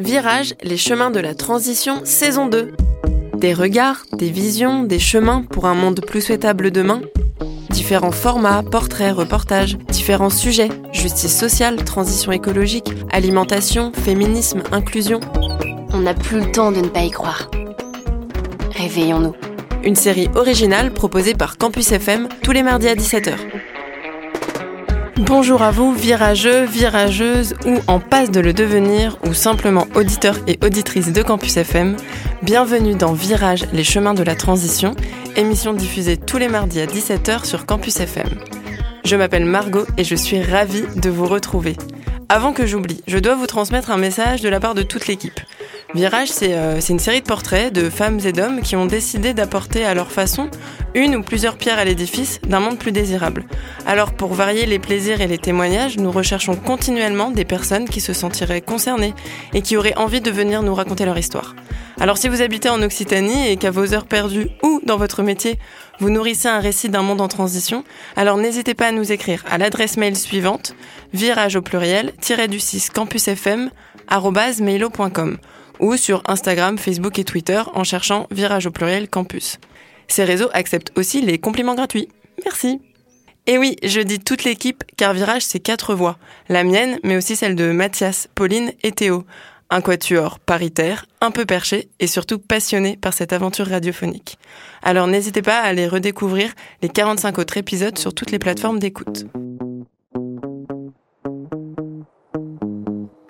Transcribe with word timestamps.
Virage, 0.00 0.54
les 0.62 0.78
chemins 0.78 1.10
de 1.10 1.20
la 1.20 1.34
transition, 1.34 2.00
saison 2.04 2.46
2. 2.46 2.72
Des 3.36 3.52
regards, 3.52 4.06
des 4.14 4.30
visions, 4.30 4.82
des 4.82 4.98
chemins 4.98 5.42
pour 5.42 5.66
un 5.66 5.74
monde 5.74 6.00
plus 6.06 6.22
souhaitable 6.22 6.70
demain. 6.70 7.02
Différents 7.68 8.10
formats, 8.10 8.62
portraits, 8.62 9.14
reportages, 9.14 9.76
différents 9.90 10.30
sujets, 10.30 10.70
justice 10.92 11.38
sociale, 11.38 11.84
transition 11.84 12.32
écologique, 12.32 12.90
alimentation, 13.12 13.92
féminisme, 13.92 14.62
inclusion. 14.72 15.20
On 15.92 15.98
n'a 15.98 16.14
plus 16.14 16.40
le 16.40 16.50
temps 16.50 16.72
de 16.72 16.80
ne 16.80 16.88
pas 16.88 17.02
y 17.02 17.10
croire. 17.10 17.50
Réveillons-nous. 18.74 19.34
Une 19.84 19.96
série 19.96 20.28
originale 20.34 20.92
proposée 20.94 21.34
par 21.34 21.58
Campus 21.58 21.92
FM 21.92 22.28
tous 22.42 22.52
les 22.52 22.62
mardis 22.62 22.88
à 22.88 22.94
17h. 22.94 23.34
Bonjour 25.26 25.60
à 25.60 25.70
vous, 25.70 25.92
virageux, 25.92 26.64
virageuses 26.64 27.54
ou 27.66 27.76
en 27.88 28.00
passe 28.00 28.30
de 28.30 28.40
le 28.40 28.54
devenir 28.54 29.18
ou 29.28 29.34
simplement 29.34 29.86
auditeurs 29.94 30.38
et 30.46 30.58
auditrices 30.64 31.12
de 31.12 31.22
Campus 31.22 31.58
FM. 31.58 31.98
Bienvenue 32.42 32.94
dans 32.94 33.12
Virage, 33.12 33.66
les 33.74 33.84
chemins 33.84 34.14
de 34.14 34.22
la 34.22 34.34
transition, 34.34 34.96
émission 35.36 35.74
diffusée 35.74 36.16
tous 36.16 36.38
les 36.38 36.48
mardis 36.48 36.80
à 36.80 36.86
17h 36.86 37.44
sur 37.44 37.66
Campus 37.66 38.00
FM. 38.00 38.28
Je 39.04 39.14
m'appelle 39.14 39.44
Margot 39.44 39.84
et 39.98 40.04
je 40.04 40.14
suis 40.14 40.42
ravie 40.42 40.84
de 40.96 41.10
vous 41.10 41.26
retrouver. 41.26 41.76
Avant 42.32 42.52
que 42.52 42.64
j'oublie, 42.64 43.02
je 43.08 43.18
dois 43.18 43.34
vous 43.34 43.48
transmettre 43.48 43.90
un 43.90 43.96
message 43.96 44.40
de 44.40 44.48
la 44.48 44.60
part 44.60 44.76
de 44.76 44.82
toute 44.84 45.08
l'équipe. 45.08 45.40
Virage, 45.96 46.28
euh, 46.42 46.76
c'est 46.78 46.92
une 46.92 47.00
série 47.00 47.22
de 47.22 47.26
portraits 47.26 47.72
de 47.72 47.90
femmes 47.90 48.20
et 48.24 48.30
d'hommes 48.30 48.60
qui 48.60 48.76
ont 48.76 48.86
décidé 48.86 49.34
d'apporter 49.34 49.84
à 49.84 49.94
leur 49.94 50.12
façon 50.12 50.48
une 50.94 51.16
ou 51.16 51.24
plusieurs 51.24 51.56
pierres 51.56 51.80
à 51.80 51.84
l'édifice 51.84 52.40
d'un 52.46 52.60
monde 52.60 52.78
plus 52.78 52.92
désirable. 52.92 53.46
Alors 53.84 54.12
pour 54.12 54.32
varier 54.32 54.64
les 54.66 54.78
plaisirs 54.78 55.20
et 55.20 55.26
les 55.26 55.38
témoignages, 55.38 55.96
nous 55.96 56.12
recherchons 56.12 56.54
continuellement 56.54 57.32
des 57.32 57.44
personnes 57.44 57.88
qui 57.88 58.00
se 58.00 58.12
sentiraient 58.12 58.60
concernées 58.60 59.14
et 59.52 59.60
qui 59.60 59.76
auraient 59.76 59.98
envie 59.98 60.20
de 60.20 60.30
venir 60.30 60.62
nous 60.62 60.76
raconter 60.76 61.06
leur 61.06 61.18
histoire. 61.18 61.56
Alors 61.98 62.16
si 62.16 62.28
vous 62.28 62.42
habitez 62.42 62.68
en 62.68 62.80
Occitanie 62.80 63.48
et 63.48 63.56
qu'à 63.56 63.72
vos 63.72 63.92
heures 63.92 64.06
perdues 64.06 64.50
ou 64.62 64.80
dans 64.86 64.96
votre 64.96 65.24
métier, 65.24 65.58
vous 66.00 66.10
nourrissez 66.10 66.48
un 66.48 66.60
récit 66.60 66.88
d'un 66.88 67.02
monde 67.02 67.20
en 67.20 67.28
transition, 67.28 67.84
alors 68.16 68.36
n'hésitez 68.36 68.74
pas 68.74 68.88
à 68.88 68.92
nous 68.92 69.12
écrire 69.12 69.44
à 69.48 69.58
l'adresse 69.58 69.96
mail 69.96 70.16
suivante 70.16 70.74
virage 71.12 71.56
au 71.56 71.62
pluriel 71.62 72.12
du 72.48 72.60
6 72.60 72.90
campusfm 72.90 73.70
mailo.com 74.60 75.38
ou 75.78 75.96
sur 75.96 76.22
Instagram, 76.26 76.78
Facebook 76.78 77.18
et 77.18 77.24
Twitter 77.24 77.62
en 77.74 77.84
cherchant 77.84 78.26
Virage 78.30 78.66
au 78.66 78.70
pluriel 78.70 79.08
campus. 79.08 79.58
Ces 80.08 80.24
réseaux 80.24 80.50
acceptent 80.52 80.92
aussi 80.96 81.22
les 81.22 81.38
compliments 81.38 81.74
gratuits. 81.74 82.08
Merci. 82.44 82.80
Et 83.46 83.58
oui, 83.58 83.76
je 83.82 84.00
dis 84.00 84.18
toute 84.18 84.44
l'équipe 84.44 84.84
car 84.96 85.14
Virage 85.14 85.42
c'est 85.42 85.60
quatre 85.60 85.94
voix. 85.94 86.18
La 86.48 86.64
mienne, 86.64 86.98
mais 87.02 87.16
aussi 87.16 87.36
celle 87.36 87.56
de 87.56 87.72
Mathias, 87.72 88.28
Pauline 88.34 88.72
et 88.82 88.92
Théo. 88.92 89.24
Un 89.70 89.80
quatuor 89.80 90.40
paritaire, 90.40 91.06
un 91.20 91.30
peu 91.30 91.44
perché 91.44 91.88
et 92.00 92.08
surtout 92.08 92.38
passionné 92.38 92.96
par 92.96 93.14
cette 93.14 93.32
aventure 93.32 93.68
radiophonique. 93.68 94.38
Alors 94.82 95.06
n'hésitez 95.06 95.42
pas 95.42 95.60
à 95.60 95.64
aller 95.66 95.86
redécouvrir 95.86 96.52
les 96.82 96.88
45 96.88 97.38
autres 97.38 97.56
épisodes 97.56 97.96
sur 97.96 98.12
toutes 98.12 98.32
les 98.32 98.40
plateformes 98.40 98.80
d'écoute. 98.80 99.26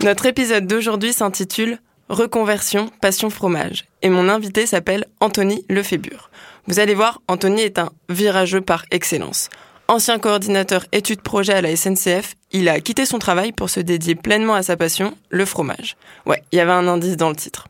Notre 0.03 0.25
épisode 0.25 0.67
d'aujourd'hui 0.67 1.13
s'intitule 1.13 1.79
Reconversion, 2.09 2.91
passion 3.01 3.31
fromage. 3.31 3.85
Et 4.03 4.09
mon 4.09 4.29
invité 4.29 4.67
s'appelle 4.67 5.05
Anthony 5.21 5.65
Lefébure. 5.69 6.31
Vous 6.67 6.81
allez 6.81 6.95
voir, 6.95 7.21
Anthony 7.29 7.61
est 7.61 7.79
un 7.79 7.91
virageux 8.09 8.63
par 8.63 8.85
excellence. 8.91 9.49
Ancien 9.91 10.21
coordinateur 10.21 10.87
études 10.93 11.21
projet 11.21 11.53
à 11.53 11.61
la 11.61 11.75
SNCF, 11.75 12.37
il 12.53 12.69
a 12.69 12.79
quitté 12.79 13.05
son 13.05 13.19
travail 13.19 13.51
pour 13.51 13.69
se 13.69 13.81
dédier 13.81 14.15
pleinement 14.15 14.55
à 14.55 14.63
sa 14.63 14.77
passion, 14.77 15.17
le 15.31 15.45
fromage. 15.45 15.97
Ouais, 16.27 16.45
il 16.53 16.59
y 16.59 16.61
avait 16.61 16.71
un 16.71 16.87
indice 16.87 17.17
dans 17.17 17.29
le 17.29 17.35
titre. 17.35 17.67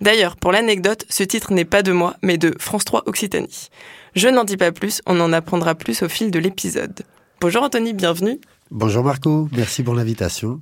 D'ailleurs, 0.00 0.34
pour 0.34 0.50
l'anecdote, 0.50 1.04
ce 1.08 1.22
titre 1.22 1.52
n'est 1.52 1.64
pas 1.64 1.84
de 1.84 1.92
moi, 1.92 2.16
mais 2.22 2.38
de 2.38 2.52
France 2.58 2.84
3 2.86 3.04
Occitanie. 3.06 3.68
Je 4.16 4.26
n'en 4.26 4.42
dis 4.42 4.56
pas 4.56 4.72
plus, 4.72 5.00
on 5.06 5.20
en 5.20 5.32
apprendra 5.32 5.76
plus 5.76 6.02
au 6.02 6.08
fil 6.08 6.32
de 6.32 6.40
l'épisode. 6.40 7.04
Bonjour 7.40 7.62
Anthony, 7.62 7.92
bienvenue. 7.92 8.40
Bonjour 8.72 9.04
Marco, 9.04 9.48
merci 9.52 9.84
pour 9.84 9.94
l'invitation. 9.94 10.60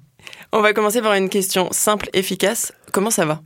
On 0.53 0.61
va 0.61 0.75
commencer 0.75 1.01
par 1.01 1.15
une 1.15 1.31
question 1.31 1.69
simple, 1.71 2.11
efficace. 2.13 2.75
Comment 2.93 3.11
ça 3.11 3.25
va? 3.25 3.41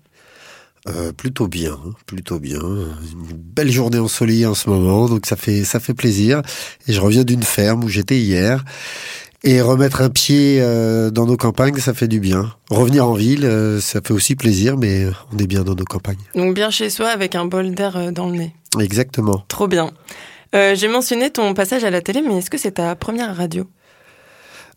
Euh, 0.88 1.12
plutôt 1.12 1.48
bien, 1.48 1.78
plutôt 2.06 2.38
bien. 2.38 2.60
Une 2.60 3.36
belle 3.36 3.70
journée 3.70 3.98
ensoleillée 3.98 4.46
en 4.46 4.54
ce 4.54 4.68
moment, 4.68 5.08
donc 5.08 5.26
ça 5.26 5.36
fait 5.36 5.64
ça 5.64 5.80
fait 5.80 5.94
plaisir. 5.94 6.42
Et 6.88 6.92
je 6.92 7.00
reviens 7.00 7.24
d'une 7.24 7.42
ferme 7.42 7.84
où 7.84 7.88
j'étais 7.88 8.18
hier. 8.18 8.64
Et 9.44 9.60
remettre 9.60 10.02
un 10.02 10.08
pied 10.08 10.58
euh, 10.60 11.10
dans 11.10 11.26
nos 11.26 11.36
campagnes, 11.36 11.76
ça 11.78 11.94
fait 11.94 12.06
du 12.06 12.20
bien. 12.20 12.54
Revenir 12.70 13.08
en 13.08 13.14
ville, 13.14 13.44
euh, 13.44 13.80
ça 13.80 14.00
fait 14.00 14.12
aussi 14.12 14.36
plaisir, 14.36 14.76
mais 14.76 15.06
on 15.32 15.38
est 15.38 15.48
bien 15.48 15.64
dans 15.64 15.74
nos 15.74 15.84
campagnes. 15.84 16.22
Donc 16.36 16.54
bien 16.54 16.70
chez 16.70 16.90
soi 16.90 17.08
avec 17.08 17.34
un 17.34 17.46
bol 17.46 17.74
d'air 17.74 18.12
dans 18.12 18.28
le 18.28 18.36
nez. 18.36 18.54
Exactement. 18.78 19.44
Trop 19.48 19.66
bien. 19.66 19.90
J'ai 20.52 20.88
mentionné 20.88 21.30
ton 21.30 21.54
passage 21.54 21.82
à 21.82 21.90
la 21.90 22.02
télé, 22.02 22.20
mais 22.20 22.38
est-ce 22.38 22.50
que 22.50 22.58
c'est 22.58 22.72
ta 22.72 22.94
première 22.94 23.34
radio? 23.34 23.66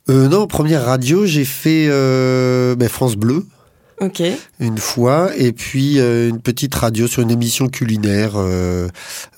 Euh, 0.09 0.27
Non, 0.27 0.47
première 0.47 0.85
radio, 0.85 1.25
j'ai 1.25 1.45
fait 1.45 1.87
euh, 1.89 2.75
ben, 2.75 2.89
France 2.89 3.15
Bleu. 3.15 3.45
Une 4.59 4.77
fois, 4.77 5.31
et 5.37 5.53
puis 5.53 5.99
euh, 5.99 6.29
une 6.29 6.41
petite 6.41 6.75
radio 6.75 7.07
sur 7.07 7.21
une 7.21 7.31
émission 7.31 7.67
culinaire 7.67 8.33
euh, 8.35 8.87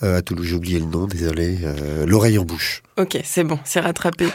euh 0.03 0.17
à 0.17 0.21
Toulouse, 0.21 0.47
j'ai 0.47 0.55
oublié 0.55 0.79
le 0.79 0.85
nom, 0.85 1.05
désolé, 1.05 1.59
euh, 1.63 2.05
L'oreille 2.05 2.39
en 2.39 2.43
bouche. 2.43 2.81
Ok, 2.97 3.19
c'est 3.23 3.43
bon, 3.43 3.59
c'est 3.65 3.79
rattrapé. 3.79 4.27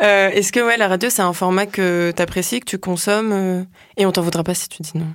Est-ce 0.00 0.50
que 0.50 0.60
ouais, 0.60 0.76
la 0.76 0.88
radio, 0.88 1.10
c'est 1.10 1.22
un 1.22 1.32
format 1.32 1.66
que 1.66 2.12
tu 2.14 2.22
apprécies, 2.22 2.60
que 2.60 2.64
tu 2.64 2.78
consommes, 2.78 3.66
et 3.96 4.04
on 4.04 4.12
t'en 4.12 4.22
voudra 4.22 4.42
pas 4.42 4.54
si 4.54 4.68
tu 4.68 4.82
dis 4.82 4.92
non? 4.94 5.06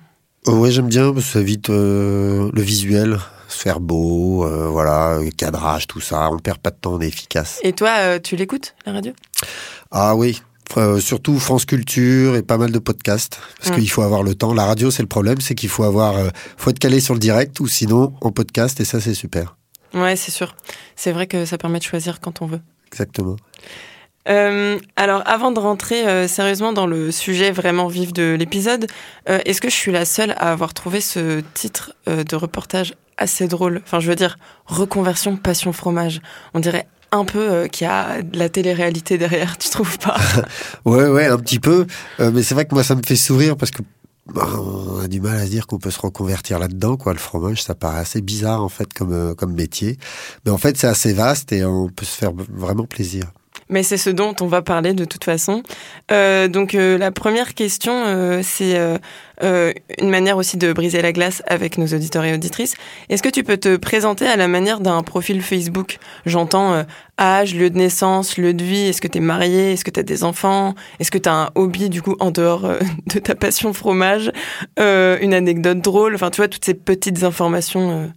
Ouais, 0.46 0.72
j'aime 0.72 0.88
bien, 0.88 1.14
parce 1.14 1.26
que 1.26 1.32
ça 1.34 1.40
évite 1.40 1.70
le 1.70 2.52
visuel, 2.56 3.18
se 3.50 3.58
faire 3.58 3.82
beau, 3.82 4.48
voilà, 4.72 5.20
cadrage, 5.38 5.88
tout 5.88 6.02
ça, 6.02 6.30
on 6.32 6.40
perd 6.40 6.60
pas 6.60 6.72
de 6.72 6.78
temps, 6.78 6.94
on 6.94 7.02
est 7.02 7.08
efficace. 7.08 7.60
Et 7.64 7.74
toi, 7.74 8.20
tu 8.20 8.38
l'écoutes, 8.38 8.76
la 8.86 8.94
radio? 8.94 9.12
Ah 9.92 10.16
oui, 10.16 10.42
euh, 10.78 11.00
surtout 11.00 11.40
France 11.40 11.66
Culture 11.66 12.36
et 12.36 12.42
pas 12.42 12.58
mal 12.58 12.72
de 12.72 12.80
podcasts 12.80 13.40
parce 13.60 13.72
mm. 13.72 13.76
qu'il 13.76 13.90
faut 13.90 14.02
avoir 14.02 14.24
le 14.24 14.36
temps. 14.36 14.54
La 14.54 14.66
radio, 14.66 14.92
c'est 14.92 15.04
le 15.04 15.08
problème, 15.08 15.40
c'est 15.40 15.56
qu'il 15.56 15.70
faut 15.70 15.84
avoir, 15.84 16.18
euh, 16.18 16.30
faut 16.58 16.70
être 16.70 16.80
calé 16.80 17.00
sur 17.00 17.14
le 17.14 17.20
direct 17.20 17.60
ou 17.60 17.68
sinon 17.68 18.14
en 18.22 18.32
podcast 18.32 18.80
et 18.80 18.86
ça, 18.86 19.00
c'est 19.00 19.14
super. 19.14 19.56
Ouais, 19.94 20.16
c'est 20.16 20.32
sûr. 20.32 20.56
C'est 20.96 21.12
vrai 21.12 21.28
que 21.28 21.46
ça 21.46 21.58
permet 21.58 21.80
de 21.80 21.84
choisir 21.84 22.20
quand 22.20 22.42
on 22.42 22.48
veut. 22.48 22.62
Exactement. 22.88 23.36
Euh, 24.30 24.80
alors, 24.96 25.22
avant 25.26 25.52
de 25.52 25.60
rentrer 25.60 26.28
sérieusement 26.28 26.74
dans 26.74 26.88
le 26.88 27.12
sujet 27.12 27.52
vraiment 27.52 27.88
vif 27.88 28.14
de 28.14 28.36
l'épisode, 28.40 28.88
est-ce 29.28 29.62
que 29.62 29.70
je 29.70 29.76
suis 29.76 29.92
la 29.92 30.06
seule 30.06 30.32
à 30.32 30.52
avoir 30.52 30.74
trouvé 30.74 31.02
ce 31.02 31.42
titre 31.54 31.94
de 32.08 32.36
reportage 32.36 32.96
assez 33.18 33.48
drôle? 33.48 33.82
Enfin, 33.84 34.00
je 34.00 34.10
veux 34.10 34.16
dire, 34.16 34.38
reconversion 34.66 35.36
passion 35.36 35.74
fromage. 35.74 36.22
On 36.54 36.60
dirait 36.60 36.88
un 37.14 37.26
peu 37.26 37.40
euh, 37.40 37.68
qu'il 37.68 37.86
y 37.86 37.90
a 37.90 38.22
de 38.22 38.38
la 38.38 38.50
télé-réalité 38.50 39.18
derrière, 39.18 39.58
tu 39.58 39.70
trouves 39.70 39.98
pas? 40.00 40.18
Ouais, 40.86 41.08
ouais, 41.08 41.28
un 41.28 41.38
petit 41.38 41.60
peu. 41.60 41.86
Euh, 42.20 42.32
mais 42.34 42.44
c'est 42.44 42.54
vrai 42.56 42.66
que 42.66 42.74
moi, 42.74 42.84
ça 42.84 42.96
me 42.96 43.02
fait 43.06 43.16
sourire 43.16 43.56
parce 43.56 43.72
que 43.72 43.82
bah, 44.34 44.48
on 44.58 45.00
a 45.00 45.08
du 45.08 45.22
mal 45.22 45.38
à 45.38 45.46
se 45.46 45.50
dire 45.50 45.68
qu'on 45.68 45.80
peut 45.80 45.92
se 45.92 46.00
reconvertir 46.00 46.60
là-dedans, 46.60 46.98
quoi. 46.98 47.14
Le 47.14 47.20
fromage, 47.20 47.64
ça 47.64 47.76
paraît 47.76 48.00
assez 48.00 48.22
bizarre 48.22 48.64
en 48.64 48.70
fait 48.70 48.92
comme 48.94 49.14
euh, 49.14 49.36
comme 49.36 49.54
métier, 49.54 49.98
mais 50.46 50.52
en 50.52 50.58
fait, 50.58 50.78
c'est 50.78 50.88
assez 50.88 51.14
vaste 51.14 51.52
et 51.52 51.64
on 51.64 51.90
peut 51.90 52.06
se 52.06 52.18
faire 52.18 52.32
vraiment 52.34 52.86
plaisir 52.86 53.26
mais 53.74 53.82
c'est 53.82 53.98
ce 53.98 54.12
dont 54.12 54.36
on 54.40 54.46
va 54.46 54.62
parler 54.62 54.94
de 54.94 55.04
toute 55.04 55.24
façon. 55.24 55.64
Euh, 56.12 56.48
donc 56.48 56.76
euh, 56.76 56.98
la 57.00 57.12
première 57.12 57.56
question, 57.56 58.04
euh, 58.06 58.42
c'est 58.44 58.80
une 59.42 60.10
manière 60.10 60.38
aussi 60.38 60.58
de 60.58 60.72
briser 60.72 61.02
la 61.02 61.12
glace 61.12 61.42
avec 61.48 61.78
nos 61.78 61.88
auditeurs 61.88 62.24
et 62.24 62.34
auditrices. 62.34 62.76
Est-ce 63.10 63.24
que 63.24 63.30
tu 63.30 63.44
peux 63.44 63.58
te 63.58 63.76
présenter 63.76 64.28
à 64.28 64.38
la 64.38 64.48
manière 64.48 64.80
d'un 64.80 65.02
profil 65.02 65.42
Facebook? 65.42 65.98
J'entends 66.26 66.86
âge, 67.20 67.54
lieu 67.54 67.70
de 67.70 67.78
naissance, 67.78 68.38
lieu 68.38 68.54
de 68.54 68.64
vie, 68.64 68.86
est-ce 68.88 69.02
que 69.02 69.08
tu 69.08 69.18
es 69.18 69.22
marié, 69.22 69.74
est-ce 69.74 69.84
que 69.84 69.92
tu 69.92 70.00
as 70.00 70.04
des 70.04 70.24
enfants, 70.24 70.76
est-ce 71.00 71.12
que 71.12 71.18
tu 71.18 71.28
as 71.28 71.34
un 71.34 71.50
hobby 71.56 71.90
du 71.90 72.02
coup 72.02 72.16
en 72.20 72.32
dehors 72.32 72.62
de 73.08 73.20
ta 73.20 73.36
passion 73.36 73.74
fromage, 73.74 74.32
une 74.78 75.34
anecdote 75.34 75.80
drôle, 75.80 76.16
enfin 76.16 76.30
tu 76.30 76.38
vois 76.38 76.48
toutes 76.48 76.64
ces 76.64 76.76
petites 76.76 77.24
informations 77.24 78.14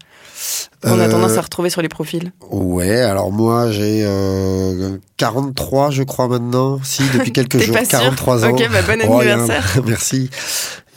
on 0.84 0.98
a 1.00 1.08
tendance 1.08 1.37
à 1.37 1.40
retrouver 1.40 1.70
sur 1.70 1.82
les 1.82 1.88
profils. 1.88 2.32
Ouais, 2.50 3.00
alors 3.00 3.32
moi 3.32 3.70
j'ai 3.70 4.02
euh, 4.04 4.98
43 5.16 5.90
je 5.90 6.02
crois 6.02 6.28
maintenant, 6.28 6.78
si 6.82 7.02
depuis 7.14 7.32
quelques 7.32 7.58
jours, 7.58 7.76
43 7.88 8.44
ans. 8.44 8.50
Ok, 8.50 8.69
bah, 8.70 8.82
bon 8.82 9.00
anniversaire. 9.19 9.81
Merci. 9.87 10.31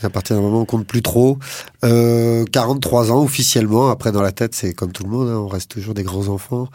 À 0.02 0.10
partir 0.10 0.38
d'un 0.38 0.42
moment, 0.42 0.62
on 0.62 0.66
compte 0.66 0.88
plus 0.88 1.02
trop. 1.02 1.38
Euh, 1.84 2.46
43 2.54 3.12
ans 3.12 3.22
officiellement. 3.22 3.90
Après, 3.90 4.14
dans 4.14 4.22
la 4.22 4.32
tête, 4.32 4.56
c'est 4.56 4.74
comme 4.74 4.94
tout 4.94 5.04
le 5.04 5.10
monde, 5.10 5.28
hein, 5.28 5.38
on 5.38 5.48
reste 5.48 5.72
toujours 5.72 5.94
des 5.94 6.04
grands 6.04 6.30
enfants. 6.30 6.70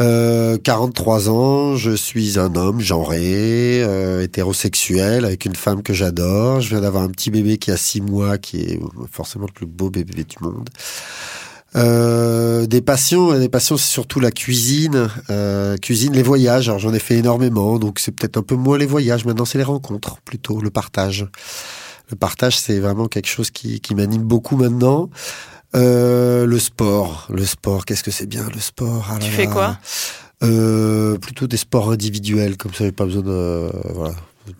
Euh, 0.00 0.58
43 0.58 1.28
ans, 1.28 1.76
je 1.76 1.90
suis 1.90 2.38
un 2.38 2.54
homme 2.54 2.80
genré, 2.80 3.82
euh, 3.82 4.22
hétérosexuel, 4.22 5.24
avec 5.24 5.44
une 5.44 5.56
femme 5.56 5.82
que 5.82 5.92
j'adore. 5.92 6.60
Je 6.60 6.68
viens 6.68 6.80
d'avoir 6.80 7.02
un 7.02 7.08
petit 7.08 7.30
bébé 7.30 7.58
qui 7.58 7.70
a 7.70 7.76
6 7.76 8.00
mois, 8.00 8.38
qui 8.38 8.60
est 8.60 8.80
forcément 9.10 9.46
le 9.46 9.52
plus 9.52 9.66
beau 9.66 9.90
bébé 9.90 10.24
du 10.24 10.36
monde. 10.40 10.68
Euh, 11.78 12.66
des 12.66 12.82
passions, 12.82 13.38
des 13.38 13.48
passions, 13.48 13.76
c'est 13.76 13.88
surtout 13.90 14.20
la 14.20 14.30
cuisine, 14.30 15.08
euh, 15.30 15.76
cuisine, 15.76 16.12
les 16.12 16.22
voyages. 16.22 16.68
Alors 16.68 16.80
j'en 16.80 16.92
ai 16.92 16.98
fait 16.98 17.16
énormément, 17.16 17.78
donc 17.78 17.98
c'est 18.00 18.12
peut-être 18.12 18.36
un 18.36 18.42
peu 18.42 18.56
moins 18.56 18.78
les 18.78 18.86
voyages. 18.86 19.24
Maintenant, 19.24 19.44
c'est 19.44 19.58
les 19.58 19.64
rencontres, 19.64 20.20
plutôt 20.22 20.60
le 20.60 20.70
partage, 20.70 21.26
Le 22.10 22.16
partage, 22.16 22.58
c'est 22.58 22.80
vraiment 22.80 23.06
quelque 23.06 23.28
chose 23.28 23.50
qui, 23.50 23.80
qui 23.80 23.94
m'anime 23.94 24.22
beaucoup 24.22 24.56
maintenant. 24.56 25.10
Euh, 25.76 26.46
le 26.46 26.58
sport, 26.58 27.28
le 27.30 27.44
sport, 27.44 27.84
qu'est-ce 27.84 28.02
que 28.02 28.10
c'est 28.10 28.26
bien 28.26 28.46
le 28.54 28.60
sport? 28.60 29.06
Ah 29.10 29.18
Tu 29.20 29.30
fais 29.30 29.46
quoi? 29.46 29.76
Euh, 30.42 31.18
Plutôt 31.18 31.46
des 31.46 31.58
sports 31.58 31.90
individuels, 31.90 32.56
comme 32.56 32.72
ça, 32.72 32.84
j'ai 32.84 32.92
pas 32.92 33.04
besoin 33.04 33.22
de 33.22 33.70
voilà 33.94 34.14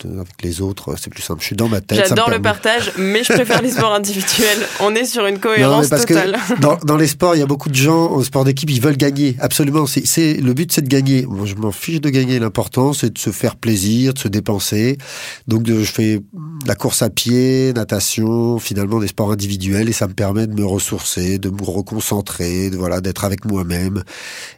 avec 0.04 0.42
les 0.42 0.60
autres, 0.60 0.94
c'est 0.98 1.10
plus 1.10 1.22
simple. 1.22 1.40
Je 1.40 1.46
suis 1.46 1.56
dans 1.56 1.68
ma 1.68 1.80
tête. 1.80 2.06
J'adore 2.08 2.30
le 2.30 2.40
partage, 2.40 2.92
mais 2.98 3.24
je 3.24 3.32
préfère 3.32 3.62
les 3.62 3.70
sports 3.70 3.94
individuels. 3.94 4.66
On 4.80 4.94
est 4.94 5.04
sur 5.04 5.26
une 5.26 5.38
cohérence 5.38 5.88
parce 5.88 6.06
totale. 6.06 6.36
Que 6.48 6.60
dans, 6.60 6.76
dans, 6.76 6.96
les 6.96 7.06
sports, 7.06 7.36
il 7.36 7.40
y 7.40 7.42
a 7.42 7.46
beaucoup 7.46 7.68
de 7.68 7.74
gens 7.74 8.10
au 8.10 8.22
sport 8.22 8.44
d'équipe, 8.44 8.70
ils 8.70 8.80
veulent 8.80 8.96
gagner. 8.96 9.36
Absolument. 9.40 9.86
C'est 9.86 10.34
le 10.34 10.52
but, 10.54 10.72
c'est 10.72 10.82
de 10.82 10.88
gagner. 10.88 11.26
Moi, 11.26 11.46
je 11.46 11.54
m'en 11.54 11.72
fiche 11.72 12.00
de 12.00 12.10
gagner. 12.10 12.38
L'important, 12.38 12.92
c'est 12.92 13.12
de 13.12 13.18
se 13.18 13.30
faire 13.30 13.56
plaisir, 13.56 14.14
de 14.14 14.18
se 14.18 14.28
dépenser. 14.28 14.98
Donc, 15.46 15.66
je 15.66 15.84
fais 15.84 16.20
la 16.66 16.74
course 16.74 17.02
à 17.02 17.10
pied, 17.10 17.72
natation, 17.72 18.58
finalement 18.58 19.00
des 19.00 19.08
sports 19.08 19.32
individuels, 19.32 19.88
et 19.88 19.92
ça 19.92 20.06
me 20.06 20.14
permet 20.14 20.46
de 20.46 20.54
me 20.54 20.64
ressourcer, 20.64 21.38
de 21.38 21.50
me 21.50 21.62
reconcentrer, 21.62 22.70
de 22.70 22.76
voilà, 22.76 23.00
d'être 23.00 23.24
avec 23.24 23.44
moi-même, 23.44 24.02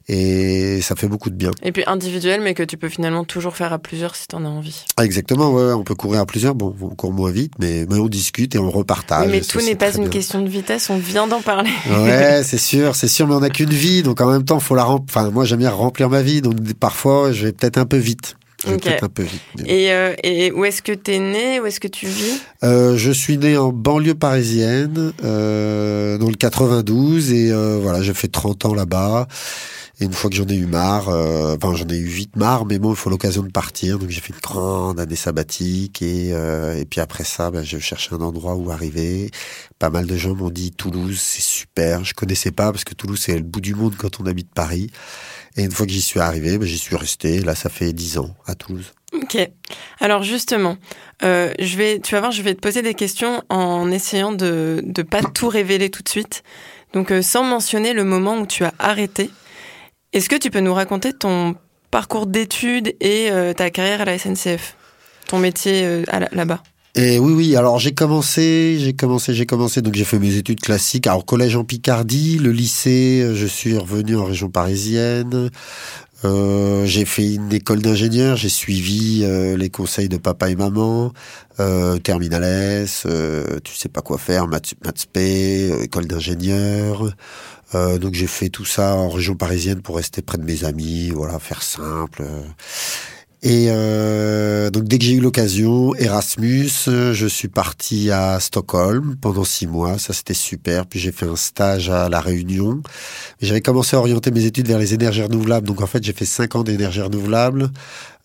et 0.09 0.81
ça 0.82 0.97
fait 0.97 1.09
beaucoup 1.09 1.31
de 1.31 1.35
bien. 1.35 1.50
Et 1.62 1.73
puis 1.73 1.85
individuel, 1.87 2.41
mais 2.41 2.55
que 2.55 2.62
tu 2.62 2.77
peux 2.77 2.88
finalement 2.88 3.25
toujours 3.25 3.56
faire 3.56 3.73
à 3.73 3.79
plusieurs 3.79 4.17
si 4.17 4.27
tu 4.29 4.37
en 4.37 4.44
as 4.44 4.49
envie. 4.49 4.85
Ah, 4.97 5.05
exactement, 5.05 5.19
ouais, 5.31 5.72
on 5.72 5.84
peut 5.84 5.94
courir 5.94 6.20
à 6.20 6.26
plusieurs, 6.26 6.55
bon, 6.55 6.75
on 6.81 6.94
court 6.94 7.12
moins 7.12 7.31
vite, 7.31 7.52
mais, 7.58 7.87
mais 7.88 7.99
on 7.99 8.08
discute 8.08 8.55
et 8.55 8.58
on 8.58 8.70
repartage. 8.70 9.28
mais 9.31 9.40
tout 9.40 9.61
n'est 9.61 9.76
pas 9.76 9.94
une 9.94 10.08
question 10.08 10.43
de 10.43 10.49
vitesse, 10.49 10.90
on 10.90 10.99
vient 10.99 11.26
d'en 11.26 11.40
parler. 11.40 11.70
ouais, 11.90 12.43
c'est 12.44 12.58
sûr, 12.58 12.96
c'est 12.96 13.08
sûr, 13.08 13.26
mais 13.26 13.34
on 13.34 13.40
n'a 13.40 13.50
qu'une 13.50 13.70
vie, 13.70 14.02
donc 14.02 14.20
en 14.20 14.31
même 14.31 14.44
temps, 14.44 14.61
faut 14.61 14.75
la 14.75 14.90
Enfin, 14.90 15.31
moi, 15.31 15.44
j'aime 15.44 15.61
bien 15.61 15.70
remplir 15.70 16.08
ma 16.08 16.22
vie, 16.22 16.43
donc 16.43 16.56
parfois, 16.75 17.32
je 17.32 17.46
vais 17.46 17.52
peut-être 17.52 17.78
un 17.78 17.87
peu 17.87 17.96
vite. 17.96 18.37
Un 18.67 19.08
peu 19.08 19.22
vite. 19.22 19.40
Et, 19.67 19.90
euh, 19.90 20.14
et, 20.22 20.52
où 20.52 20.64
est-ce 20.64 20.82
que 20.82 20.93
tu 20.93 21.12
es 21.12 21.19
né? 21.19 21.61
Où 21.61 21.67
est-ce 21.67 21.81
que 21.81 21.88
tu 21.88 22.06
vis? 22.06 22.40
Euh, 22.62 22.96
Je 22.96 23.11
suis 23.11 23.38
né 23.38 23.56
en 23.56 23.72
banlieue 23.72 24.14
parisienne, 24.14 25.12
euh, 25.25 26.19
dans 26.19 26.28
le 26.28 26.34
92, 26.34 27.32
et 27.32 27.52
voilà, 27.81 28.02
j'ai 28.02 28.14
fait 28.14 28.28
30 28.28 28.67
ans 28.67 28.75
là-bas. 28.75 29.28
Et 30.00 30.06
une 30.06 30.14
fois 30.14 30.31
que 30.31 30.37
j'en 30.37 30.47
ai 30.47 30.55
eu 30.55 30.64
marre, 30.64 31.11
euh, 31.11 31.56
enfin 31.56 31.76
j'en 31.76 31.87
ai 31.88 31.99
eu 31.99 32.06
vite 32.06 32.35
marre, 32.35 32.64
mais 32.64 32.79
bon, 32.79 32.91
il 32.91 32.97
faut 32.97 33.11
l'occasion 33.11 33.43
de 33.43 33.50
partir. 33.50 33.99
Donc 33.99 34.08
j'ai 34.08 34.23
fait 34.23 34.32
une 34.32 34.41
grande 34.41 34.99
année 34.99 35.14
sabbatique 35.14 36.00
et, 36.00 36.31
euh, 36.32 36.75
et 36.75 36.87
puis 36.87 37.02
après 37.02 37.25
ça, 37.25 37.50
ben, 37.50 37.62
je 37.62 37.79
cherchais 37.79 38.14
un 38.14 38.23
endroit 38.23 38.55
où 38.55 38.70
arriver. 38.70 39.31
Pas 39.79 39.91
mal 39.91 40.06
de 40.06 40.17
gens 40.17 40.35
m'ont 40.35 40.49
dit 40.49 40.73
Toulouse, 40.73 41.20
c'est 41.20 41.43
super. 41.43 42.02
Je 42.02 42.14
connaissais 42.14 42.50
pas 42.50 42.73
parce 42.73 42.85
que 42.85 42.94
Toulouse 42.94 43.20
c'est 43.23 43.37
le 43.37 43.43
bout 43.43 43.61
du 43.61 43.75
monde 43.75 43.94
quand 43.99 44.20
on 44.20 44.26
habite 44.26 44.49
Paris. 44.55 44.91
Et 45.58 45.64
une 45.64 45.70
fois 45.70 45.85
que 45.85 45.93
j'y 45.93 46.00
suis 46.00 46.20
arrivé, 46.20 46.56
ben, 46.56 46.67
j'y 46.67 46.79
suis 46.79 46.96
resté. 46.96 47.41
Là, 47.41 47.55
ça 47.55 47.69
fait 47.69 47.93
dix 47.93 48.17
ans 48.17 48.35
à 48.46 48.55
Toulouse. 48.55 48.94
Ok. 49.12 49.37
Alors 49.99 50.23
justement, 50.23 50.79
euh, 51.23 51.53
je 51.58 51.76
vais, 51.76 52.00
tu 52.00 52.14
vas 52.14 52.20
voir, 52.20 52.32
je 52.32 52.41
vais 52.41 52.55
te 52.55 52.61
poser 52.61 52.81
des 52.81 52.94
questions 52.94 53.43
en 53.50 53.91
essayant 53.91 54.32
de 54.32 54.82
ne 54.82 55.03
pas 55.03 55.20
tout 55.20 55.49
révéler 55.49 55.91
tout 55.91 56.03
de 56.03 56.08
suite. 56.08 56.43
Donc 56.94 57.12
sans 57.20 57.44
mentionner 57.44 57.93
le 57.93 58.05
moment 58.05 58.38
où 58.38 58.46
tu 58.46 58.64
as 58.64 58.73
arrêté. 58.79 59.31
Est-ce 60.12 60.28
que 60.28 60.34
tu 60.34 60.50
peux 60.50 60.58
nous 60.58 60.74
raconter 60.74 61.12
ton 61.12 61.54
parcours 61.92 62.26
d'études 62.26 62.96
et 63.00 63.30
euh, 63.30 63.52
ta 63.52 63.70
carrière 63.70 64.00
à 64.00 64.04
la 64.04 64.18
SNCF, 64.18 64.74
ton 65.28 65.38
métier 65.38 65.84
euh, 65.84 66.02
là-bas? 66.32 66.64
Et 66.96 67.20
oui, 67.20 67.32
oui. 67.32 67.54
Alors 67.54 67.78
j'ai 67.78 67.92
commencé, 67.92 68.76
j'ai 68.80 68.92
commencé, 68.92 69.34
j'ai 69.34 69.46
commencé. 69.46 69.82
Donc 69.82 69.94
j'ai 69.94 70.02
fait 70.02 70.18
mes 70.18 70.34
études 70.34 70.60
classiques. 70.60 71.06
Alors 71.06 71.24
collège 71.24 71.54
en 71.54 71.62
Picardie, 71.62 72.38
le 72.38 72.50
lycée, 72.50 73.22
euh, 73.22 73.36
je 73.36 73.46
suis 73.46 73.78
revenu 73.78 74.16
en 74.16 74.24
région 74.24 74.50
parisienne. 74.50 75.48
J'ai 76.24 77.04
fait 77.04 77.34
une 77.34 77.52
école 77.52 77.80
d'ingénieur. 77.80 78.36
J'ai 78.36 78.50
suivi 78.50 79.24
les 79.56 79.70
conseils 79.70 80.10
de 80.10 80.18
papa 80.18 80.50
et 80.50 80.54
maman. 80.54 81.14
Euh, 81.60 81.96
terminal 81.98 82.44
S, 82.44 83.06
tu 83.64 83.74
sais 83.74 83.88
pas 83.88 84.02
quoi 84.02 84.18
faire, 84.18 84.46
maths, 84.46 84.74
maths 84.84 85.06
école 85.16 86.06
d'ingénieur. 86.06 87.10
Euh, 87.75 87.99
donc 87.99 88.14
j'ai 88.14 88.26
fait 88.26 88.49
tout 88.49 88.64
ça 88.64 88.94
en 88.94 89.08
région 89.08 89.34
parisienne 89.34 89.82
pour 89.82 89.96
rester 89.96 90.22
près 90.22 90.38
de 90.38 90.44
mes 90.44 90.64
amis, 90.64 91.11
voilà, 91.11 91.38
faire 91.38 91.62
simple. 91.62 92.25
Et 93.43 93.69
euh, 93.70 94.69
donc 94.69 94.84
dès 94.84 94.99
que 94.99 95.05
j'ai 95.05 95.14
eu 95.14 95.20
l'occasion, 95.20 95.94
Erasmus, 95.94 96.69
je 96.87 97.26
suis 97.26 97.49
parti 97.49 98.11
à 98.11 98.38
Stockholm 98.38 99.17
pendant 99.19 99.44
six 99.44 99.67
mois, 99.67 99.99
ça 99.99 100.12
c'était 100.12 100.34
super. 100.34 100.84
Puis 100.87 101.00
j'ai 101.00 101.12
fait 101.12 101.26
un 101.26 101.37
stage 101.37 101.88
à 101.88 102.11
La 102.11 102.20
Réunion. 102.20 102.82
J'avais 103.40 103.62
commencé 103.62 103.96
à 103.96 104.00
orienter 104.00 104.31
mes 104.31 104.44
études 104.44 104.69
vers 104.69 104.78
les 104.78 104.93
énergies 104.93 105.22
renouvelables, 105.22 105.67
donc 105.67 105.81
en 105.81 105.87
fait 105.87 106.05
j'ai 106.05 106.12
fait 106.12 106.26
cinq 106.26 106.55
ans 106.55 106.64
d'énergie 106.64 107.00
renouvelable. 107.00 107.70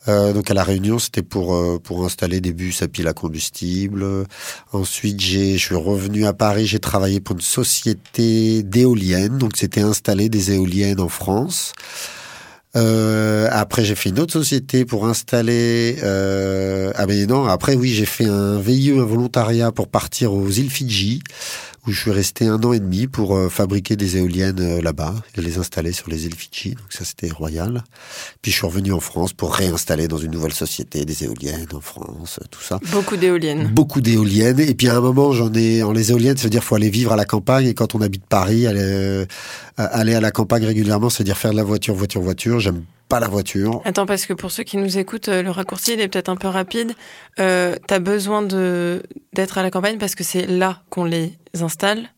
Euh, 0.08 0.34
donc 0.34 0.50
à 0.52 0.54
la 0.54 0.64
Réunion, 0.64 1.00
c'était 1.00 1.24
pour 1.24 1.56
euh, 1.56 1.80
pour 1.84 2.06
installer 2.06 2.42
des 2.42 2.54
bus 2.54 2.82
à 2.82 2.88
pile 2.88 3.08
à 3.08 3.14
combustible. 3.14 4.06
Ensuite, 4.72 5.20
j'ai 5.20 5.58
je 5.58 5.66
suis 5.66 5.76
revenu 5.76 6.26
à 6.26 6.34
Paris, 6.34 6.66
j'ai 6.66 6.80
travaillé 6.80 7.20
pour 7.20 7.36
une 7.36 7.42
société 7.42 8.64
d'éoliennes, 8.64 9.38
donc 9.38 9.58
c'était 9.58 9.82
installer 9.82 10.30
des 10.30 10.52
éoliennes 10.52 11.00
en 11.00 11.10
France. 11.10 11.74
Euh, 12.76 13.48
après, 13.52 13.86
j'ai 13.86 13.96
fait 13.96 14.10
une 14.10 14.20
autre 14.20 14.34
société 14.34 14.84
pour 14.84 15.08
installer. 15.08 15.98
Euh... 16.04 16.92
Ah 16.96 17.06
ben 17.06 17.26
non. 17.28 17.46
Après, 17.46 17.76
oui, 17.76 17.90
j'ai 17.90 18.06
fait 18.06 18.26
un 18.26 18.60
VIE, 18.60 18.92
un 18.92 19.06
volontariat 19.06 19.72
pour 19.72 19.88
partir 19.88 20.34
aux 20.34 20.50
îles 20.50 20.70
Fidji 20.70 21.22
où 21.88 21.92
je 21.92 22.00
suis 22.00 22.12
resté 22.12 22.48
un 22.48 22.62
an 22.64 22.74
et 22.74 22.80
demi 22.80 23.08
pour 23.08 23.36
euh, 23.36 23.50
fabriquer 23.50 23.96
des 23.96 24.18
éoliennes 24.18 24.60
euh, 24.60 24.82
là-bas 24.82 25.14
et 25.38 25.42
les 25.42 25.58
installer 25.58 25.92
sur 25.92 26.10
les 26.10 26.26
îles 26.26 26.36
Fidji. 26.36 26.72
Donc 26.72 26.88
ça, 26.90 27.06
c'était 27.06 27.30
royal. 27.30 27.84
Puis 28.42 28.52
je 28.52 28.58
suis 28.58 28.66
revenu 28.66 28.92
en 28.92 29.00
France 29.00 29.34
pour 29.34 29.54
réinstaller 29.54 30.08
dans 30.08 30.18
une 30.18 30.32
nouvelle 30.32 30.54
société 30.54 31.06
des 31.06 31.24
éoliennes 31.24 31.68
en 31.74 31.82
France, 31.82 32.40
tout 32.50 32.62
ça. 32.62 32.80
Beaucoup 32.92 33.18
d'éoliennes. 33.18 33.68
Beaucoup 33.74 34.02
d'éoliennes. 34.02 34.60
Et 34.60 34.74
puis 34.74 34.90
à 34.90 34.98
un 34.98 35.02
moment, 35.02 35.32
j'en 35.32 35.54
ai 35.54 35.84
en 35.84 35.92
les 35.92 36.12
éoliennes, 36.12 36.38
ça 36.38 36.44
veut 36.44 36.50
dire 36.50 36.64
faut 36.64 36.76
aller 36.76 36.90
vivre 36.90 37.12
à 37.14 37.16
la 37.16 37.26
campagne. 37.26 37.68
Et 37.68 37.74
quand 37.74 37.96
on 37.96 38.02
habite 38.02 38.26
Paris, 38.26 38.68
aller, 38.68 38.80
euh, 38.82 39.26
aller 39.78 40.16
à 40.16 40.22
la 40.22 40.32
campagne 40.32 40.66
régulièrement, 40.66 41.10
c'est 41.10 41.24
dire 41.24 41.38
faire 41.38 41.52
de 41.52 41.58
la 41.58 41.64
voiture, 41.64 41.94
voiture, 41.94 42.22
voiture. 42.22 42.60
J'aime 42.60 42.84
pas 43.08 43.20
la 43.20 43.28
voiture. 43.28 43.82
Attends, 43.86 44.06
parce 44.06 44.26
que 44.26 44.34
pour 44.34 44.52
ceux 44.52 44.64
qui 44.64 44.78
nous 44.78 44.98
écoutent, 44.98 45.28
le 45.28 45.50
raccourci 45.50 45.94
il 45.94 46.02
est 46.02 46.08
peut-être 46.08 46.30
un 46.30 46.36
peu 46.36 46.48
rapide. 46.48 46.94
Euh, 47.40 47.76
T'as 47.88 48.00
besoin 48.00 48.42
de 48.42 49.04
d'être 49.34 49.58
à 49.58 49.64
la 49.64 49.72
campagne 49.72 49.98
parce 49.98 50.16
que 50.16 50.24
c'est 50.24 50.48
là 50.48 50.82
qu'on 50.90 51.06
les 51.06 51.34
installe. 51.62 52.10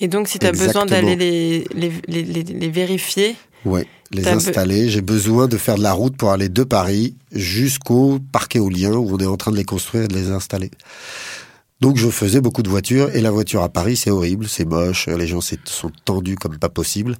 Et 0.00 0.08
donc, 0.08 0.28
si 0.28 0.38
tu 0.38 0.46
as 0.46 0.52
besoin 0.52 0.86
d'aller 0.86 1.16
les, 1.16 1.64
les, 1.74 1.92
les, 2.06 2.42
les, 2.42 2.70
vérifier. 2.70 3.34
Ouais, 3.64 3.86
les 4.12 4.28
installer. 4.28 4.88
J'ai 4.88 5.00
besoin 5.00 5.48
de 5.48 5.56
faire 5.56 5.76
de 5.76 5.82
la 5.82 5.92
route 5.92 6.16
pour 6.16 6.30
aller 6.30 6.48
de 6.48 6.64
Paris 6.64 7.16
jusqu'au 7.32 8.18
parc 8.30 8.56
éolien 8.56 8.92
où 8.92 9.14
on 9.14 9.18
est 9.18 9.26
en 9.26 9.36
train 9.36 9.50
de 9.50 9.56
les 9.56 9.64
construire 9.64 10.04
et 10.04 10.08
de 10.08 10.14
les 10.14 10.30
installer. 10.30 10.70
Donc 11.80 11.96
je 11.96 12.08
faisais 12.08 12.40
beaucoup 12.40 12.62
de 12.62 12.70
voitures 12.70 13.14
et 13.14 13.20
la 13.20 13.30
voiture 13.30 13.62
à 13.62 13.68
Paris 13.68 13.96
c'est 13.96 14.10
horrible, 14.10 14.48
c'est 14.48 14.64
moche, 14.64 15.08
les 15.08 15.26
gens 15.26 15.40
sont 15.42 15.92
tendus 16.04 16.36
comme 16.36 16.58
pas 16.58 16.70
possible. 16.70 17.16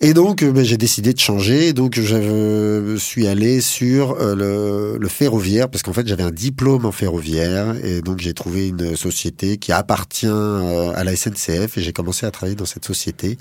Et 0.00 0.12
donc, 0.12 0.42
euh, 0.42 0.52
ben, 0.52 0.62
j'ai 0.62 0.76
décidé 0.76 1.14
de 1.14 1.18
changer. 1.18 1.72
Donc, 1.72 1.98
je 1.98 2.96
suis 2.98 3.26
allé 3.26 3.62
sur 3.62 4.12
euh, 4.20 4.98
le, 4.98 5.08
ferroviaire 5.08 5.70
parce 5.70 5.82
qu'en 5.82 5.94
fait, 5.94 6.06
j'avais 6.06 6.22
un 6.22 6.30
diplôme 6.30 6.84
en 6.84 6.92
ferroviaire 6.92 7.74
et 7.82 8.02
donc 8.02 8.18
j'ai 8.18 8.34
trouvé 8.34 8.68
une 8.68 8.94
société 8.94 9.56
qui 9.56 9.72
appartient 9.72 10.26
euh, 10.26 10.92
à 10.94 11.02
la 11.02 11.16
SNCF 11.16 11.78
et 11.78 11.80
j'ai 11.80 11.94
commencé 11.94 12.26
à 12.26 12.30
travailler 12.30 12.56
dans 12.56 12.66
cette 12.66 12.84
société. 12.84 13.38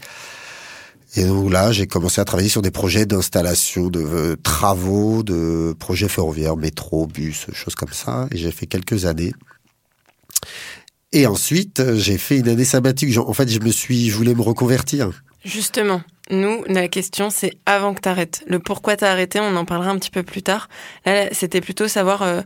Et 1.18 1.26
donc 1.26 1.52
là, 1.52 1.74
j'ai 1.74 1.88
commencé 1.88 2.22
à 2.22 2.26
travailler 2.26 2.50
sur 2.50 2.62
des 2.62 2.72
projets 2.72 3.06
d'installation 3.06 3.90
de 3.90 4.38
travaux, 4.42 5.24
de 5.24 5.76
projets 5.78 6.10
ferroviaires, 6.10 6.56
métro, 6.56 7.06
bus, 7.06 7.48
choses 7.54 7.76
comme 7.76 7.94
ça. 7.94 8.28
Et 8.32 8.38
j'ai 8.38 8.52
fait 8.52 8.66
quelques 8.66 9.06
années. 9.06 9.34
Et 11.12 11.28
ensuite, 11.28 11.82
j'ai 11.96 12.18
fait 12.18 12.38
une 12.38 12.50
année 12.50 12.66
sabbatique. 12.66 13.18
En 13.18 13.34
fait, 13.34 13.48
je 13.48 13.60
me 13.60 13.72
suis, 13.72 14.10
je 14.10 14.16
voulais 14.16 14.36
me 14.36 14.42
reconvertir. 14.42 15.12
Justement, 15.46 16.02
nous, 16.32 16.64
la 16.68 16.88
question, 16.88 17.30
c'est 17.30 17.54
avant 17.66 17.94
que 17.94 18.02
tu 18.02 18.10
arrêtes. 18.10 18.44
Le 18.48 18.60
pourquoi 18.60 18.98
tu 18.98 19.06
as 19.06 19.12
arrêté, 19.12 19.40
on 19.40 19.56
en 19.56 19.66
parlera 19.66 19.92
un 19.92 19.98
petit 19.98 20.10
peu 20.10 20.24
plus 20.24 20.42
tard. 20.42 20.70
Là, 21.06 21.28
c'était 21.32 21.62
plutôt 21.62 21.88
savoir, 21.88 22.24
euh, 22.24 22.42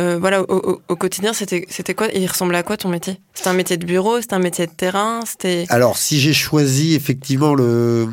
euh, 0.00 0.18
voilà, 0.18 0.42
au, 0.42 0.96
quotidien, 0.96 1.32
c'était 1.32 1.94
quoi 1.94 2.08
Il 2.14 2.26
ressemblait 2.26 2.58
à 2.58 2.62
quoi 2.62 2.76
ton 2.76 2.90
métier? 2.90 3.20
C'était 3.32 3.48
un 3.48 3.54
métier 3.54 3.78
de 3.78 3.86
bureau 3.86 4.20
C'était 4.20 4.34
un 4.34 4.38
métier 4.38 4.66
de 4.66 4.72
terrain 4.72 5.20
C'était 5.26 5.64
Alors, 5.70 5.96
si 5.96 6.20
j'ai 6.20 6.34
choisi 6.34 6.94
effectivement 6.94 7.54
le 7.54 8.08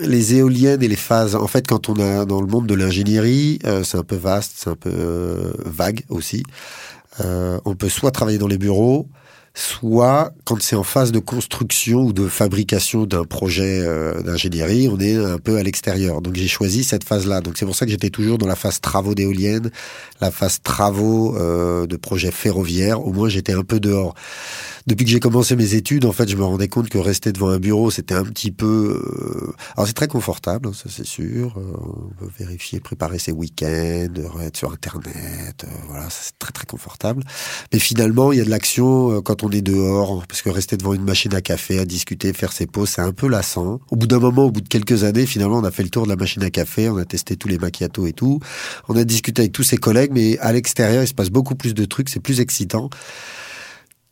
les 0.00 0.36
éoliennes 0.36 0.82
et 0.82 0.88
les 0.88 0.96
phases, 0.96 1.34
en 1.34 1.48
fait, 1.48 1.66
quand 1.66 1.88
on 1.88 1.98
a 1.98 2.24
dans 2.24 2.40
le 2.40 2.46
monde 2.46 2.68
de 2.68 2.74
l'ingénierie, 2.74 3.58
euh, 3.64 3.82
c'est 3.82 3.98
un 3.98 4.04
peu 4.04 4.16
vaste, 4.16 4.52
c'est 4.56 4.70
un 4.70 4.76
peu 4.76 5.52
vague 5.64 6.02
aussi. 6.10 6.44
on 7.18 7.74
peut 7.74 7.88
soit 7.88 8.12
travailler 8.12 8.38
dans 8.38 8.48
les 8.48 8.58
bureaux, 8.58 9.08
soit 9.54 10.32
quand 10.44 10.60
c'est 10.60 10.74
en 10.74 10.82
phase 10.82 11.12
de 11.12 11.20
construction 11.20 12.00
ou 12.00 12.12
de 12.12 12.26
fabrication 12.26 13.06
d'un 13.06 13.24
projet 13.24 13.80
euh, 13.82 14.20
d'ingénierie, 14.22 14.88
on 14.88 14.98
est 14.98 15.14
un 15.14 15.38
peu 15.38 15.56
à 15.56 15.62
l'extérieur. 15.62 16.20
Donc 16.20 16.34
j'ai 16.34 16.48
choisi 16.48 16.82
cette 16.82 17.04
phase-là. 17.04 17.40
Donc 17.40 17.56
c'est 17.56 17.64
pour 17.64 17.76
ça 17.76 17.86
que 17.86 17.92
j'étais 17.92 18.10
toujours 18.10 18.36
dans 18.36 18.48
la 18.48 18.56
phase 18.56 18.80
travaux 18.80 19.14
d'éoliennes, 19.14 19.70
la 20.20 20.32
phase 20.32 20.60
travaux 20.62 21.36
euh, 21.36 21.86
de 21.86 21.96
projets 21.96 22.32
ferroviaires. 22.32 23.06
Au 23.06 23.12
moins 23.12 23.28
j'étais 23.28 23.52
un 23.52 23.62
peu 23.62 23.78
dehors. 23.78 24.14
Depuis 24.86 25.04
que 25.06 25.10
j'ai 25.10 25.20
commencé 25.20 25.56
mes 25.56 25.74
études, 25.74 26.04
en 26.04 26.12
fait, 26.12 26.28
je 26.28 26.36
me 26.36 26.44
rendais 26.44 26.68
compte 26.68 26.90
que 26.90 26.98
rester 26.98 27.32
devant 27.32 27.48
un 27.48 27.58
bureau, 27.58 27.90
c'était 27.90 28.14
un 28.14 28.24
petit 28.24 28.50
peu. 28.50 29.02
Euh, 29.02 29.52
alors 29.76 29.86
c'est 29.86 29.94
très 29.94 30.08
confortable, 30.08 30.68
hein, 30.68 30.72
ça 30.74 30.90
c'est 30.90 31.06
sûr. 31.06 31.54
Euh, 31.56 31.72
on 31.78 32.24
peut 32.24 32.30
vérifier, 32.38 32.80
préparer 32.80 33.18
ses 33.18 33.32
week-ends, 33.32 34.12
être 34.42 34.56
sur 34.56 34.72
Internet, 34.72 35.64
euh, 35.64 35.68
voilà, 35.88 36.08
c'est 36.10 36.38
très 36.38 36.52
très 36.52 36.66
confortable. 36.66 37.24
Mais 37.72 37.78
finalement, 37.78 38.32
il 38.32 38.38
y 38.38 38.42
a 38.42 38.44
de 38.44 38.50
l'action 38.50 39.22
quand 39.22 39.42
on 39.42 39.50
est 39.50 39.62
dehors, 39.62 40.26
parce 40.26 40.42
que 40.42 40.50
rester 40.50 40.76
devant 40.76 40.92
une 40.92 41.04
machine 41.04 41.34
à 41.34 41.40
café, 41.40 41.78
à 41.78 41.86
discuter, 41.86 42.34
faire 42.34 42.52
ses 42.52 42.66
pauses, 42.66 42.90
c'est 42.90 43.02
un 43.02 43.12
peu 43.12 43.26
lassant. 43.28 43.80
Au 43.90 43.96
bout 43.96 44.06
d'un 44.06 44.18
moment, 44.18 44.44
au 44.44 44.50
bout 44.50 44.60
de 44.60 44.68
quelques 44.68 45.04
années, 45.04 45.24
finalement, 45.24 45.58
on 45.58 45.64
a 45.64 45.70
fait 45.70 45.82
le 45.82 45.88
tour 45.88 46.04
de 46.04 46.10
la 46.10 46.16
machine 46.16 46.42
à 46.42 46.50
café, 46.50 46.90
on 46.90 46.98
a 46.98 47.06
testé 47.06 47.36
tous 47.36 47.48
les 47.48 47.56
macchiatos 47.56 48.06
et 48.06 48.12
tout, 48.12 48.38
on 48.88 48.96
a 48.96 49.04
discuté 49.04 49.42
avec 49.42 49.52
tous 49.52 49.62
ses 49.62 49.78
collègues, 49.78 50.10
mais 50.12 50.38
à 50.40 50.52
l'extérieur, 50.52 51.02
il 51.02 51.08
se 51.08 51.14
passe 51.14 51.30
beaucoup 51.30 51.54
plus 51.54 51.72
de 51.72 51.86
trucs, 51.86 52.10
c'est 52.10 52.20
plus 52.20 52.40
excitant. 52.40 52.90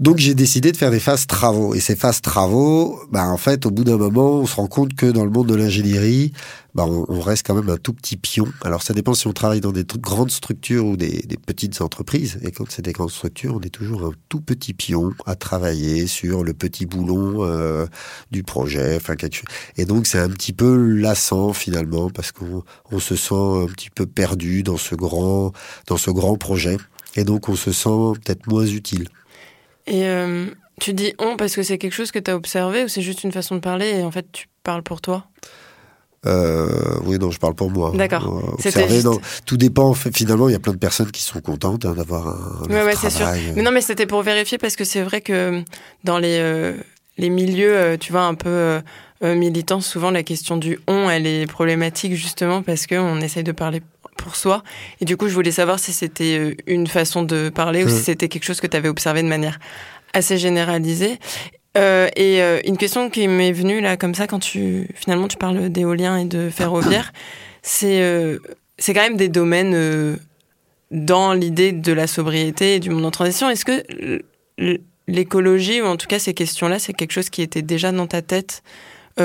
Donc 0.01 0.19
j'ai 0.19 0.35
décidé 0.35 0.73
de 0.73 0.77
faire 0.77 0.91
des 0.91 0.99
phases 0.99 1.27
travaux. 1.27 1.75
Et 1.75 1.81
ces 1.81 1.95
phases 1.95 2.21
travaux, 2.21 3.01
bah, 3.13 3.29
en 3.29 3.37
fait, 3.37 3.67
au 3.67 3.71
bout 3.71 3.85
d'un 3.85 3.99
moment, 3.99 4.33
on 4.33 4.47
se 4.47 4.57
rend 4.57 4.67
compte 4.67 4.95
que 4.95 5.07
dans 5.07 5.25
le 5.25 5.31
monde 5.31 5.47
de 5.47 5.55
l'ingénierie, 5.55 6.33
bah, 6.75 6.85
on, 6.87 7.21
reste 7.21 7.47
quand 7.47 7.55
même 7.55 7.69
un 7.69 7.77
tout 7.77 7.93
petit 7.93 8.17
pion. 8.17 8.47
Alors 8.63 8.83
ça 8.83 8.95
dépend 8.95 9.15
si 9.15 9.29
on 9.29 9.33
travaille 9.33 9.61
dans 9.61 9.71
des 9.71 9.85
grandes 9.85 10.31
structures 10.31 10.87
ou 10.87 10.97
des, 10.97 11.23
petites 11.47 11.81
entreprises. 11.83 12.41
Et 12.43 12.51
quand 12.51 12.65
c'est 12.69 12.83
des 12.83 12.93
grandes 12.93 13.11
structures, 13.11 13.55
on 13.55 13.61
est 13.61 13.71
toujours 13.71 14.05
un 14.05 14.13
tout 14.29 14.41
petit 14.41 14.75
pion 14.75 15.13
à 15.27 15.37
travailler 15.37 16.07
sur 16.07 16.43
le 16.43 16.55
petit 16.55 16.87
boulon 16.87 17.45
euh, 17.45 17.87
du 18.33 18.43
projet. 18.43 18.97
Enfin, 18.97 19.15
quelque. 19.15 19.43
Et 19.77 19.85
donc 19.85 20.07
c'est 20.07 20.19
un 20.19 20.31
petit 20.31 20.53
peu 20.53 20.75
lassant 20.75 21.53
finalement 21.53 22.11
parce 22.11 22.33
qu'on 22.33 22.65
on 22.91 22.99
se 22.99 23.15
sent 23.15 23.35
un 23.35 23.67
petit 23.67 23.91
peu 23.91 24.07
perdu 24.07 24.63
dans 24.63 24.79
ce 24.79 24.95
grand, 24.95 25.53
dans 25.87 25.99
ce 25.99 26.11
grand 26.11 26.37
projet. 26.37 26.77
Et 27.15 27.25
donc 27.25 27.49
on 27.49 27.57
se 27.57 27.71
sent 27.71 28.19
peut-être 28.25 28.47
moins 28.49 28.67
utile. 28.67 29.07
Et 29.87 30.07
euh, 30.07 30.47
tu 30.81 30.93
dis 30.95 31.15
on 31.19 31.37
parce 31.37 31.55
que 31.55 31.63
c'est 31.63 31.79
quelque 31.79 31.95
chose 31.95 32.13
que 32.13 32.19
tu 32.19 32.31
as 32.31 32.37
observé 32.37 32.85
ou 32.85 32.89
c'est 32.89 33.03
juste 33.03 33.25
une 33.25 33.33
façon 33.33 33.57
de 33.57 33.61
parler 33.61 33.89
et 33.89 34.03
en 34.03 34.11
fait 34.11 34.27
tu 34.33 34.49
parles 34.63 34.83
pour 34.83 35.01
toi? 35.01 35.27
Euh, 36.25 37.01
oui, 37.05 37.19
non, 37.19 37.33
je 37.33 37.39
parle 37.41 37.55
pour 37.55 37.71
moi. 37.71 37.93
D'accord. 37.97 38.55
Observer, 38.55 39.03
tout 39.45 39.57
dépend. 39.57 39.93
Finalement, 39.93 40.49
il 40.49 40.53
y 40.53 40.55
a 40.55 40.61
plein 40.61 40.73
de 40.73 40.79
personnes 40.79 41.11
qui 41.11 41.21
sont 41.21 41.41
contentes 41.41 41.85
hein, 41.85 41.95
d'avoir 41.95 42.29
un, 42.29 42.69
ouais, 42.69 42.85
ouais, 42.85 42.95
c'est 42.95 43.11
sûr. 43.11 43.27
Mais 43.57 43.63
non, 43.63 43.73
mais 43.73 43.81
c'était 43.81 44.07
pour 44.07 44.23
vérifier 44.23 44.57
parce 44.57 44.77
que 44.77 44.85
c'est 44.85 45.03
vrai 45.03 45.21
que 45.21 45.65
dans 46.05 46.19
les 46.19 46.39
euh, 46.39 46.75
les 47.19 47.29
milieux, 47.29 47.77
euh, 47.77 47.97
tu 47.97 48.13
vois, 48.13 48.23
un 48.23 48.35
peu 48.35 48.49
euh, 48.49 48.81
militants, 49.35 49.81
souvent 49.81 50.11
la 50.11 50.23
question 50.23 50.57
du 50.57 50.79
on, 50.87 51.11
elle 51.11 51.27
est 51.27 51.47
problématique 51.47 52.15
justement 52.15 52.63
parce 52.63 52.87
que 52.87 52.95
on 52.95 53.21
essaye 53.21 53.45
de 53.45 53.53
parler 53.53 53.83
pour 54.23 54.37
soi. 54.37 54.63
Et 55.01 55.05
du 55.05 55.17
coup, 55.17 55.29
je 55.29 55.35
voulais 55.35 55.51
savoir 55.51 55.79
si 55.79 55.93
c'était 55.93 56.39
euh, 56.39 56.55
une 56.67 56.87
façon 56.87 57.23
de 57.23 57.49
parler 57.49 57.85
ou 57.85 57.89
si 57.89 58.03
c'était 58.03 58.29
quelque 58.29 58.45
chose 58.45 58.61
que 58.61 58.67
tu 58.67 58.77
avais 58.77 58.89
observé 58.89 59.23
de 59.23 59.29
manière 59.29 59.59
assez 60.15 60.39
généralisée. 60.39 61.19
Euh, 61.77 62.09
et 62.17 62.43
euh, 62.43 62.61
une 62.65 62.77
question 62.77 63.11
qui 63.11 63.27
m'est 63.29 63.53
venue 63.53 63.81
là 63.81 63.97
comme 63.97 64.15
ça 64.15 64.27
quand 64.27 64.39
tu 64.39 64.89
finalement 64.95 65.27
tu 65.27 65.39
parles 65.39 65.71
d'éolien 65.71 66.19
et 66.19 66.27
de 66.27 66.51
ferroviaire, 66.51 67.13
c'est 67.63 68.39
c'est 68.79 68.95
quand 68.95 69.03
même 69.03 69.17
des 69.17 69.29
domaines 69.29 70.19
dans 70.91 71.33
l'idée 71.33 71.73
de 71.73 71.93
la 71.93 72.07
sobriété 72.07 72.77
et 72.77 72.81
du 72.81 72.91
monde 72.91 73.07
en 73.07 73.11
transition. 73.11 73.49
Est-ce 73.49 73.65
que 73.65 74.23
l'écologie 75.09 75.81
ou 75.81 75.87
en 75.87 75.97
tout 75.97 76.07
cas 76.07 76.19
ces 76.19 76.35
questions-là, 76.35 76.79
c'est 76.79 76.93
quelque 76.93 77.13
chose 77.13 77.31
qui 77.31 77.43
était 77.43 77.63
déjà 77.63 77.91
dans 77.91 78.07
ta 78.07 78.21
tête 78.23 78.63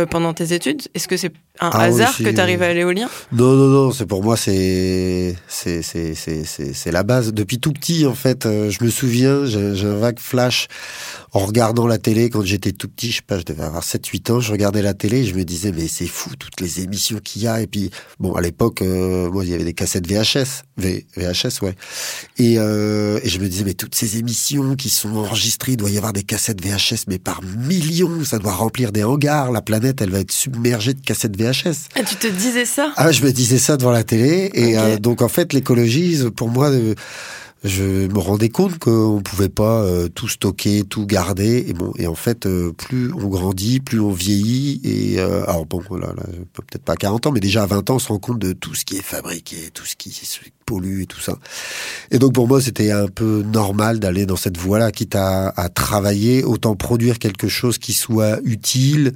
pendant 0.10 0.34
tes 0.34 0.54
études? 0.54 0.84
Est-ce 0.94 1.08
que 1.08 1.18
c'est 1.18 1.34
un 1.60 1.70
ah 1.74 1.82
hasard 1.82 2.18
que 2.18 2.30
tu 2.30 2.40
arrives 2.40 2.62
à 2.62 2.74
l'éolien? 2.74 3.10
Non, 3.32 3.54
non, 3.54 3.68
non, 3.68 3.92
c'est 3.92 4.06
pour 4.06 4.24
moi, 4.24 4.38
c'est 4.38 5.36
c'est 5.48 5.82
c'est 5.82 6.92
la 6.92 7.04
base. 7.04 7.34
Depuis 7.34 7.60
tout 7.60 7.72
petit, 7.72 8.06
en 8.06 8.16
fait, 8.16 8.46
euh, 8.46 8.70
je 8.70 8.84
me 8.84 8.90
souviens, 8.90 9.46
j'ai 9.46 9.86
un 9.86 9.96
vague 9.96 10.20
flash 10.20 10.68
en 11.34 11.46
regardant 11.46 11.88
la 11.88 11.98
télé 11.98 12.30
quand 12.30 12.44
j'étais 12.44 12.72
tout 12.72 12.88
petit, 12.88 13.12
je 13.12 13.18
sais 13.18 13.22
pas, 13.22 13.38
je 13.38 13.44
devais 13.44 13.64
avoir 13.64 13.84
7-8 13.84 14.32
ans, 14.32 14.40
je 14.40 14.52
regardais 14.52 14.82
la 14.82 14.94
télé 14.94 15.20
et 15.20 15.26
je 15.26 15.36
me 15.36 15.44
disais, 15.44 15.72
mais 15.72 15.88
c'est 15.88 16.08
fou, 16.08 16.32
toutes 16.38 16.62
les 16.62 16.82
émissions 16.82 17.20
qu'il 17.24 17.44
y 17.44 17.48
a. 17.48 17.62
Et 17.62 17.68
puis, 17.68 17.92
bon, 18.20 18.34
à 18.34 18.42
l'époque, 18.42 18.82
euh, 18.82 19.30
moi, 19.30 19.44
il 19.44 19.52
y 19.52 19.54
avait 19.54 19.64
des 19.64 19.74
cassettes 19.74 20.08
VHS, 20.08 20.64
VHS, 20.78 21.62
ouais. 21.62 21.76
Et, 22.38 22.58
euh, 22.58 23.20
et 23.24 23.30
je 23.30 23.40
me 23.40 23.48
disais, 23.48 23.66
mais 23.66 23.74
toutes 23.74 23.96
ces 23.96 24.18
émissions 24.18 24.76
qui 24.76 24.90
sont 24.90 25.16
enregistrées, 25.16 25.74
il 25.74 25.78
doit 25.78 25.90
y 25.90 25.98
avoir 25.98 26.14
des 26.14 26.24
cassettes 26.24 26.64
VHS, 26.64 27.06
mais 27.08 27.20
par 27.20 27.42
millions, 27.44 28.24
ça 28.24 28.40
doit 28.40 28.54
remplir 28.54 28.92
des 28.92 29.04
hangars, 29.04 29.52
la 29.52 29.62
planète, 29.62 30.02
elle 30.02 30.12
va 30.12 30.20
être 30.20 30.32
submergée 30.32 30.94
de 30.94 31.02
cassettes 31.02 31.38
VHS. 31.38 31.47
Ah, 31.96 32.04
tu 32.04 32.16
te 32.16 32.28
disais 32.28 32.66
ça? 32.66 32.94
Ah, 32.96 33.12
je 33.12 33.24
me 33.24 33.32
disais 33.32 33.58
ça 33.58 33.78
devant 33.78 33.92
la 33.92 34.04
télé. 34.04 34.52
Et 34.54 34.78
euh, 34.78 34.98
donc, 34.98 35.22
en 35.22 35.28
fait, 35.28 35.54
l'écologie, 35.54 36.20
pour 36.36 36.50
moi, 36.50 36.70
euh, 36.70 36.96
je 37.64 38.08
me 38.08 38.20
rendais 38.20 38.50
compte 38.50 38.78
qu'on 38.80 39.22
pouvait 39.24 39.50
pas 39.50 39.82
euh, 39.82 40.08
tout 40.08 40.28
stocker, 40.28 40.84
tout 40.84 41.06
garder. 41.06 41.66
Et 41.68 41.74
bon, 41.74 41.92
et 41.98 42.08
en 42.08 42.16
fait, 42.16 42.48
plus 42.78 43.12
on 43.14 43.28
grandit, 43.28 43.80
plus 43.80 44.00
on 44.00 44.12
vieillit. 44.12 44.82
Et 44.84 45.20
alors 45.20 45.66
bon, 45.66 45.82
voilà, 45.90 46.14
peut-être 46.54 46.84
pas 46.84 46.94
à 46.94 46.98
40 46.98 47.28
ans, 47.28 47.32
mais 47.32 47.40
déjà 47.40 47.64
à 47.64 47.66
20 47.66 47.90
ans, 47.90 47.96
on 47.96 48.00
se 48.00 48.08
rend 48.10 48.20
compte 48.20 48.40
de 48.40 48.54
tout 48.54 48.76
ce 48.76 48.86
qui 48.86 48.98
est 48.98 49.02
fabriqué, 49.02 49.70
tout 49.74 49.86
ce 49.86 49.96
qui 49.96 50.12
pollue 50.68 51.02
et 51.02 51.06
tout 51.08 51.20
ça. 51.20 51.40
Et 52.12 52.20
donc 52.20 52.34
pour 52.34 52.48
moi, 52.48 52.62
c'était 52.62 52.92
un 52.92 53.08
peu 53.08 53.42
normal 53.42 54.00
d'aller 54.00 54.28
dans 54.28 54.36
cette 54.36 54.58
voie-là, 54.58 54.92
quitte 54.92 55.16
à, 55.16 55.52
travailler, 55.74 56.44
autant 56.44 56.76
produire 56.76 57.18
quelque 57.18 57.48
chose 57.48 57.80
qui 57.80 57.94
soit 57.94 58.40
utile, 58.44 59.14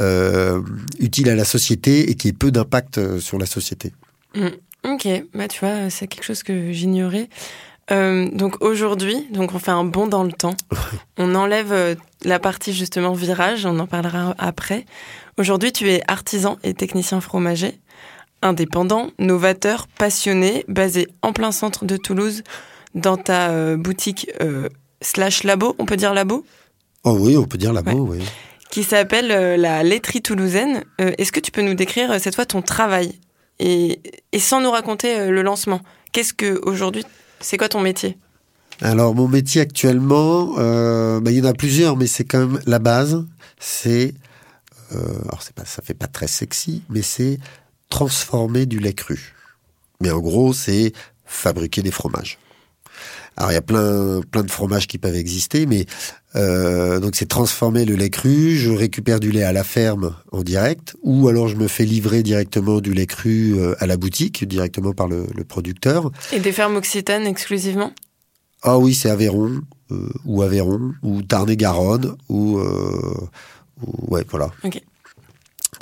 euh, 0.00 0.60
utile 0.98 1.28
à 1.28 1.36
la 1.36 1.44
société 1.44 2.10
et 2.10 2.14
qui 2.14 2.28
ait 2.28 2.32
peu 2.32 2.50
d'impact 2.50 2.98
euh, 2.98 3.20
sur 3.20 3.38
la 3.38 3.46
société. 3.46 3.92
Mm. 4.34 4.48
Ok, 4.84 5.08
bah 5.34 5.48
tu 5.48 5.60
vois, 5.60 5.90
c'est 5.90 6.06
quelque 6.06 6.24
chose 6.24 6.42
que 6.44 6.72
j'ignorais. 6.72 7.28
Euh, 7.90 8.28
donc 8.32 8.62
aujourd'hui, 8.62 9.26
donc 9.30 9.54
on 9.54 9.58
fait 9.58 9.70
un 9.70 9.84
bond 9.84 10.06
dans 10.06 10.24
le 10.24 10.32
temps. 10.32 10.56
on 11.18 11.34
enlève 11.34 11.96
la 12.24 12.38
partie 12.38 12.72
justement 12.72 13.12
virage, 13.12 13.64
on 13.66 13.78
en 13.78 13.86
parlera 13.86 14.34
après. 14.38 14.86
Aujourd'hui, 15.38 15.72
tu 15.72 15.88
es 15.90 16.02
artisan 16.08 16.58
et 16.62 16.74
technicien 16.74 17.20
fromager, 17.20 17.78
indépendant, 18.42 19.10
novateur, 19.18 19.86
passionné, 19.86 20.64
basé 20.68 21.08
en 21.22 21.32
plein 21.32 21.52
centre 21.52 21.84
de 21.84 21.96
Toulouse, 21.96 22.42
dans 22.94 23.16
ta 23.16 23.76
boutique 23.76 24.30
slash 25.02 25.44
labo. 25.44 25.76
On 25.78 25.84
peut 25.84 25.96
dire 25.96 26.14
labo? 26.14 26.44
Oh 27.04 27.16
oui, 27.20 27.36
on 27.36 27.44
peut 27.44 27.58
dire 27.58 27.72
labo, 27.72 28.06
oui 28.08 28.22
qui 28.76 28.82
s'appelle 28.82 29.30
euh, 29.30 29.56
la 29.56 29.82
laiterie 29.82 30.22
toulousaine. 30.22 30.84
Euh, 31.00 31.12
est-ce 31.18 31.32
que 31.32 31.40
tu 31.40 31.50
peux 31.50 31.62
nous 31.62 31.72
décrire 31.72 32.10
euh, 32.12 32.18
cette 32.18 32.34
fois 32.34 32.46
ton 32.46 32.62
travail? 32.62 33.18
Et, 33.58 34.00
sans 34.38 34.60
nous 34.60 34.70
raconter 34.70 35.30
le 35.30 35.40
lancement 35.40 35.80
Qu'est-ce 36.12 36.34
que 36.34 36.60
aujourd'hui, 36.64 37.04
c'est 37.40 37.56
quoi 37.56 37.68
ton 37.68 37.80
métier? 37.80 38.18
Alors 38.82 39.14
mon 39.14 39.28
métier 39.28 39.60
actuellement, 39.60 40.54
bah, 41.20 41.30
il 41.30 41.38
y 41.38 41.40
en 41.40 41.46
a 41.46 41.54
plusieurs, 41.54 41.96
mais 41.96 42.06
c'est 42.06 42.24
quand 42.24 42.38
même 42.38 42.60
la 42.66 42.78
base. 42.78 43.24
C'est, 43.58 44.14
alors 44.90 45.42
c'est 45.42 45.54
pas, 45.54 45.64
ça 45.64 45.82
fait 45.82 45.94
pas 45.94 46.08
très 46.08 46.26
sexy, 46.26 46.82
mais 46.90 47.02
c'est 47.02 47.38
transformer 47.88 48.66
du 48.66 48.78
lait 48.78 48.92
cru. 48.92 49.34
Mais 50.00 50.10
en 50.10 50.20
gros, 50.20 50.52
c'est 50.52 50.92
fabriquer 51.24 51.82
des 51.82 51.90
fromages. 51.90 52.38
Alors 53.36 53.50
il 53.50 53.54
y 53.54 53.58
a 53.58 53.62
plein 53.62 54.20
plein 54.30 54.42
de 54.42 54.50
fromages 54.50 54.86
qui 54.86 54.98
peuvent 54.98 55.16
exister, 55.16 55.66
mais 55.66 55.86
euh, 56.36 57.00
donc 57.00 57.16
c'est 57.16 57.26
transformer 57.26 57.84
le 57.84 57.94
lait 57.94 58.10
cru. 58.10 58.56
Je 58.56 58.70
récupère 58.70 59.20
du 59.20 59.30
lait 59.30 59.42
à 59.42 59.52
la 59.52 59.64
ferme 59.64 60.14
en 60.32 60.42
direct, 60.42 60.96
ou 61.02 61.28
alors 61.28 61.48
je 61.48 61.56
me 61.56 61.68
fais 61.68 61.84
livrer 61.84 62.22
directement 62.22 62.80
du 62.80 62.94
lait 62.94 63.06
cru 63.06 63.54
euh, 63.58 63.74
à 63.78 63.86
la 63.86 63.96
boutique 63.96 64.46
directement 64.46 64.92
par 64.92 65.08
le, 65.08 65.26
producteur. 65.46 66.10
Et 66.32 66.40
des 66.40 66.52
fermes 66.52 66.76
occitanes 66.76 67.26
exclusivement? 67.26 67.92
Ah 68.62 68.78
oui, 68.78 68.94
c'est 68.94 69.10
Aveyron 69.10 69.60
euh, 69.92 70.08
ou 70.24 70.42
Aveyron 70.42 70.92
ou 71.02 71.22
Tarn-et-Garonne 71.22 72.16
ou, 72.28 72.58
ou 72.58 74.14
ouais 74.14 74.24
voilà. 74.30 74.50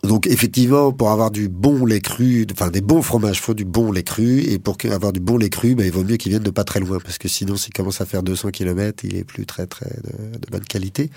Donc 0.04 0.26
effectivement, 0.26 0.92
pour 0.92 1.10
avoir 1.10 1.30
du 1.30 1.48
bon 1.48 1.86
lait 1.86 2.00
cru, 2.00 2.46
enfin 2.52 2.70
des 2.70 2.82
bons 2.82 3.02
fromages, 3.02 3.40
faut 3.40 3.54
du 3.54 3.64
bon 3.64 3.90
lait 3.90 4.02
cru. 4.02 4.40
Et 4.40 4.58
pour 4.58 4.76
avoir 4.90 5.12
du 5.12 5.20
bon 5.20 5.38
lait 5.38 5.50
cru, 5.50 5.74
ben, 5.74 5.86
il 5.86 5.92
vaut 5.92 6.04
mieux 6.04 6.16
qu'il 6.16 6.30
vienne 6.30 6.42
de 6.42 6.50
pas 6.50 6.64
très 6.64 6.80
loin, 6.80 6.98
parce 7.02 7.18
que 7.18 7.28
sinon, 7.28 7.56
s'il 7.56 7.72
commence 7.72 8.00
à 8.00 8.06
faire 8.06 8.22
200 8.22 8.50
km, 8.50 9.04
il 9.04 9.16
est 9.16 9.24
plus 9.24 9.46
très 9.46 9.66
très 9.66 9.88
de, 9.88 10.50
bonne 10.50 10.64
qualité. 10.64 11.10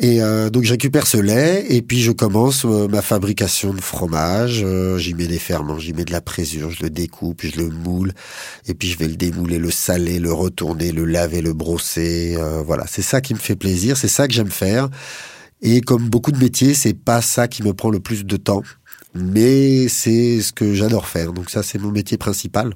Et 0.00 0.20
euh, 0.22 0.50
donc 0.50 0.64
je 0.64 0.72
récupère 0.72 1.06
ce 1.06 1.18
lait 1.18 1.66
et 1.68 1.80
puis 1.80 2.00
je 2.00 2.10
commence 2.10 2.64
euh, 2.64 2.88
ma 2.88 3.00
fabrication 3.00 3.72
de 3.72 3.80
fromage. 3.80 4.62
Euh, 4.64 4.98
j'y 4.98 5.14
mets 5.14 5.28
des 5.28 5.38
ferments, 5.38 5.78
j'y 5.78 5.92
mets 5.92 6.04
de 6.04 6.10
la 6.10 6.20
présure, 6.20 6.72
je 6.72 6.82
le 6.82 6.90
découpe, 6.90 7.42
je 7.44 7.56
le 7.56 7.68
moule 7.68 8.12
et 8.66 8.74
puis 8.74 8.88
je 8.88 8.98
vais 8.98 9.06
le 9.06 9.14
démouler, 9.14 9.58
le 9.58 9.70
saler, 9.70 10.18
le 10.18 10.32
retourner, 10.32 10.90
le 10.90 11.04
laver, 11.04 11.42
le 11.42 11.52
brosser. 11.52 12.36
voilà, 12.66 12.86
c'est 12.88 13.02
ça 13.02 13.20
qui 13.20 13.34
me 13.34 13.38
fait 13.38 13.54
plaisir, 13.54 13.96
c'est 13.96 14.08
ça 14.08 14.26
que 14.26 14.34
j'aime 14.34 14.50
faire. 14.50 14.88
Et 15.66 15.80
comme 15.80 16.10
beaucoup 16.10 16.30
de 16.30 16.36
métiers, 16.38 16.74
c'est 16.74 16.92
pas 16.92 17.22
ça 17.22 17.48
qui 17.48 17.62
me 17.62 17.72
prend 17.72 17.88
le 17.88 17.98
plus 17.98 18.26
de 18.26 18.36
temps, 18.36 18.62
mais 19.14 19.88
c'est 19.88 20.42
ce 20.42 20.52
que 20.52 20.74
j'adore 20.74 21.08
faire. 21.08 21.32
Donc 21.32 21.48
ça, 21.48 21.62
c'est 21.62 21.78
mon 21.78 21.90
métier 21.90 22.18
principal. 22.18 22.74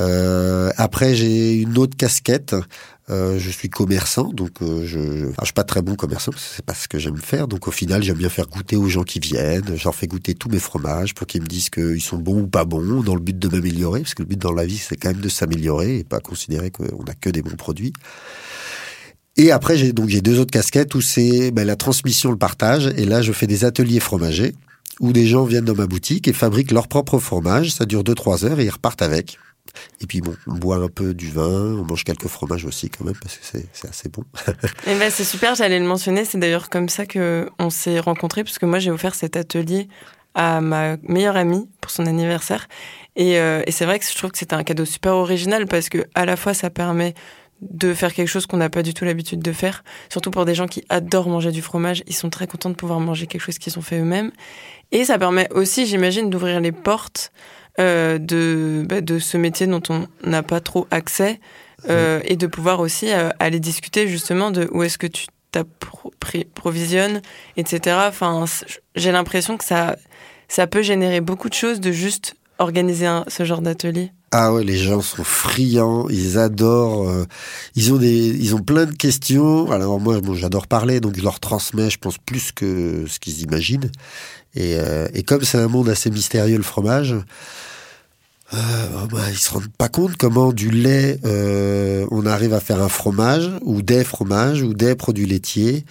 Euh, 0.00 0.70
après, 0.76 1.14
j'ai 1.14 1.54
une 1.54 1.78
autre 1.78 1.96
casquette. 1.96 2.56
Euh, 3.08 3.38
je 3.38 3.50
suis 3.50 3.70
commerçant, 3.70 4.24
donc 4.34 4.60
euh, 4.60 4.84
je, 4.84 5.28
enfin, 5.28 5.36
je 5.40 5.44
suis 5.46 5.54
pas 5.54 5.64
très 5.64 5.80
bon 5.80 5.94
commerçant 5.94 6.30
c'est 6.36 6.62
pas 6.62 6.74
ce 6.74 6.88
que 6.88 6.98
j'aime 6.98 7.16
faire. 7.16 7.48
Donc 7.48 7.66
au 7.66 7.70
final, 7.70 8.02
j'aime 8.02 8.18
bien 8.18 8.28
faire 8.28 8.48
goûter 8.48 8.76
aux 8.76 8.88
gens 8.88 9.04
qui 9.04 9.18
viennent. 9.18 9.76
J'en 9.76 9.92
fais 9.92 10.06
goûter 10.06 10.34
tous 10.34 10.50
mes 10.50 10.58
fromages 10.58 11.14
pour 11.14 11.26
qu'ils 11.26 11.40
me 11.40 11.46
disent 11.46 11.70
qu'ils 11.70 12.02
sont 12.02 12.18
bons 12.18 12.42
ou 12.42 12.46
pas 12.48 12.64
bons, 12.64 13.02
dans 13.02 13.14
le 13.14 13.20
but 13.20 13.38
de 13.38 13.48
m'améliorer, 13.48 14.00
parce 14.00 14.14
que 14.14 14.22
le 14.22 14.28
but 14.28 14.38
dans 14.38 14.52
la 14.52 14.66
vie, 14.66 14.76
c'est 14.76 14.96
quand 14.96 15.08
même 15.08 15.22
de 15.22 15.28
s'améliorer 15.28 15.98
et 15.98 16.04
pas 16.04 16.20
considérer 16.20 16.70
qu'on 16.70 17.04
a 17.06 17.14
que 17.14 17.30
des 17.30 17.42
bons 17.42 17.56
produits. 17.56 17.94
Et 19.38 19.52
après, 19.52 19.76
j'ai 19.76 19.92
donc 19.92 20.08
j'ai 20.08 20.20
deux 20.20 20.40
autres 20.40 20.50
casquettes 20.50 20.94
où 20.96 21.00
c'est 21.00 21.52
ben, 21.52 21.64
la 21.64 21.76
transmission, 21.76 22.30
le 22.32 22.36
partage. 22.36 22.88
Et 22.96 23.04
là, 23.04 23.22
je 23.22 23.32
fais 23.32 23.46
des 23.46 23.64
ateliers 23.64 24.00
fromagers 24.00 24.54
où 25.00 25.12
des 25.12 25.26
gens 25.26 25.44
viennent 25.44 25.64
dans 25.64 25.76
ma 25.76 25.86
boutique 25.86 26.26
et 26.26 26.32
fabriquent 26.32 26.72
leur 26.72 26.88
propre 26.88 27.20
fromage. 27.20 27.70
Ça 27.70 27.86
dure 27.86 28.02
2-3 28.02 28.44
heures 28.44 28.60
et 28.60 28.64
ils 28.64 28.70
repartent 28.70 29.00
avec. 29.00 29.38
Et 30.00 30.06
puis 30.06 30.20
bon, 30.20 30.34
on 30.48 30.54
boit 30.54 30.76
un 30.76 30.88
peu 30.88 31.14
du 31.14 31.30
vin, 31.30 31.76
on 31.78 31.84
mange 31.84 32.02
quelques 32.02 32.26
fromages 32.26 32.64
aussi 32.64 32.90
quand 32.90 33.04
même 33.04 33.14
parce 33.14 33.36
que 33.36 33.44
c'est 33.72 33.88
assez 33.88 34.08
bon. 34.08 34.24
et 34.86 34.94
ben 34.96 35.08
c'est 35.08 35.24
super, 35.24 35.54
j'allais 35.54 35.78
le 35.78 35.86
mentionner. 35.86 36.24
C'est 36.24 36.38
d'ailleurs 36.38 36.68
comme 36.68 36.88
ça 36.88 37.06
que 37.06 37.48
on 37.60 37.70
s'est 37.70 38.00
rencontrés 38.00 38.42
parce 38.42 38.58
que 38.58 38.66
moi 38.66 38.80
j'ai 38.80 38.90
offert 38.90 39.14
cet 39.14 39.36
atelier 39.36 39.88
à 40.34 40.60
ma 40.60 40.96
meilleure 41.02 41.36
amie 41.36 41.68
pour 41.80 41.92
son 41.92 42.06
anniversaire. 42.06 42.66
Et, 43.14 43.38
euh, 43.38 43.62
et 43.66 43.72
c'est 43.72 43.84
vrai 43.84 43.98
que 44.00 44.04
je 44.04 44.16
trouve 44.16 44.32
que 44.32 44.38
c'était 44.38 44.54
un 44.54 44.64
cadeau 44.64 44.84
super 44.84 45.14
original 45.14 45.66
parce 45.66 45.88
que 45.88 46.06
à 46.14 46.24
la 46.24 46.36
fois 46.36 46.54
ça 46.54 46.70
permet 46.70 47.14
de 47.60 47.92
faire 47.92 48.14
quelque 48.14 48.28
chose 48.28 48.46
qu'on 48.46 48.56
n'a 48.58 48.70
pas 48.70 48.82
du 48.82 48.94
tout 48.94 49.04
l'habitude 49.04 49.40
de 49.40 49.52
faire. 49.52 49.82
Surtout 50.10 50.30
pour 50.30 50.44
des 50.44 50.54
gens 50.54 50.66
qui 50.66 50.84
adorent 50.88 51.28
manger 51.28 51.50
du 51.50 51.62
fromage, 51.62 52.04
ils 52.06 52.14
sont 52.14 52.30
très 52.30 52.46
contents 52.46 52.70
de 52.70 52.74
pouvoir 52.74 53.00
manger 53.00 53.26
quelque 53.26 53.40
chose 53.40 53.58
qu'ils 53.58 53.78
ont 53.78 53.82
fait 53.82 53.98
eux-mêmes. 53.98 54.30
Et 54.92 55.04
ça 55.04 55.18
permet 55.18 55.48
aussi, 55.52 55.86
j'imagine, 55.86 56.30
d'ouvrir 56.30 56.60
les 56.60 56.72
portes 56.72 57.32
euh, 57.80 58.18
de, 58.18 58.84
bah, 58.88 59.00
de 59.00 59.18
ce 59.18 59.36
métier 59.36 59.66
dont 59.66 59.82
on 59.88 60.06
n'a 60.24 60.42
pas 60.42 60.60
trop 60.60 60.86
accès 60.90 61.40
euh, 61.88 62.20
et 62.24 62.36
de 62.36 62.46
pouvoir 62.46 62.80
aussi 62.80 63.12
euh, 63.12 63.30
aller 63.38 63.60
discuter 63.60 64.08
justement 64.08 64.50
de 64.50 64.68
où 64.72 64.82
est-ce 64.82 64.98
que 64.98 65.06
tu 65.06 65.26
t'approvisionnes, 65.52 67.22
etc. 67.56 67.96
Enfin, 68.08 68.44
j'ai 68.96 69.12
l'impression 69.12 69.56
que 69.56 69.64
ça, 69.64 69.96
ça 70.48 70.66
peut 70.66 70.82
générer 70.82 71.20
beaucoup 71.20 71.48
de 71.48 71.54
choses 71.54 71.80
de 71.80 71.92
juste 71.92 72.34
organiser 72.58 73.06
ce 73.28 73.44
genre 73.44 73.62
d'atelier. 73.62 74.10
Ah 74.30 74.52
ouais, 74.52 74.62
les 74.62 74.76
gens 74.76 75.00
sont 75.00 75.24
friands, 75.24 76.06
ils 76.10 76.36
adorent, 76.36 77.08
euh, 77.08 77.24
ils 77.74 77.94
ont 77.94 77.96
des, 77.96 78.28
ils 78.28 78.54
ont 78.54 78.60
plein 78.60 78.84
de 78.84 78.92
questions. 78.92 79.70
Alors 79.70 79.98
moi, 80.00 80.20
bon, 80.20 80.34
j'adore 80.34 80.66
parler, 80.66 81.00
donc 81.00 81.16
je 81.16 81.22
leur 81.22 81.40
transmets, 81.40 81.88
je 81.88 81.98
pense 81.98 82.18
plus 82.18 82.52
que 82.52 83.06
ce 83.08 83.18
qu'ils 83.18 83.40
imaginent. 83.40 83.90
Et, 84.54 84.76
euh, 84.78 85.08
et 85.14 85.22
comme 85.22 85.44
c'est 85.44 85.58
un 85.58 85.68
monde 85.68 85.88
assez 85.88 86.10
mystérieux 86.10 86.58
le 86.58 86.62
fromage, 86.62 87.16
euh, 88.54 88.56
oh 89.02 89.06
bah, 89.10 89.30
ils 89.30 89.38
se 89.38 89.50
rendent 89.50 89.72
pas 89.76 89.88
compte 89.88 90.16
comment 90.16 90.52
du 90.52 90.70
lait, 90.70 91.18
euh, 91.24 92.06
on 92.10 92.24
arrive 92.24 92.54
à 92.54 92.60
faire 92.60 92.82
un 92.82 92.88
fromage 92.88 93.50
ou 93.62 93.82
des 93.82 94.04
fromages 94.04 94.62
ou 94.62 94.72
des 94.72 94.94
produits 94.94 95.26
laitiers. 95.26 95.84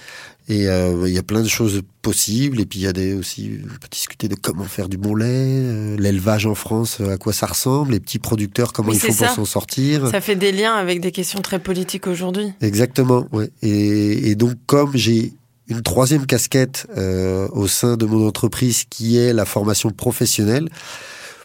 Et 0.49 0.69
euh, 0.69 1.07
il 1.07 1.13
y 1.13 1.17
a 1.17 1.23
plein 1.23 1.41
de 1.41 1.47
choses 1.47 1.81
possibles. 2.01 2.61
Et 2.61 2.65
puis 2.65 2.79
il 2.79 2.83
y 2.83 2.87
a 2.87 2.93
des 2.93 3.13
aussi, 3.13 3.59
on 3.63 3.67
peut 3.67 3.87
discuter 3.91 4.27
de 4.27 4.35
comment 4.35 4.63
faire 4.63 4.87
du 4.87 4.97
bon 4.97 5.13
lait, 5.13 5.25
euh, 5.27 5.97
l'élevage 5.97 6.45
en 6.45 6.55
France, 6.55 7.01
à 7.01 7.17
quoi 7.17 7.33
ça 7.33 7.47
ressemble, 7.47 7.91
les 7.91 7.99
petits 7.99 8.19
producteurs, 8.19 8.71
comment 8.71 8.93
ils 8.93 8.99
font 8.99 9.13
pour 9.13 9.29
s'en 9.29 9.45
sortir. 9.45 10.07
Ça 10.09 10.21
fait 10.21 10.35
des 10.35 10.51
liens 10.51 10.75
avec 10.75 11.01
des 11.01 11.11
questions 11.11 11.41
très 11.41 11.59
politiques 11.59 12.07
aujourd'hui. 12.07 12.53
Exactement. 12.61 13.27
Ouais. 13.31 13.49
Et, 13.61 14.29
et 14.29 14.35
donc 14.35 14.53
comme 14.65 14.95
j'ai 14.95 15.33
une 15.69 15.81
troisième 15.81 16.25
casquette 16.25 16.87
euh, 16.97 17.47
au 17.51 17.67
sein 17.67 17.97
de 17.97 18.05
mon 18.05 18.25
entreprise 18.25 18.85
qui 18.89 19.17
est 19.17 19.33
la 19.33 19.45
formation 19.45 19.89
professionnelle. 19.89 20.69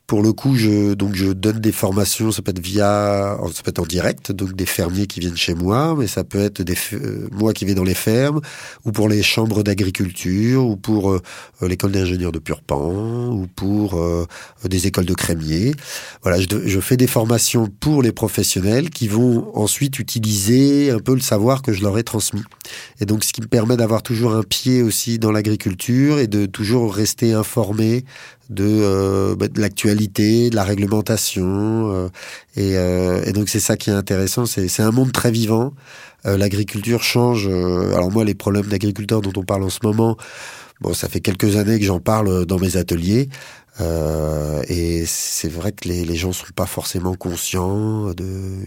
Pour 0.07 0.23
le 0.23 0.33
coup, 0.33 0.57
je, 0.57 0.95
donc 0.95 1.15
je 1.15 1.33
donne 1.33 1.61
des 1.61 1.73
formations, 1.73 2.33
ça 2.33 2.43
peut 2.43 2.51
être 2.51 2.61
via, 2.61 3.39
ça 3.55 3.63
peut 3.63 3.71
être 3.71 3.79
en 3.79 3.87
direct, 3.87 4.33
donc 4.33 4.55
des 4.55 4.67
fermiers 4.67 5.07
qui 5.07 5.21
viennent 5.21 5.37
chez 5.37 5.55
moi, 5.55 5.95
mais 5.99 6.07
ça 6.07 6.23
peut 6.23 6.41
être 6.41 6.63
euh, 6.93 7.29
moi 7.33 7.53
qui 7.53 7.65
vais 7.65 7.75
dans 7.75 7.85
les 7.85 7.95
fermes, 7.95 8.41
ou 8.85 8.93
pour 8.93 9.09
les 9.09 9.23
chambres 9.23 9.63
d'agriculture, 9.63 10.67
ou 10.67 10.77
pour 10.77 11.13
euh, 11.13 11.23
l'école 11.63 11.93
d'ingénieurs 11.93 12.33
de 12.33 12.41
Purpan, 12.41 13.31
ou 13.31 13.47
pour 13.47 13.95
euh, 13.95 14.27
des 14.65 14.87
écoles 14.87 15.07
de 15.07 15.15
crémiers. 15.15 15.73
Voilà, 16.23 16.39
je, 16.41 16.81
fais 16.81 16.97
des 16.97 17.07
formations 17.07 17.69
pour 17.81 18.03
les 18.03 18.13
professionnels 18.13 18.91
qui 18.91 19.09
vont 19.09 19.51
ensuite 19.57 19.99
utiliser 19.99 20.91
un 20.91 20.99
peu 20.99 21.15
le 21.15 21.21
savoir 21.21 21.63
que 21.63 21.73
je 21.73 21.83
leur 21.83 21.97
ai 21.97 22.03
transmis. 22.03 22.43
Et 23.01 23.07
donc, 23.07 23.25
ce 23.25 23.33
qui 23.33 23.41
me 23.41 23.47
permet 23.47 23.77
d'avoir 23.77 24.03
toujours 24.03 24.35
un 24.35 24.43
pied 24.43 24.83
aussi 24.83 25.19
dans 25.19 25.33
l'agriculture 25.33 26.19
et 26.19 26.27
de 26.27 26.45
toujours 26.47 26.95
rester 26.95 27.33
informé 27.33 28.05
de, 28.53 28.65
euh, 28.67 29.35
bah, 29.37 29.49
de 29.49 29.61
l'actualité, 29.61 30.51
de 30.51 30.57
la 30.57 30.65
réglementation. 30.65 31.93
Euh, 31.93 32.09
et, 32.57 32.77
euh, 32.77 33.23
et, 33.25 33.33
donc 33.33 33.49
c'est 33.49 33.61
ça 33.61 33.77
qui 33.77 33.91
est 33.91 33.95
intéressant. 33.95 34.47
C'est 34.47 34.81
un 34.81 34.91
monde 34.91 35.13
très 35.13 35.31
vivant. 35.31 35.73
L'agriculture 36.25 37.03
change. 37.03 37.49
alors 37.49 38.13
moi, 38.13 38.25
les 38.25 38.35
problèmes 38.35 38.67
d'agriculteurs 38.67 39.23
dont 39.23 39.33
on 39.35 39.43
parle 39.43 39.65
en 39.65 39.71
ce 39.71 39.81
moment, 39.83 40.17
bon, 40.81 40.95
ça 40.95 41.09
fait 41.09 41.19
quelques 41.19 41.57
années 41.57 41.81
que 41.81 41.85
j'en 41.85 41.99
parle 41.99 42.47
dans 42.47 42.61
mes 42.61 42.77
ateliers. 42.77 43.29
Euh, 43.81 44.63
et 44.69 45.05
c'est 45.07 45.49
vrai 45.49 45.73
que 45.73 45.89
les, 45.89 46.17
gens 46.17 46.33
sont 46.33 46.45
pas 46.55 46.67
forcément 46.67 47.15
conscients 47.15 48.13
de 48.13 48.59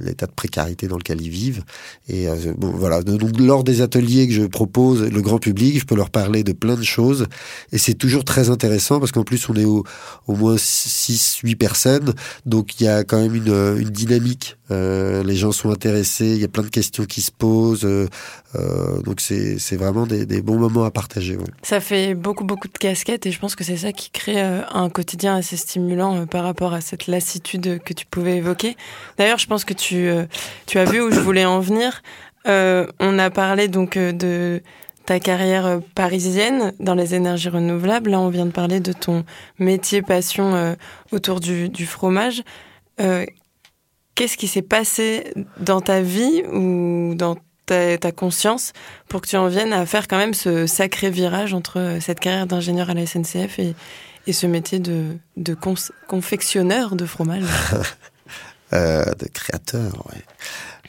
l'état 0.00 0.26
de 0.26 0.32
précarité 0.32 0.88
dans 0.88 0.96
lequel 0.96 1.20
ils 1.20 1.30
vivent. 1.30 1.62
Et 2.08 2.28
euh, 2.28 2.54
bon, 2.56 2.70
voilà. 2.70 3.02
Donc, 3.02 3.38
lors 3.38 3.62
des 3.62 3.82
ateliers 3.82 4.26
que 4.26 4.34
je 4.34 4.42
propose, 4.42 5.02
le 5.02 5.22
grand 5.22 5.38
public, 5.38 5.78
je 5.78 5.84
peux 5.84 5.94
leur 5.94 6.10
parler 6.10 6.44
de 6.44 6.52
plein 6.52 6.76
de 6.76 6.82
choses. 6.82 7.26
Et 7.72 7.78
c'est 7.78 7.94
toujours 7.94 8.24
très 8.24 8.50
intéressant 8.50 9.00
parce 9.00 9.12
qu'en 9.12 9.24
plus, 9.24 9.48
on 9.48 9.54
est 9.54 9.64
au, 9.64 9.84
moins 10.28 10.56
6, 10.58 11.40
8 11.42 11.56
personnes. 11.56 12.14
Donc, 12.46 12.80
il 12.80 12.84
y 12.84 12.88
a 12.88 13.04
quand 13.04 13.20
même 13.20 13.34
une, 13.34 13.90
dynamique. 13.90 14.56
Euh, 14.70 15.22
les 15.24 15.36
gens 15.36 15.52
sont 15.52 15.70
intéressés. 15.70 16.32
Il 16.34 16.40
y 16.40 16.44
a 16.44 16.48
plein 16.48 16.62
de 16.62 16.68
questions 16.68 17.04
qui 17.04 17.20
se 17.20 17.30
posent. 17.30 17.88
Donc, 19.04 19.20
c'est 19.20 19.76
vraiment 19.76 20.06
des, 20.06 20.42
bons 20.42 20.58
moments 20.58 20.84
à 20.84 20.90
partager. 20.90 21.36
Ça 21.62 21.80
fait 21.80 22.14
beaucoup, 22.14 22.44
beaucoup 22.44 22.68
de 22.68 22.78
casquettes 22.78 23.26
et 23.26 23.30
je 23.30 23.38
pense 23.38 23.54
que 23.54 23.64
c'est 23.64 23.76
ça 23.76 23.89
qui 23.92 24.10
crée 24.10 24.42
euh, 24.42 24.62
un 24.72 24.90
quotidien 24.90 25.36
assez 25.36 25.56
stimulant 25.56 26.16
euh, 26.16 26.26
par 26.26 26.44
rapport 26.44 26.72
à 26.72 26.80
cette 26.80 27.06
lassitude 27.06 27.82
que 27.82 27.92
tu 27.92 28.06
pouvais 28.06 28.36
évoquer. 28.36 28.76
D'ailleurs, 29.18 29.38
je 29.38 29.46
pense 29.46 29.64
que 29.64 29.74
tu, 29.74 30.08
euh, 30.08 30.26
tu 30.66 30.78
as 30.78 30.84
vu 30.84 31.00
où 31.00 31.10
je 31.10 31.20
voulais 31.20 31.44
en 31.44 31.60
venir. 31.60 32.02
on 32.46 33.18
a 33.18 33.30
parlé 33.30 33.68
donc 33.68 33.98
de 33.98 34.62
ta 35.06 35.20
carrière 35.20 35.80
parisienne 35.94 36.72
dans 36.80 36.94
les 36.94 37.14
énergies 37.14 37.48
renouvelables. 37.48 38.10
Là, 38.10 38.20
on 38.20 38.28
vient 38.28 38.46
de 38.46 38.52
parler 38.52 38.80
de 38.80 38.92
ton 38.92 39.24
métier 39.58 40.02
passion 40.02 40.76
autour 41.12 41.40
du, 41.40 41.68
du 41.68 41.86
fromage. 41.86 42.42
Qu'est-ce 42.96 44.36
qui 44.36 44.48
s'est 44.48 44.62
passé 44.62 45.32
dans 45.58 45.80
ta 45.80 46.00
vie 46.00 46.42
ou 46.52 47.14
dans 47.14 47.36
ta, 47.98 48.12
conscience 48.12 48.72
pour 49.08 49.20
que 49.20 49.28
tu 49.28 49.36
en 49.36 49.48
viennes 49.48 49.72
à 49.72 49.86
faire 49.86 50.08
quand 50.08 50.18
même 50.18 50.34
ce 50.34 50.66
sacré 50.66 51.10
virage 51.10 51.54
entre 51.54 51.98
cette 52.00 52.20
carrière 52.20 52.46
d'ingénieur 52.46 52.90
à 52.90 52.94
la 52.94 53.06
SNCF 53.06 53.58
et, 53.58 53.74
et 54.26 54.32
ce 54.32 54.46
métier 54.46 54.78
de, 54.78 55.16
de 55.36 55.56
confectionneur 56.08 56.96
de 56.96 57.06
fromage 57.06 57.44
euh, 58.72 59.04
De 59.18 59.26
créateur, 59.28 59.92
ouais. 60.10 60.22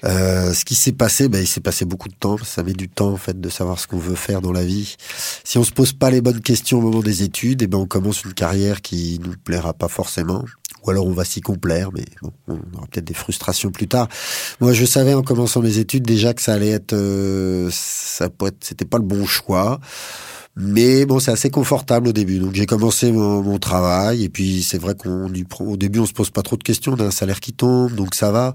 Euh, 0.04 0.54
ce 0.54 0.66
qui 0.66 0.76
s'est 0.76 0.94
passé, 0.94 1.30
ben, 1.30 1.40
il 1.40 1.48
s'est 1.48 1.62
passé 1.62 1.86
beaucoup 1.86 2.10
de 2.10 2.16
temps. 2.16 2.38
Ça 2.44 2.64
met 2.64 2.74
du 2.74 2.90
temps 2.90 3.12
en 3.12 3.18
fait 3.18 3.40
de 3.40 3.50
savoir 3.50 3.80
ce 3.80 3.88
qu'on 3.88 4.00
veut 4.00 4.16
faire 4.16 4.42
dans 4.42 4.52
la 4.52 4.64
vie. 4.64 4.96
Si 5.44 5.58
on 5.58 5.64
se 5.64 5.72
pose 5.72 5.94
pas 5.94 6.10
les 6.10 6.22
bonnes 6.22 6.42
questions 6.42 6.80
au 6.80 6.82
moment 6.82 7.02
des 7.02 7.24
études, 7.24 7.62
et 7.62 7.66
eh 7.66 7.68
ben 7.68 7.78
on 7.78 7.86
commence 7.86 8.24
une 8.24 8.34
carrière 8.34 8.82
qui 8.82 9.20
nous 9.24 9.36
plaira 9.44 9.74
pas 9.74 9.88
forcément. 9.88 10.44
Ou 10.84 10.90
alors 10.90 11.06
on 11.06 11.14
va 11.14 11.26
s'y 11.26 11.42
complaire, 11.42 11.90
mais 11.94 12.06
bon, 12.22 12.32
on 12.48 12.78
aura 12.78 12.88
peut-être 12.88 13.06
des 13.06 13.14
frustrations 13.14 13.72
plus 13.72 13.88
tard. 13.88 14.08
Moi, 14.60 14.74
je 14.74 14.86
savais 14.86 15.14
en 15.14 15.22
commençant 15.22 15.62
mes 15.62 15.78
études 15.78 16.04
déjà 16.04 16.34
que 16.34 16.42
ça 16.42 16.54
allait 16.54 16.70
être, 16.70 16.94
euh, 16.94 17.70
ça 17.72 18.30
c'était 18.62 18.86
pas 18.86 18.98
le 18.98 19.04
bon 19.04 19.26
choix. 19.26 19.80
Mais 20.58 21.06
bon, 21.06 21.20
c'est 21.20 21.32
assez 21.32 21.50
confortable 21.50 22.10
au 22.10 22.12
début. 22.12 22.38
Donc 22.40 22.56
j'ai 22.56 22.66
commencé 22.66 23.12
mon, 23.14 23.42
mon, 23.42 23.58
travail 23.58 24.26
et 24.26 24.30
puis 24.30 24.64
c'est 24.64 24.78
vrai 24.78 24.96
qu'on 24.96 25.32
au 25.62 25.78
début 25.78 26.00
on 26.00 26.06
se 26.06 26.12
pose 26.12 26.30
pas 26.30 26.42
trop 26.42 26.58
de 26.58 26.64
questions, 26.64 26.94
on 26.98 27.02
a 27.02 27.06
un 27.06 27.12
salaire 27.12 27.40
qui 27.40 27.54
tombe, 27.54 27.96
donc 27.96 28.16
ça 28.16 28.32
va. 28.32 28.54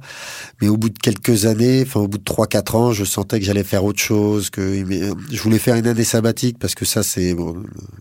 Mais 0.60 0.68
au 0.68 0.76
bout 0.76 0.90
de 0.90 0.98
quelques 0.98 1.46
années, 1.46 1.84
enfin 1.86 2.00
au 2.00 2.08
bout 2.08 2.18
de 2.18 2.24
trois 2.24 2.46
quatre 2.48 2.74
ans, 2.74 2.92
je 2.92 3.04
sentais 3.04 3.38
que 3.40 3.46
j'allais 3.46 3.64
faire 3.64 3.82
autre 3.82 4.00
chose, 4.00 4.50
que 4.50 4.84
je 5.30 5.40
voulais 5.40 5.58
faire 5.58 5.76
une 5.76 5.86
année 5.86 6.04
sabbatique 6.04 6.58
parce 6.58 6.74
que 6.74 6.84
ça 6.84 7.02
c'est 7.02 7.32
bon, 7.32 7.54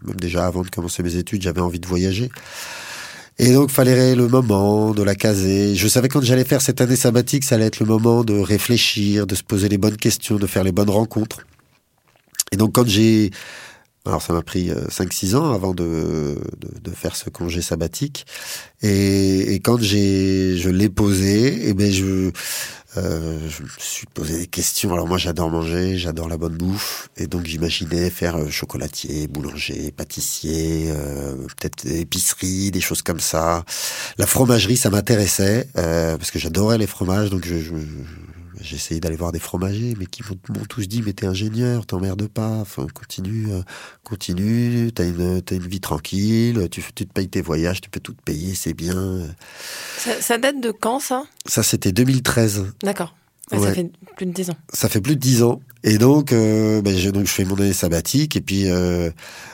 même 0.04 0.18
déjà 0.18 0.46
avant 0.46 0.64
de 0.64 0.70
commencer 0.70 1.02
mes 1.02 1.16
études, 1.16 1.42
j'avais 1.42 1.62
envie 1.62 1.80
de 1.80 1.88
voyager. 1.88 2.30
Et 3.38 3.54
donc, 3.54 3.70
fallait 3.70 4.16
le 4.16 4.28
moment 4.30 4.92
de 4.92 5.04
la 5.04 5.14
caser. 5.14 5.76
Je 5.76 5.88
savais 5.90 6.08
quand 6.08 6.24
j'allais 6.24 6.46
faire 6.46 6.62
cette 6.62 6.80
année 6.80 6.96
sabbatique, 6.96 7.44
ça 7.44 7.56
allait 7.56 7.66
être 7.66 7.80
le 7.80 7.86
moment 7.86 8.24
de 8.24 8.40
réfléchir, 8.40 9.28
de 9.28 9.36
se 9.36 9.44
poser 9.44 9.68
les 9.68 9.78
bonnes 9.78 9.98
questions, 9.98 10.38
de 10.38 10.48
faire 10.48 10.64
les 10.64 10.72
bonnes 10.72 10.90
rencontres. 10.90 11.46
Et 12.54 12.58
donc, 12.58 12.74
quand 12.74 12.88
j'ai 12.88 13.32
alors 14.06 14.22
ça 14.22 14.34
m'a 14.34 14.42
pris 14.42 14.70
5-6 14.70 15.34
euh, 15.34 15.38
ans 15.40 15.54
avant 15.54 15.74
de, 15.74 16.38
de, 16.58 16.80
de, 16.80 16.92
faire 16.92 17.16
ce 17.16 17.30
congé 17.30 17.62
sabbatique. 17.62 18.26
Et, 18.82 19.54
et 19.54 19.60
quand 19.60 19.80
j'ai 19.80 20.58
je 20.58 20.70
l'ai 20.70 20.90
posé, 20.90 21.48
et 21.48 21.70
eh 21.70 21.74
ben 21.74 21.92
je, 21.92 22.32
euh, 22.98 23.40
je 23.50 23.64
me 23.64 23.68
suis 23.78 24.08
posé 24.08 24.38
des 24.38 24.48
questions. 24.48 24.94
Alors 24.94 25.08
moi 25.08 25.18
j'adore 25.18 25.50
manger, 25.50 25.98
j'adore 25.98 26.28
la 26.28 26.38
bonne 26.38 26.56
bouffe. 26.56 27.10
Et 27.18 27.28
donc 27.28 27.46
j'imaginais 27.46 28.10
faire 28.10 28.38
euh, 28.38 28.50
chocolatier, 28.50 29.28
boulanger, 29.28 29.92
pâtissier, 29.92 30.86
euh, 30.90 31.36
peut-être 31.36 31.86
épicerie, 31.86 32.72
des 32.72 32.82
choses 32.82 33.02
comme 33.02 33.20
ça. 33.20 33.66
La 34.18 34.28
fromagerie 34.28 34.78
ça 34.78 34.90
m'intéressait 34.90 35.68
euh, 35.78 36.18
parce 36.18 36.32
que 36.32 36.40
j'adorais 36.40 36.78
les 36.78 36.88
fromages. 36.88 37.30
Donc 37.30 37.46
je, 37.46 37.58
je 37.58 37.74
j'ai 38.62 38.76
essayé 38.76 39.00
d'aller 39.00 39.16
voir 39.16 39.32
des 39.32 39.40
fromagers, 39.40 39.96
mais 39.98 40.06
qui 40.06 40.24
m'ont 40.24 40.66
tous 40.66 40.88
dit, 40.88 41.02
mais 41.02 41.14
t'es 41.14 41.26
ingénieur, 41.26 41.86
t'emmerdes 41.86 42.28
pas, 42.28 42.50
enfin, 42.50 42.88
continue, 42.94 43.52
euh, 43.52 43.62
continue, 44.04 44.92
t'as 44.94 45.06
une, 45.06 45.42
as 45.50 45.54
une 45.54 45.68
vie 45.68 45.82
tranquille, 45.82 46.68
tu, 46.70 46.84
tu 46.94 47.06
te 47.06 47.14
payes 47.14 47.30
tes 47.30 47.42
voyages, 47.42 47.82
tu 47.82 47.90
peux 47.90 48.00
tout 48.00 48.14
te 48.14 48.22
payer, 48.22 48.56
c'est 48.56 48.74
bien. 48.74 49.28
Ça, 49.98 50.22
ça, 50.22 50.38
date 50.38 50.62
de 50.62 50.72
quand, 50.72 51.00
ça? 51.00 51.26
Ça, 51.46 51.64
c'était 51.64 51.92
2013. 51.92 52.74
D'accord. 52.84 53.16
Ah, 53.52 53.60
Ça 53.60 53.74
fait 53.74 53.92
plus 54.16 54.26
de 54.26 54.32
10 54.32 54.50
ans. 54.50 54.58
Ça 54.74 54.90
fait 54.90 55.02
plus 55.02 55.16
de 55.16 55.20
dix 55.22 55.44
ans. 55.44 55.62
Et 55.84 55.98
donc, 56.00 56.34
euh, 56.34 56.82
ben, 56.82 56.98
je, 56.98 57.10
donc, 57.12 57.26
je 57.28 57.32
fais 57.32 57.46
mon 57.46 57.56
année 57.56 57.74
sabbatique. 57.74 58.36
Et 58.36 58.42
puis, 58.42 58.72
euh, 58.72 59.12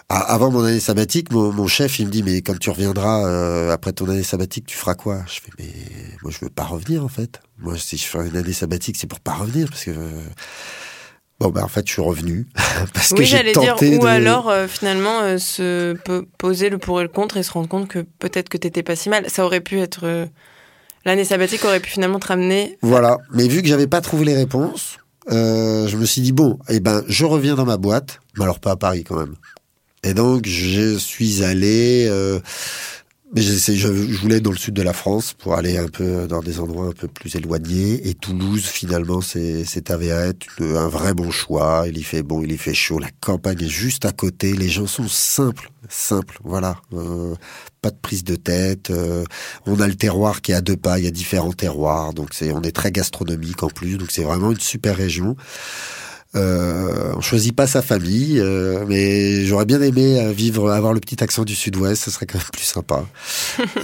avant 0.08 0.50
mon 0.50 0.64
année 0.64 0.80
sabbatique, 0.80 1.32
mon, 1.32 1.52
mon 1.52 1.68
chef, 1.68 2.00
il 2.00 2.06
me 2.08 2.12
dit, 2.12 2.24
mais 2.24 2.42
quand 2.42 2.58
tu 2.58 2.70
reviendras 2.70 3.26
euh, 3.28 3.70
après 3.72 3.92
ton 3.92 4.08
année 4.10 4.24
sabbatique, 4.24 4.66
tu 4.66 4.78
feras 4.78 4.96
quoi? 4.96 5.24
Je 5.28 5.42
fais, 5.42 5.52
mais 5.60 5.66
moi, 6.24 6.32
je 6.32 6.38
veux 6.46 6.50
pas 6.50 6.64
revenir, 6.64 7.04
en 7.04 7.10
fait. 7.10 7.42
Moi, 7.60 7.78
si 7.78 7.98
je 7.98 8.06
fais 8.06 8.26
une 8.28 8.38
année 8.38 8.54
sabbatique, 8.54 8.96
c'est 8.98 9.08
pour 9.08 9.20
pas 9.20 9.34
revenir. 9.34 9.68
Parce 9.70 9.84
que... 9.84 9.92
Bon, 11.42 11.50
ben, 11.50 11.64
en 11.64 11.68
fait, 11.68 11.86
je 11.88 11.92
suis 11.94 12.02
revenu. 12.02 12.46
parce 12.94 13.10
que 13.10 13.16
Oui, 13.16 13.26
j'ai 13.26 13.38
j'allais 13.38 13.52
dire, 13.54 13.74
tenté 13.74 13.98
ou 13.98 14.02
de... 14.02 14.06
alors 14.08 14.50
euh, 14.50 14.68
finalement 14.68 15.22
euh, 15.22 15.38
se 15.40 15.94
po- 16.06 16.24
poser 16.38 16.70
le 16.70 16.78
pour 16.78 17.00
et 17.02 17.04
le 17.04 17.10
contre 17.10 17.38
et 17.38 17.44
se 17.44 17.52
rendre 17.52 17.68
compte 17.68 17.88
que 17.88 18.06
peut-être 18.20 18.48
que 18.48 18.58
t'étais 18.58 18.84
pas 18.84 18.96
si 18.96 19.10
mal. 19.10 19.28
Ça 19.30 19.44
aurait 19.44 19.60
pu 19.62 19.80
être. 19.80 20.02
euh, 20.06 20.28
L'année 21.06 21.26
sabbatique 21.26 21.64
aurait 21.66 21.80
pu 21.80 21.90
finalement 21.90 22.20
te 22.20 22.28
ramener. 22.28 22.78
Voilà. 22.82 23.18
Mais 23.34 23.48
vu 23.48 23.62
que 23.62 23.68
j'avais 23.68 23.88
pas 23.88 24.02
trouvé 24.02 24.26
les 24.26 24.36
réponses, 24.36 24.98
euh, 25.32 25.88
je 25.88 25.98
me 25.98 26.06
suis 26.06 26.22
dit 26.22 26.32
bon, 26.32 26.60
eh 26.70 26.80
ben, 26.80 27.04
je 27.08 27.26
reviens 27.26 27.56
dans 27.56 27.66
ma 27.66 27.78
boîte, 27.78 28.20
mais 28.38 28.44
alors 28.44 28.60
pas 28.60 28.72
à 28.72 28.76
Paris 28.76 29.04
quand 29.04 29.18
même. 29.18 29.36
Et 30.04 30.14
donc 30.14 30.48
je 30.48 30.98
suis 30.98 31.44
allé. 31.44 32.08
Euh, 32.10 32.40
je, 33.36 33.74
je 33.78 34.18
voulais 34.18 34.42
dans 34.42 34.52
le 34.52 34.58
sud 34.58 34.74
de 34.74 34.82
la 34.82 34.94
France 34.94 35.34
pour 35.34 35.56
aller 35.56 35.78
un 35.78 35.88
peu 35.88 36.28
dans 36.28 36.42
des 36.42 36.60
endroits 36.60 36.88
un 36.88 36.92
peu 36.92 37.08
plus 37.08 37.36
éloignés. 37.36 38.08
Et 38.10 38.14
Toulouse, 38.14 38.66
finalement, 38.66 39.22
c'est 39.22 39.90
avéré 39.90 40.30
être 40.30 40.46
une- 40.60 40.76
un 40.76 40.88
vrai 40.90 41.14
bon 41.14 41.32
choix. 41.32 41.86
Il 41.88 41.98
y 41.98 42.04
fait 42.04 42.24
bon, 42.24 42.42
il 42.44 42.52
y 42.52 42.58
fait 42.58 42.74
chaud. 42.74 43.00
La 43.00 43.10
campagne 43.22 43.62
est 43.62 43.68
juste 43.70 44.06
à 44.06 44.12
côté. 44.12 44.54
Les 44.54 44.68
gens 44.70 44.88
sont 44.88 45.08
simples, 45.08 45.70
simples. 45.90 46.40
Voilà. 46.44 46.82
Euh, 46.94 47.36
pas 47.82 47.90
de 47.92 47.98
prise 48.02 48.24
de 48.24 48.36
tête. 48.36 48.90
euh, 48.92 49.24
on 49.66 49.80
a 49.80 49.88
le 49.88 49.96
terroir 49.96 50.42
qui 50.42 50.52
est 50.52 50.56
à 50.56 50.62
deux 50.62 50.78
pas. 50.78 51.00
Il 51.00 51.06
y 51.06 51.08
a 51.08 51.12
différents 51.12 51.54
terroirs. 51.54 52.14
Donc 52.14 52.30
c'est, 52.34 52.52
on 52.52 52.62
est 52.64 52.76
très 52.76 52.92
gastronomique 52.92 53.64
en 53.64 53.70
plus. 53.70 53.98
Donc 53.98 54.12
c'est 54.12 54.24
vraiment 54.24 54.52
une 54.52 54.60
super 54.60 54.98
région. 54.98 55.36
Euh, 56.34 57.12
on 57.18 57.22
choisit 57.22 57.54
pas 57.54 57.68
sa 57.68 57.82
famille, 57.82 58.40
euh, 58.40 58.86
mais 58.88 59.46
j'aurais 59.46 59.66
bien 59.66 59.82
aimé 59.82 60.18
euh, 60.18 60.32
vivre, 60.32 60.72
avoir 60.72 60.94
le 60.94 61.02
petit 61.02 61.22
accent 61.22 61.44
du 61.44 61.56
sud-ouest, 61.56 62.04
ce 62.04 62.12
serait 62.12 62.26
quand 62.26 62.38
même 62.38 62.48
plus 62.54 62.64
sympa. 62.64 63.04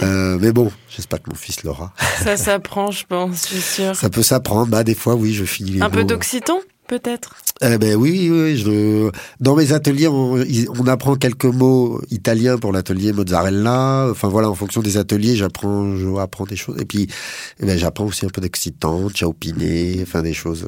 Euh, 0.02 0.38
mais 0.40 0.52
bon, 0.52 0.70
j'espère 0.88 1.22
que 1.22 1.30
mon 1.30 1.36
fils 1.36 1.62
l'aura. 1.64 1.92
Ça 2.22 2.36
s'apprend, 2.36 2.90
je 2.90 3.04
pense, 3.04 3.42
je 3.42 3.54
suis 3.54 3.60
sûre. 3.60 3.96
Ça 3.96 4.10
peut 4.10 4.22
s'apprendre. 4.22 4.68
Bah 4.68 4.84
des 4.84 4.94
fois, 4.94 5.14
oui, 5.14 5.32
je 5.32 5.44
finis 5.44 5.72
les 5.72 5.82
Un 5.82 5.90
peu 5.90 6.04
d'occitan, 6.04 6.60
peut-être? 6.86 7.34
Eh 7.60 7.78
ben 7.78 7.96
oui, 7.96 8.30
oui, 8.30 8.56
je... 8.56 9.10
dans 9.40 9.56
mes 9.56 9.72
ateliers, 9.72 10.08
on, 10.08 10.42
on 10.78 10.86
apprend 10.86 11.16
quelques 11.16 11.44
mots 11.46 12.00
italiens 12.10 12.58
pour 12.58 12.72
l'atelier 12.72 13.12
mozzarella. 13.12 14.08
Enfin 14.10 14.28
voilà, 14.28 14.48
en 14.48 14.54
fonction 14.54 14.82
des 14.82 14.96
ateliers, 14.96 15.36
j'apprends, 15.36 15.96
je 15.96 16.16
apprends 16.18 16.44
des 16.44 16.56
choses. 16.56 16.76
Et 16.80 16.84
puis, 16.84 17.08
eh 17.60 17.66
ben, 17.66 17.76
j'apprends 17.78 18.04
aussi 18.04 18.24
un 18.24 18.30
peu 18.30 18.40
d'occitan, 18.40 19.08
ciaopiné, 19.08 19.98
enfin 20.02 20.22
des 20.22 20.34
choses. 20.34 20.66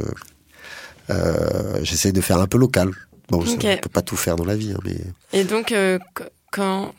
Euh, 1.10 1.80
J'essaie 1.82 2.12
de 2.12 2.20
faire 2.20 2.38
un 2.38 2.46
peu 2.46 2.58
local. 2.58 2.90
Bon, 3.28 3.44
ça, 3.44 3.52
Ok. 3.52 3.64
on 3.64 3.76
peut 3.76 3.88
pas 3.88 4.02
tout 4.02 4.16
faire 4.16 4.36
dans 4.36 4.44
la 4.44 4.56
vie, 4.56 4.72
hein, 4.74 4.80
mais 4.84 4.96
Et 5.32 5.44
donc, 5.44 5.72
euh, 5.72 5.98
quand. 6.50 6.92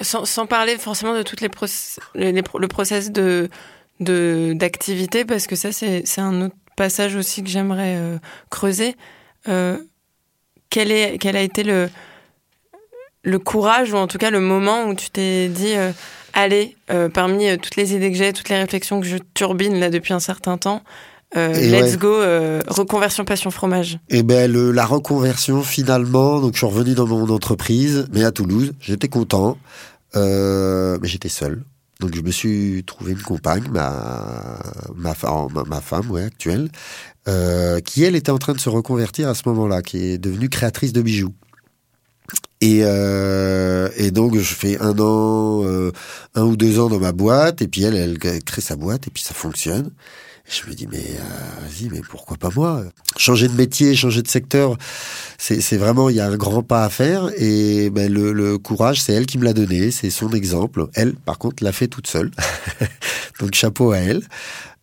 Sans, 0.00 0.24
sans 0.24 0.46
parler 0.46 0.78
forcément 0.78 1.14
de 1.14 1.22
toutes 1.22 1.42
les, 1.42 1.50
le 2.14 2.66
process 2.66 3.12
de 3.12 3.50
d'activité, 4.00 5.24
parce 5.26 5.46
que 5.46 5.54
ça, 5.54 5.70
c'est 5.70 6.18
un 6.18 6.42
autre 6.42 6.54
passage 6.76 7.14
aussi 7.14 7.42
que 7.42 7.48
j'aimerais 7.50 7.96
euh, 7.96 8.18
creuser. 8.50 8.96
Euh, 9.48 9.76
quel, 10.70 10.90
est, 10.90 11.18
quel 11.18 11.36
a 11.36 11.42
été 11.42 11.62
le, 11.62 11.90
le 13.22 13.38
courage, 13.38 13.92
ou 13.92 13.96
en 13.96 14.06
tout 14.06 14.18
cas 14.18 14.30
le 14.30 14.40
moment 14.40 14.84
où 14.86 14.94
tu 14.94 15.10
t'es 15.10 15.48
dit 15.48 15.74
euh, 15.76 15.92
Allez, 16.32 16.74
parmi 17.12 17.58
toutes 17.58 17.76
les 17.76 17.94
idées 17.94 18.10
que 18.10 18.16
j'ai, 18.16 18.32
toutes 18.32 18.48
les 18.48 18.56
réflexions 18.56 18.98
que 18.98 19.06
je 19.06 19.18
turbine 19.34 19.78
là 19.78 19.90
depuis 19.90 20.14
un 20.14 20.20
certain 20.20 20.56
temps, 20.56 20.82
euh, 21.36 21.54
Et 21.54 21.70
let's 21.70 21.92
ouais. 21.92 21.96
go, 21.96 22.14
euh, 22.14 22.60
reconversion 22.68 23.24
passion 23.24 23.50
fromage. 23.50 23.98
Eh 24.08 24.22
ben 24.22 24.50
le, 24.50 24.72
la 24.72 24.84
reconversion 24.84 25.62
finalement, 25.62 26.40
donc 26.40 26.52
je 26.54 26.58
suis 26.58 26.66
revenu 26.66 26.94
dans 26.94 27.06
mon 27.06 27.28
entreprise, 27.28 28.06
mais 28.12 28.24
à 28.24 28.30
Toulouse, 28.32 28.72
j'étais 28.80 29.08
content, 29.08 29.56
euh, 30.16 30.98
mais 31.00 31.08
j'étais 31.08 31.28
seul. 31.28 31.62
Donc 32.00 32.14
je 32.14 32.20
me 32.20 32.30
suis 32.30 32.82
trouvé 32.84 33.12
une 33.12 33.22
compagne, 33.22 33.64
ma 33.70 34.58
ma, 34.96 35.14
ma, 35.54 35.64
ma 35.64 35.80
femme, 35.80 36.10
ouais, 36.10 36.24
actuelle, 36.24 36.68
qui 37.84 38.02
elle 38.02 38.16
était 38.16 38.30
en 38.32 38.38
train 38.38 38.54
de 38.54 38.60
se 38.60 38.68
reconvertir 38.68 39.28
à 39.28 39.34
ce 39.34 39.42
moment-là, 39.46 39.82
qui 39.82 39.98
est 39.98 40.18
devenue 40.18 40.48
créatrice 40.48 40.92
de 40.92 41.00
bijoux. 41.00 41.32
Et, 42.60 42.80
euh, 42.82 43.88
et 43.96 44.10
donc 44.10 44.36
je 44.36 44.54
fais 44.54 44.80
un 44.80 44.98
an, 45.00 45.64
euh, 45.64 45.90
un 46.34 46.44
ou 46.44 46.56
deux 46.56 46.78
ans 46.78 46.88
dans 46.88 47.00
ma 47.00 47.12
boîte, 47.12 47.60
et 47.60 47.68
puis 47.68 47.82
elle, 47.82 47.96
elle 47.96 48.18
crée 48.18 48.60
sa 48.60 48.76
boîte, 48.76 49.08
et 49.08 49.10
puis 49.10 49.22
ça 49.22 49.34
fonctionne. 49.34 49.90
Je 50.52 50.68
me 50.68 50.74
dis 50.74 50.86
mais 50.86 50.98
euh, 50.98 51.60
vas-y, 51.62 51.88
mais 51.88 52.02
pourquoi 52.06 52.36
pas 52.36 52.50
moi? 52.54 52.82
Changer 53.16 53.48
de 53.48 53.54
métier, 53.54 53.96
changer 53.96 54.20
de 54.20 54.28
secteur, 54.28 54.76
c'est 55.38 55.78
vraiment 55.78 56.10
il 56.10 56.16
y 56.16 56.20
a 56.20 56.26
un 56.26 56.36
grand 56.36 56.62
pas 56.62 56.84
à 56.84 56.90
faire. 56.90 57.30
Et 57.38 57.88
ben 57.88 58.12
le, 58.12 58.58
courage, 58.58 59.00
c'est 59.00 59.14
elle 59.14 59.24
qui 59.24 59.38
me 59.38 59.44
l'a 59.44 59.54
donné, 59.54 59.90
c'est 59.90 60.10
son 60.10 60.30
exemple. 60.32 60.88
Elle, 60.92 61.14
par 61.14 61.38
contre, 61.38 61.64
l'a 61.64 61.72
fait 61.72 61.88
toute 61.88 62.06
seule. 62.06 62.30
donc 63.40 63.54
chapeau 63.54 63.92
à 63.92 63.98
elle. 63.98 64.22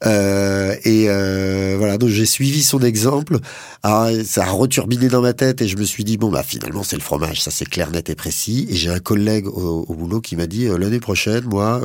Euh, 0.07 0.75
et 0.85 1.05
euh, 1.07 1.75
voilà, 1.77 1.99
donc 1.99 2.09
j'ai 2.09 2.25
suivi 2.25 2.63
son 2.63 2.79
exemple. 2.79 3.37
Alors, 3.83 4.09
ça 4.25 4.45
a 4.45 4.49
returbiné 4.49 5.07
dans 5.07 5.21
ma 5.21 5.33
tête 5.33 5.61
et 5.61 5.67
je 5.67 5.77
me 5.77 5.83
suis 5.83 6.03
dit 6.03 6.17
bon 6.17 6.31
bah 6.31 6.41
finalement 6.41 6.81
c'est 6.81 6.95
le 6.95 7.01
fromage, 7.01 7.43
ça 7.43 7.51
c'est 7.51 7.69
clair, 7.69 7.91
net 7.91 8.09
et 8.09 8.15
précis. 8.15 8.65
Et 8.71 8.75
j'ai 8.75 8.89
un 8.89 8.99
collègue 8.99 9.45
au, 9.45 9.85
boulot 9.93 10.19
qui 10.19 10.35
m'a 10.35 10.47
dit 10.47 10.67
l'année 10.67 10.99
prochaine, 10.99 11.43
moi, 11.43 11.79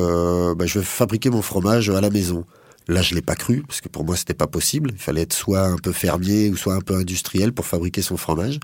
bah, 0.54 0.64
je 0.64 0.78
vais 0.78 0.84
fabriquer 0.84 1.28
mon 1.28 1.42
fromage 1.42 1.90
à 1.90 2.00
la 2.00 2.08
maison. 2.08 2.46
Là, 2.86 3.00
je 3.00 3.14
l'ai 3.14 3.22
pas 3.22 3.34
cru 3.34 3.62
parce 3.66 3.80
que 3.80 3.88
pour 3.88 4.04
moi 4.04 4.14
c'était 4.16 4.34
pas 4.34 4.46
possible. 4.46 4.90
Il 4.94 5.00
fallait 5.00 5.22
être 5.22 5.32
soit 5.32 5.60
un 5.62 5.76
peu 5.76 5.92
fermier 5.92 6.50
ou 6.50 6.56
soit 6.56 6.74
un 6.74 6.80
peu 6.80 6.94
industriel 6.94 7.52
pour 7.52 7.64
fabriquer 7.66 8.02
son 8.02 8.16
fromage. 8.18 8.58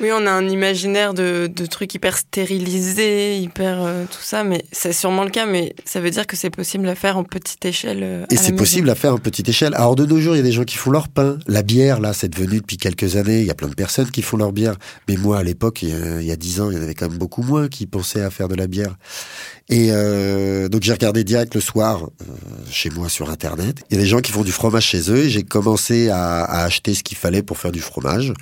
Oui, 0.00 0.10
on 0.12 0.26
a 0.26 0.30
un 0.30 0.48
imaginaire 0.48 1.12
de, 1.12 1.50
de 1.52 1.66
trucs 1.66 1.92
hyper 1.94 2.16
stérilisés, 2.16 3.36
hyper 3.38 3.82
euh, 3.82 4.04
tout 4.04 4.22
ça, 4.22 4.44
mais 4.44 4.64
c'est 4.70 4.92
sûrement 4.92 5.24
le 5.24 5.30
cas, 5.30 5.46
mais 5.46 5.74
ça 5.84 6.00
veut 6.00 6.10
dire 6.10 6.26
que 6.26 6.36
c'est 6.36 6.50
possible 6.50 6.88
à 6.88 6.94
faire 6.94 7.16
en 7.18 7.24
petite 7.24 7.64
échelle. 7.64 8.00
euh, 8.02 8.26
Et 8.30 8.36
c'est 8.36 8.52
possible 8.52 8.88
à 8.90 8.94
faire 8.94 9.14
en 9.14 9.18
petite 9.18 9.48
échelle. 9.48 9.74
Alors 9.74 9.96
de 9.96 10.06
nos 10.06 10.20
jours, 10.20 10.34
il 10.34 10.38
y 10.38 10.40
a 10.40 10.44
des 10.44 10.52
gens 10.52 10.64
qui 10.64 10.76
font 10.76 10.90
leur 10.92 11.08
pain. 11.08 11.38
La 11.48 11.62
bière, 11.62 12.00
là, 12.00 12.12
c'est 12.12 12.28
devenu 12.28 12.60
depuis 12.60 12.76
quelques 12.76 13.16
années. 13.16 13.40
Il 13.40 13.46
y 13.46 13.50
a 13.50 13.54
plein 13.54 13.68
de 13.68 13.74
personnes 13.74 14.10
qui 14.10 14.22
font 14.22 14.36
leur 14.36 14.52
bière. 14.52 14.76
Mais 15.08 15.16
moi, 15.16 15.38
à 15.38 15.42
l'époque, 15.42 15.82
il 15.82 16.22
y 16.22 16.30
a 16.32 16.36
dix 16.36 16.60
ans, 16.60 16.70
il 16.70 16.76
y 16.76 16.80
en 16.80 16.82
avait 16.82 16.94
quand 16.94 17.08
même 17.08 17.18
beaucoup 17.18 17.42
moins 17.42 17.68
qui 17.68 17.86
pensaient 17.86 18.22
à 18.22 18.30
faire 18.30 18.48
de 18.48 18.54
la 18.54 18.66
bière. 18.66 18.94
Et 19.70 19.88
euh, 19.90 20.68
donc 20.68 20.82
j'ai 20.82 20.92
regardé 20.92 21.24
direct 21.24 21.54
le 21.54 21.60
soir 21.60 22.04
euh, 22.04 22.24
chez 22.70 22.90
moi 22.90 23.08
sur 23.08 23.30
Internet. 23.30 23.78
Il 23.90 23.96
y 23.96 23.98
a 23.98 24.02
des 24.02 24.08
gens 24.08 24.20
qui 24.20 24.30
font 24.30 24.44
du 24.44 24.52
fromage 24.52 24.84
chez 24.84 25.10
eux. 25.10 25.24
Et 25.24 25.30
j'ai 25.30 25.42
commencé 25.42 26.10
à, 26.10 26.44
à 26.44 26.64
acheter 26.64 26.94
ce 26.94 27.02
qu'il 27.02 27.16
fallait 27.16 27.42
pour 27.42 27.58
faire 27.58 27.72
du 27.72 27.80
fromage, 27.80 28.32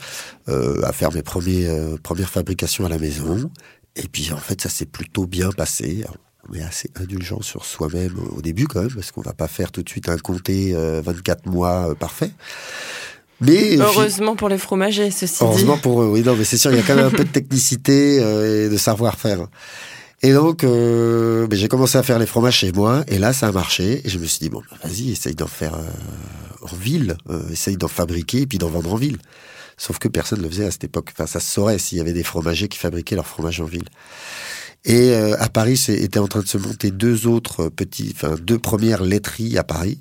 euh, 0.49 0.83
à 0.83 0.93
faire 0.93 1.13
mes 1.13 1.23
premiers, 1.23 1.69
euh, 1.69 1.97
premières 2.03 2.31
fabrications 2.31 2.85
à 2.85 2.89
la 2.89 2.99
maison. 2.99 3.51
Et 3.95 4.09
puis 4.09 4.33
en 4.33 4.39
fait, 4.39 4.61
ça 4.61 4.69
s'est 4.69 4.87
plutôt 4.87 5.27
bien 5.27 5.51
passé. 5.51 6.05
On 6.51 6.55
est 6.55 6.63
assez 6.63 6.91
indulgent 6.97 7.41
sur 7.41 7.65
soi-même 7.65 8.15
au 8.37 8.43
début 8.43 8.67
quand 8.67 8.81
même, 8.81 8.91
parce 8.93 9.13
qu'on 9.13 9.21
va 9.21 9.33
pas 9.33 9.47
faire 9.47 9.71
tout 9.71 9.83
de 9.85 9.89
suite 9.89 10.09
un 10.09 10.19
comté 10.19 10.73
euh, 10.75 11.01
24 11.05 11.47
mois 11.47 11.91
euh, 11.91 11.95
parfait. 11.95 12.33
Mais 13.41 13.79
euh, 13.79 13.83
Heureusement 13.85 14.35
pour 14.35 14.49
les 14.49 14.59
fromagers, 14.59 15.11
ceci 15.11 15.43
Heureusement 15.43 15.77
dit. 15.77 15.83
pour 15.83 16.03
eux, 16.03 16.07
oui, 16.09 16.23
non, 16.23 16.35
mais 16.37 16.45
c'est 16.45 16.59
sûr, 16.59 16.73
il 16.73 16.77
y 16.77 16.81
a 16.81 16.83
quand 16.83 16.97
même 16.97 17.07
un 17.07 17.11
peu 17.11 17.25
de 17.25 17.31
technicité 17.31 18.19
euh, 18.21 18.67
et 18.67 18.69
de 18.71 18.77
savoir-faire. 18.77 19.47
Et 20.25 20.33
donc, 20.33 20.63
euh, 20.63 21.49
ben, 21.49 21.59
j'ai 21.59 21.67
commencé 21.67 21.99
à 21.99 22.03
faire 22.05 22.19
les 22.19 22.27
fromages 22.27 22.59
chez 22.59 22.71
moi, 22.71 23.05
et 23.09 23.19
là, 23.19 23.33
ça 23.33 23.49
a 23.49 23.53
marché. 23.53 24.03
Et 24.05 24.09
je 24.09 24.19
me 24.19 24.25
suis 24.25 24.39
dit, 24.39 24.49
bon, 24.51 24.63
ben, 24.71 24.89
vas-y, 24.89 25.11
essaye 25.11 25.35
d'en 25.35 25.49
faire 25.49 25.75
euh, 25.75 25.83
en 26.63 26.77
ville, 26.77 27.17
euh, 27.29 27.49
essaye 27.51 27.77
d'en 27.77 27.89
fabriquer 27.89 28.43
et 28.43 28.47
puis 28.47 28.59
d'en 28.59 28.69
vendre 28.69 28.93
en 28.93 28.97
ville. 28.97 29.19
Sauf 29.77 29.99
que 29.99 30.07
personne 30.07 30.39
ne 30.39 30.45
le 30.45 30.51
faisait 30.51 30.67
à 30.67 30.71
cette 30.71 30.85
époque. 30.85 31.09
Enfin, 31.13 31.27
ça 31.27 31.41
se 31.41 31.51
saurait 31.51 31.79
s'il 31.79 31.99
y 31.99 32.01
avait 32.01 32.13
des 32.13 32.23
fromagers 32.23 32.69
qui 32.69 32.79
fabriquaient 32.79 33.17
leur 33.17 33.27
fromage 33.27 33.61
en 33.61 33.65
ville. 33.65 33.89
Et 34.85 35.11
euh, 35.11 35.37
à 35.41 35.49
Paris, 35.49 35.81
étaient 35.89 36.19
en 36.19 36.29
train 36.29 36.41
de 36.41 36.49
se 36.49 36.59
monter 36.59 36.91
deux 36.91 37.27
autres 37.27 37.69
petits, 37.69 38.13
enfin 38.15 38.37
deux 38.41 38.59
premières 38.59 39.03
laiteries 39.03 39.59
à 39.59 39.65
Paris. 39.65 39.99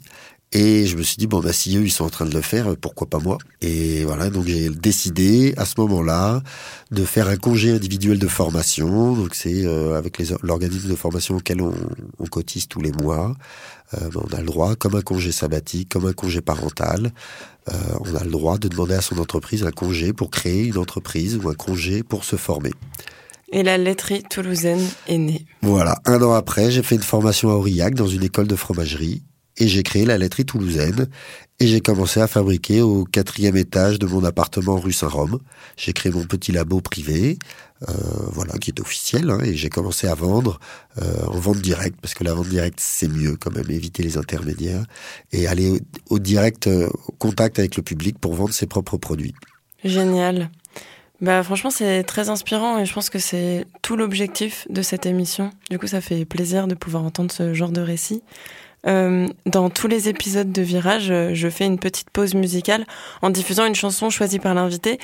Et 0.53 0.85
je 0.85 0.97
me 0.97 1.03
suis 1.03 1.15
dit 1.15 1.27
bon 1.27 1.39
bah 1.39 1.53
si 1.53 1.77
eux 1.77 1.83
ils 1.83 1.91
sont 1.91 2.03
en 2.03 2.09
train 2.09 2.25
de 2.25 2.33
le 2.33 2.41
faire, 2.41 2.75
pourquoi 2.75 3.07
pas 3.07 3.19
moi? 3.19 3.37
Et 3.61 4.03
voilà 4.03 4.29
donc 4.29 4.45
j'ai 4.47 4.69
décidé 4.69 5.53
à 5.55 5.63
ce 5.63 5.75
moment-là 5.77 6.43
de 6.91 7.05
faire 7.05 7.29
un 7.29 7.37
congé 7.37 7.71
individuel 7.71 8.19
de 8.19 8.27
formation. 8.27 9.13
Donc 9.13 9.33
c'est 9.33 9.65
euh, 9.65 9.97
avec 9.97 10.21
l'organisme 10.43 10.89
de 10.89 10.95
formation 10.95 11.37
auquel 11.37 11.61
on, 11.61 11.73
on 12.19 12.25
cotise 12.25 12.67
tous 12.67 12.81
les 12.81 12.91
mois. 12.91 13.33
Euh, 13.93 14.09
on 14.15 14.35
a 14.35 14.39
le 14.39 14.45
droit, 14.45 14.75
comme 14.75 14.95
un 14.95 15.01
congé 15.01 15.31
sabbatique, 15.31 15.89
comme 15.89 16.05
un 16.05 16.13
congé 16.13 16.41
parental, 16.41 17.11
euh, 17.69 17.73
on 18.01 18.15
a 18.15 18.23
le 18.23 18.31
droit 18.31 18.57
de 18.57 18.67
demander 18.67 18.95
à 18.95 19.01
son 19.01 19.17
entreprise 19.19 19.63
un 19.63 19.71
congé 19.71 20.13
pour 20.13 20.31
créer 20.31 20.65
une 20.65 20.77
entreprise 20.77 21.37
ou 21.37 21.49
un 21.49 21.53
congé 21.53 22.03
pour 22.03 22.23
se 22.23 22.35
former. 22.35 22.71
Et 23.53 23.63
la 23.63 23.77
laiterie 23.77 24.23
toulousaine 24.23 24.81
est 25.07 25.17
née. 25.17 25.45
Voilà, 25.61 25.99
un 26.05 26.21
an 26.21 26.31
après, 26.31 26.71
j'ai 26.71 26.83
fait 26.83 26.95
une 26.95 27.01
formation 27.01 27.49
à 27.49 27.53
Aurillac 27.53 27.95
dans 27.95 28.07
une 28.07 28.23
école 28.23 28.47
de 28.47 28.55
fromagerie. 28.55 29.23
Et 29.57 29.67
j'ai 29.67 29.83
créé 29.83 30.05
la 30.05 30.17
laiterie 30.17 30.45
toulousaine. 30.45 31.07
Et 31.59 31.67
j'ai 31.67 31.79
commencé 31.79 32.19
à 32.19 32.27
fabriquer 32.27 32.81
au 32.81 33.05
quatrième 33.05 33.55
étage 33.55 33.99
de 33.99 34.07
mon 34.07 34.23
appartement 34.23 34.79
rue 34.79 34.93
Saint-Rome. 34.93 35.39
J'ai 35.77 35.93
créé 35.93 36.11
mon 36.11 36.23
petit 36.23 36.51
labo 36.51 36.81
privé, 36.81 37.37
euh, 37.87 37.93
voilà, 38.31 38.53
qui 38.53 38.71
est 38.71 38.79
officiel, 38.79 39.29
hein, 39.29 39.39
et 39.43 39.55
j'ai 39.55 39.69
commencé 39.69 40.07
à 40.07 40.15
vendre 40.15 40.59
euh, 41.01 41.25
en 41.27 41.39
vente 41.39 41.59
directe, 41.59 41.97
parce 42.01 42.15
que 42.15 42.23
la 42.23 42.33
vente 42.33 42.47
directe 42.47 42.79
c'est 42.79 43.07
mieux 43.07 43.35
quand 43.35 43.55
même, 43.55 43.69
éviter 43.69 44.01
les 44.01 44.17
intermédiaires 44.17 44.83
et 45.31 45.47
aller 45.47 45.79
au, 46.09 46.17
direct, 46.17 46.67
euh, 46.67 46.89
contact 47.19 47.59
avec 47.59 47.75
le 47.77 47.83
public 47.83 48.17
pour 48.19 48.33
vendre 48.33 48.53
ses 48.53 48.65
propres 48.65 48.97
produits. 48.97 49.35
Génial. 49.83 50.49
Bah 51.21 51.43
franchement 51.43 51.69
c'est 51.69 52.03
très 52.03 52.29
inspirant 52.29 52.79
et 52.79 52.85
je 52.85 52.93
pense 52.93 53.11
que 53.11 53.19
c'est 53.19 53.65
tout 53.83 53.95
l'objectif 53.95 54.67
de 54.71 54.81
cette 54.81 55.05
émission. 55.05 55.51
Du 55.69 55.77
coup 55.77 55.85
ça 55.85 56.01
fait 56.01 56.25
plaisir 56.25 56.67
de 56.67 56.73
pouvoir 56.73 57.03
entendre 57.03 57.31
ce 57.31 57.53
genre 57.53 57.71
de 57.71 57.81
récit. 57.81 58.23
Euh, 58.87 59.27
dans 59.45 59.69
tous 59.69 59.87
les 59.87 60.09
épisodes 60.09 60.51
de 60.51 60.61
Virage, 60.61 61.11
euh, 61.11 61.31
je 61.33 61.49
fais 61.49 61.65
une 61.65 61.77
petite 61.77 62.09
pause 62.09 62.33
musicale 62.33 62.85
en 63.21 63.29
diffusant 63.29 63.65
une 63.65 63.75
chanson 63.75 64.09
choisie 64.09 64.39
par 64.39 64.53
l'invité. 64.53 64.99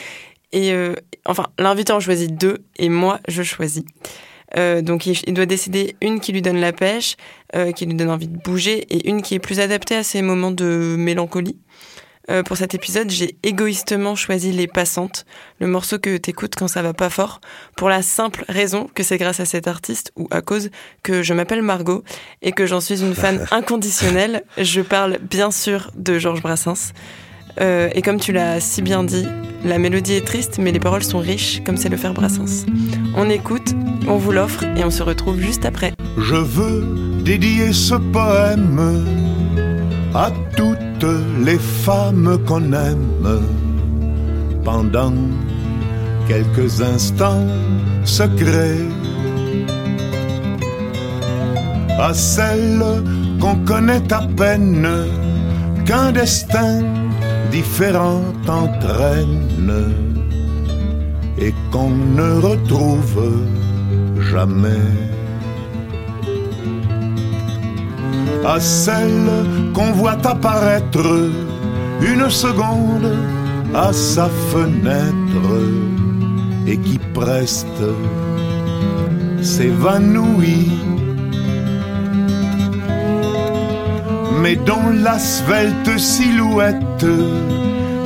Et 0.51 0.71
euh, 0.71 0.95
enfin, 1.25 1.47
l'invité 1.59 1.93
en 1.93 1.99
choisit 1.99 2.35
deux 2.35 2.59
et 2.77 2.89
moi, 2.89 3.19
je 3.27 3.43
choisis. 3.43 3.83
donc, 4.55 5.05
il, 5.05 5.33
doit 5.33 5.45
décider 5.45 5.95
une 6.01 6.19
qui 6.19 6.31
lui 6.31 6.41
donne 6.41 6.59
la 6.61 6.71
pêche, 6.71 7.17
qui 7.75 7.85
lui 7.85 7.95
donne 7.95 8.09
envie 8.09 8.29
de 8.29 8.37
bouger, 8.37 8.85
et 8.89 9.09
une 9.09 9.21
qui 9.21 9.35
est 9.35 9.39
plus 9.39 9.59
adaptée 9.59 9.97
à 9.97 10.03
ces 10.03 10.21
moments 10.21 10.51
de 10.51 10.95
mélancolie. 10.97 11.57
Euh, 12.29 12.43
pour 12.43 12.57
cet 12.57 12.75
épisode, 12.75 13.09
j'ai 13.09 13.37
égoïstement 13.43 14.15
choisi 14.15 14.51
Les 14.51 14.67
Passantes, 14.67 15.25
le 15.59 15.67
morceau 15.67 15.97
que 15.97 16.17
t'écoutes 16.17 16.55
quand 16.55 16.67
ça 16.67 16.81
va 16.81 16.93
pas 16.93 17.09
fort, 17.09 17.39
pour 17.77 17.87
la 17.87 18.01
simple 18.01 18.43
raison 18.49 18.89
que 18.93 19.01
c'est 19.01 19.17
grâce 19.17 19.39
à 19.39 19.45
cet 19.45 19.67
artiste 19.67 20.11
ou 20.17 20.27
à 20.29 20.41
cause 20.41 20.69
que 21.03 21.23
je 21.23 21.33
m'appelle 21.33 21.61
Margot 21.61 22.03
et 22.41 22.51
que 22.51 22.65
j'en 22.65 22.81
suis 22.81 23.01
une 23.01 23.15
fan 23.15 23.45
inconditionnelle. 23.51 24.43
Je 24.57 24.81
parle 24.81 25.19
bien 25.21 25.51
sûr 25.51 25.91
de 25.95 26.19
Georges 26.19 26.41
Brassens. 26.41 26.91
Euh, 27.61 27.89
et 27.95 28.01
comme 28.01 28.19
tu 28.19 28.33
l'as 28.33 28.59
si 28.59 28.81
bien 28.81 29.03
dit, 29.03 29.25
la 29.63 29.79
mélodie 29.79 30.13
est 30.13 30.25
triste, 30.25 30.57
mais 30.59 30.71
les 30.71 30.79
paroles 30.79 31.03
sont 31.03 31.19
riches, 31.19 31.63
comme 31.63 31.77
c'est 31.77 31.89
le 31.89 31.97
faire 31.97 32.13
Brassens. 32.13 32.65
On 33.15 33.29
écoute, 33.29 33.73
on 34.07 34.17
vous 34.17 34.31
l'offre 34.31 34.63
et 34.75 34.83
on 34.83 34.91
se 34.91 35.01
retrouve 35.01 35.39
juste 35.39 35.65
après. 35.65 35.93
Je 36.17 36.35
veux 36.35 36.83
dédier 37.23 37.71
ce 37.71 37.95
poème 37.95 39.46
à 40.17 40.31
toutes 40.55 41.13
les 41.45 41.59
femmes 41.59 42.39
qu'on 42.47 42.73
aime. 42.73 43.39
Pendant 44.63 45.13
quelques 46.27 46.81
instants 46.81 47.47
secrets. 48.03 48.87
À 51.99 52.13
celles 52.13 53.03
qu'on 53.39 53.57
connaît 53.71 54.11
à 54.11 54.21
peine 54.41 54.89
qu'un 55.85 56.11
destin 56.11 56.73
différent 57.51 58.23
entraîne. 58.47 59.71
Et 61.39 61.53
qu'on 61.71 61.91
ne 61.91 62.29
retrouve 62.49 63.31
jamais. 64.31 64.87
À 68.45 68.59
celle 68.59 69.29
qu'on 69.73 69.91
voit 69.91 70.25
apparaître 70.25 71.29
une 72.01 72.29
seconde 72.29 73.13
à 73.73 73.91
sa 73.91 74.29
fenêtre 74.51 75.49
et 76.65 76.77
qui 76.77 76.99
preste 77.13 77.83
s'évanouit. 79.41 80.71
Mais 84.41 84.55
dont 84.55 84.89
la 84.93 85.17
svelte 85.19 85.97
silhouette 85.97 87.05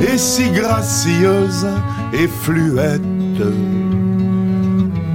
est 0.02 0.18
si 0.18 0.50
gracieuse 0.52 1.68
et 2.14 2.28
fluette 2.28 3.02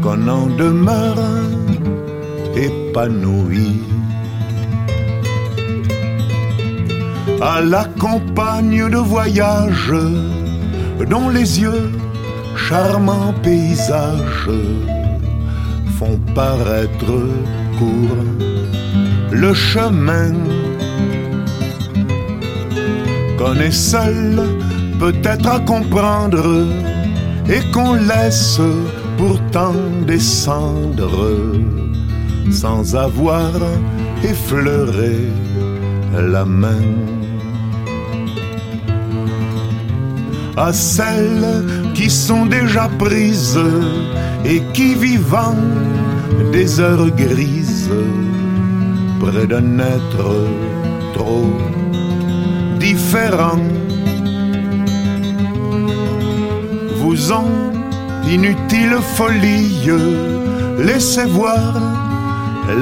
qu'on 0.02 0.28
en 0.28 0.46
demeure 0.46 1.18
épanoui. 2.54 3.82
À 7.40 7.60
la 7.60 7.84
campagne 7.98 8.88
de 8.88 8.96
voyage, 8.96 9.92
dont 11.08 11.28
les 11.28 11.60
yeux, 11.60 11.92
charmants 12.56 13.34
paysages, 13.42 14.50
font 15.98 16.18
paraître 16.34 17.14
court 17.78 18.24
le 19.30 19.52
chemin 19.54 20.32
qu'on 23.38 23.54
est 23.54 23.70
seul 23.70 24.40
peut-être 24.98 25.48
à 25.48 25.60
comprendre 25.60 26.66
et 27.48 27.60
qu'on 27.70 27.94
laisse 27.94 28.60
pourtant 29.18 29.74
descendre 30.06 31.52
sans 32.50 32.94
avoir 32.96 33.52
effleuré 34.22 35.16
la 36.14 36.44
main. 36.44 37.15
À 40.56 40.72
celles 40.72 41.64
qui 41.94 42.08
sont 42.08 42.46
déjà 42.46 42.88
prises 42.98 43.60
et 44.44 44.62
qui 44.72 44.94
vivant 44.94 45.54
des 46.52 46.80
heures 46.80 47.10
grises 47.10 47.90
près 49.20 49.46
d'un 49.46 49.78
être 49.78 50.28
trop 51.14 51.52
différent. 52.78 53.60
Vous 57.00 57.32
ont 57.32 57.72
inutile 58.28 58.96
folie 59.16 59.90
laissez 60.78 61.26
voir 61.26 61.74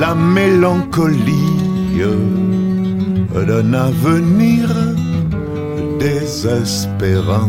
la 0.00 0.14
mélancolie 0.14 1.54
d'un 3.46 3.74
avenir 3.74 4.68
désespérant. 6.04 7.48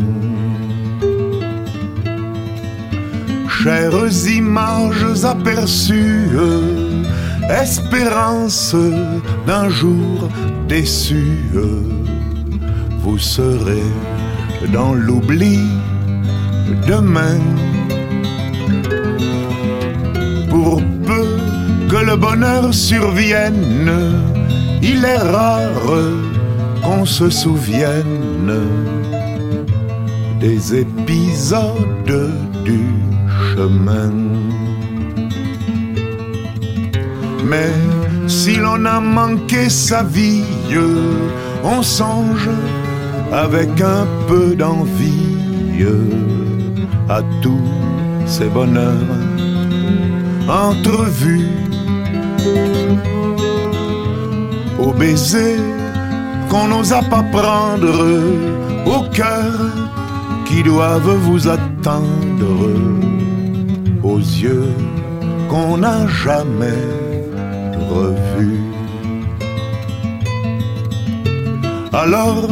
Chères 3.49 4.27
images 4.27 5.25
aperçues, 5.25 6.29
espérance 7.49 8.73
d'un 9.45 9.67
jour 9.67 10.29
déçu, 10.69 11.25
vous 13.01 13.17
serez 13.17 13.89
dans 14.71 14.93
l'oubli 14.93 15.59
demain. 16.87 17.41
Pour 20.49 20.81
peu 21.09 21.27
que 21.89 22.01
le 22.09 22.15
bonheur 22.15 22.73
survienne, 22.73 23.91
il 24.81 25.03
est 25.03 25.23
rare 25.37 25.91
qu'on 26.83 27.03
se 27.05 27.29
souvienne 27.29 28.34
des 30.39 30.75
épisodes 30.75 32.31
du 32.63 32.81
chemin. 33.55 34.11
Mais 37.45 37.73
si 38.27 38.55
l'on 38.55 38.85
a 38.85 38.99
manqué 38.99 39.69
sa 39.69 40.03
vie, 40.03 40.43
on 41.63 41.81
songe 41.81 42.49
avec 43.31 43.81
un 43.81 44.05
peu 44.27 44.55
d'envie 44.55 45.85
à 47.09 47.21
tous 47.41 47.69
ces 48.25 48.47
bonheurs 48.47 48.93
entrevus, 50.47 51.47
au 54.79 54.91
baiser 54.93 55.74
qu'on 56.49 56.67
n'osa 56.67 57.01
pas 57.03 57.23
prendre 57.23 58.03
au 58.85 59.01
cœur 59.13 59.53
qui 60.45 60.63
doivent 60.63 61.17
vous 61.27 61.47
attendre 61.47 62.69
aux 64.03 64.19
yeux 64.19 64.73
qu'on 65.49 65.77
n'a 65.77 66.07
jamais 66.07 66.83
revus. 67.89 68.61
Alors, 71.93 72.49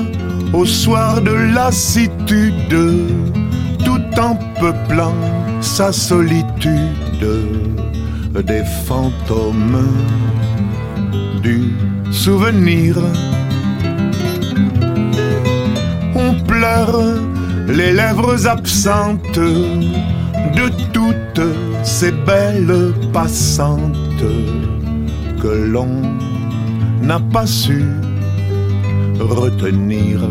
au 0.53 0.65
soir 0.65 1.21
de 1.21 1.32
lassitude, 1.32 2.77
tout 3.84 4.19
en 4.19 4.36
peuplant 4.60 5.15
sa 5.62 5.91
solitude, 5.91 7.27
des 8.45 8.63
fantômes 8.86 9.88
du 11.41 11.73
souvenir 12.12 12.95
les 17.67 17.93
lèvres 17.93 18.47
absentes 18.47 19.39
de 19.39 20.69
toutes 20.91 21.47
ces 21.83 22.12
belles 22.12 22.93
passantes 23.12 24.23
que 25.41 25.47
l'on 25.47 26.01
n'a 27.01 27.19
pas 27.19 27.45
su 27.45 27.83
retenir. 29.19 30.21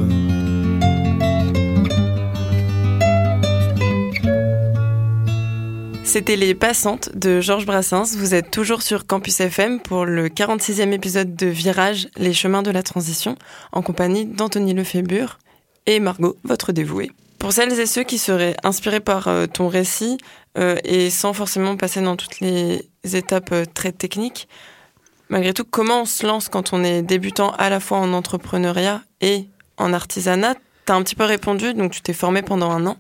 C'était 6.05 6.37
Les 6.37 6.55
Passantes 6.55 7.11
de 7.15 7.41
Georges 7.41 7.65
Brassens. 7.65 8.17
Vous 8.19 8.35
êtes 8.35 8.51
toujours 8.51 8.83
sur 8.83 9.07
Campus 9.07 9.41
FM 9.41 9.81
pour 9.81 10.05
le 10.05 10.29
46e 10.29 10.93
épisode 10.93 11.35
de 11.35 11.47
Virage, 11.47 12.09
les 12.19 12.35
chemins 12.35 12.63
de 12.63 12.71
la 12.71 12.83
transition, 12.83 13.37
en 13.73 13.81
compagnie 13.81 14.27
d'Anthony 14.27 14.75
Lefébure 14.75 15.39
et 15.87 16.01
Margot, 16.01 16.37
votre 16.45 16.73
dévouée. 16.73 17.11
Pour 17.39 17.53
celles 17.53 17.79
et 17.81 17.87
ceux 17.87 18.05
qui 18.05 18.19
seraient 18.19 18.57
inspirés 18.63 19.01
par 19.01 19.27
euh, 19.27 19.47
ton 19.47 19.67
récit 19.67 20.19
euh, 20.57 20.77
et 20.85 21.11
sans 21.11 21.33
forcément 21.33 21.77
passer 21.77 22.01
dans 22.01 22.17
toutes 22.17 22.39
les 22.41 22.89
étapes 23.03 23.51
euh, 23.53 23.65
très 23.65 23.91
techniques, 23.91 24.49
malgré 25.29 25.53
tout, 25.53 25.65
comment 25.69 26.03
on 26.03 26.05
se 26.05 26.25
lance 26.25 26.49
quand 26.49 26.73
on 26.73 26.85
est 26.85 27.03
débutant 27.03 27.51
à 27.59 27.69
la 27.69 27.81
fois 27.81 27.99
en 27.99 28.13
entrepreneuriat 28.13 29.03
et 29.21 29.49
en 29.77 29.93
artisanat? 29.93 30.55
Tu 30.87 30.93
as 30.93 30.95
un 30.95 31.03
petit 31.03 31.17
peu 31.17 31.25
répondu, 31.25 31.75
donc 31.75 31.91
tu 31.91 32.01
t'es 32.01 32.13
formé 32.13 32.43
pendant 32.43 32.71
un 32.71 32.87
an. 32.87 32.97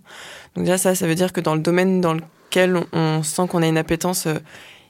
Donc 0.57 0.65
déjà 0.65 0.79
ça, 0.79 0.95
ça 0.95 1.07
veut 1.07 1.15
dire 1.15 1.33
que 1.33 1.41
dans 1.41 1.55
le 1.55 1.61
domaine 1.61 2.01
dans 2.01 2.15
le 2.15 2.23
on, 2.93 3.23
sent 3.23 3.47
qu'on 3.49 3.63
a 3.63 3.67
une 3.67 3.79
appétence, 3.79 4.29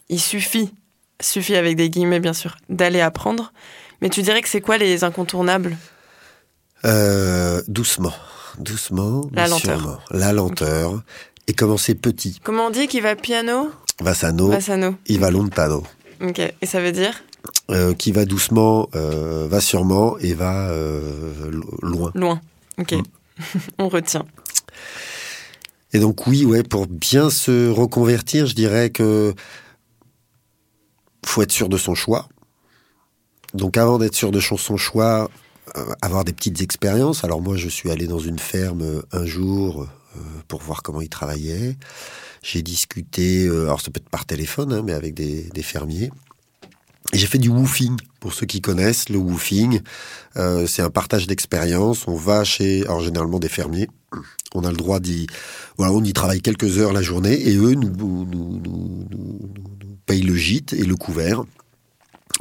il 0.08 0.20
suffit, 0.20 0.74
suffit 1.20 1.54
avec 1.54 1.76
des 1.76 1.90
guillemets 1.90 2.18
bien 2.18 2.32
sûr, 2.32 2.56
d'aller 2.68 3.00
apprendre. 3.00 3.52
Mais 4.00 4.08
tu 4.08 4.22
dirais 4.22 4.42
que 4.42 4.48
c'est 4.48 4.60
quoi 4.60 4.78
les 4.78 5.04
incontournables? 5.04 5.76
Euh, 6.84 7.62
Doucement, 7.68 8.12
doucement, 8.58 9.22
la 9.32 9.48
lenteur, 9.48 10.04
la 10.10 10.32
lenteur, 10.32 11.02
et 11.46 11.52
commencer 11.52 11.94
petit. 11.94 12.40
Comment 12.42 12.66
on 12.66 12.70
dit 12.70 12.88
qu'il 12.88 13.02
va 13.02 13.16
piano? 13.16 13.70
Vassano. 14.00 14.48
Vassano. 14.48 14.96
Il 15.06 15.20
va 15.20 15.30
lontano. 15.30 15.82
Ok, 16.20 16.38
et 16.38 16.66
ça 16.66 16.80
veut 16.80 16.92
dire? 16.92 17.22
Euh, 17.70 17.94
Qui 17.94 18.12
va 18.12 18.24
doucement, 18.24 18.88
va 18.92 19.60
sûrement 19.60 20.18
et 20.18 20.34
va 20.34 20.72
loin. 21.82 22.12
Loin. 22.14 22.40
Ok. 22.78 22.92
Mm. 22.92 23.02
on 23.78 23.88
retient. 23.88 24.24
Et 25.92 25.98
donc 25.98 26.26
oui, 26.26 26.44
ouais, 26.44 26.62
pour 26.62 26.86
bien 26.86 27.30
se 27.30 27.68
reconvertir, 27.68 28.46
je 28.46 28.54
dirais 28.54 28.90
que 28.90 29.34
faut 31.24 31.42
être 31.42 31.52
sûr 31.52 31.68
de 31.68 31.76
son 31.76 31.94
choix. 31.94 32.28
Donc 33.54 33.76
avant 33.76 33.98
d'être 33.98 34.14
sûr 34.14 34.30
de 34.30 34.40
son 34.40 34.76
choix, 34.76 35.24
euh, 35.24 35.28
avoir 36.00 36.24
des 36.24 36.32
petites 36.32 36.60
expériences. 36.60 37.24
Alors 37.24 37.40
moi, 37.40 37.56
je 37.56 37.68
suis 37.68 37.90
allé 37.90 38.06
dans 38.06 38.18
une 38.18 38.38
ferme 38.38 38.82
euh, 38.82 39.02
un 39.12 39.26
jour 39.26 39.82
euh, 39.82 40.20
pour 40.48 40.60
voir 40.60 40.82
comment 40.82 41.00
ils 41.00 41.08
travaillaient. 41.08 41.76
J'ai 42.42 42.62
discuté, 42.62 43.46
alors 43.46 43.80
ça 43.80 43.90
peut 43.90 44.00
être 44.00 44.10
par 44.10 44.26
téléphone, 44.26 44.72
hein, 44.72 44.82
mais 44.84 44.92
avec 44.92 45.14
des, 45.14 45.44
des 45.54 45.62
fermiers. 45.62 46.10
J'ai 47.12 47.26
fait 47.26 47.38
du 47.38 47.48
woofing. 47.48 47.96
Pour 48.20 48.32
ceux 48.32 48.46
qui 48.46 48.60
connaissent, 48.60 49.08
le 49.08 49.18
woofing, 49.18 49.80
euh, 50.36 50.66
c'est 50.66 50.82
un 50.82 50.90
partage 50.90 51.26
d'expérience. 51.26 52.06
On 52.06 52.14
va 52.14 52.44
chez, 52.44 52.82
alors 52.82 53.00
généralement 53.00 53.38
des 53.38 53.48
fermiers. 53.48 53.88
On 54.54 54.64
a 54.64 54.70
le 54.70 54.76
droit 54.76 55.00
d'y, 55.00 55.26
voilà, 55.76 55.92
on 55.92 56.04
y 56.04 56.12
travaille 56.12 56.40
quelques 56.40 56.78
heures 56.78 56.92
la 56.92 57.02
journée 57.02 57.48
et 57.48 57.56
eux 57.56 57.74
nous, 57.74 57.90
nous, 57.90 58.24
nous, 58.26 58.60
nous 58.64 59.96
payent 60.06 60.22
le 60.22 60.34
gîte 60.34 60.72
et 60.72 60.84
le 60.84 60.94
couvert. 60.94 61.44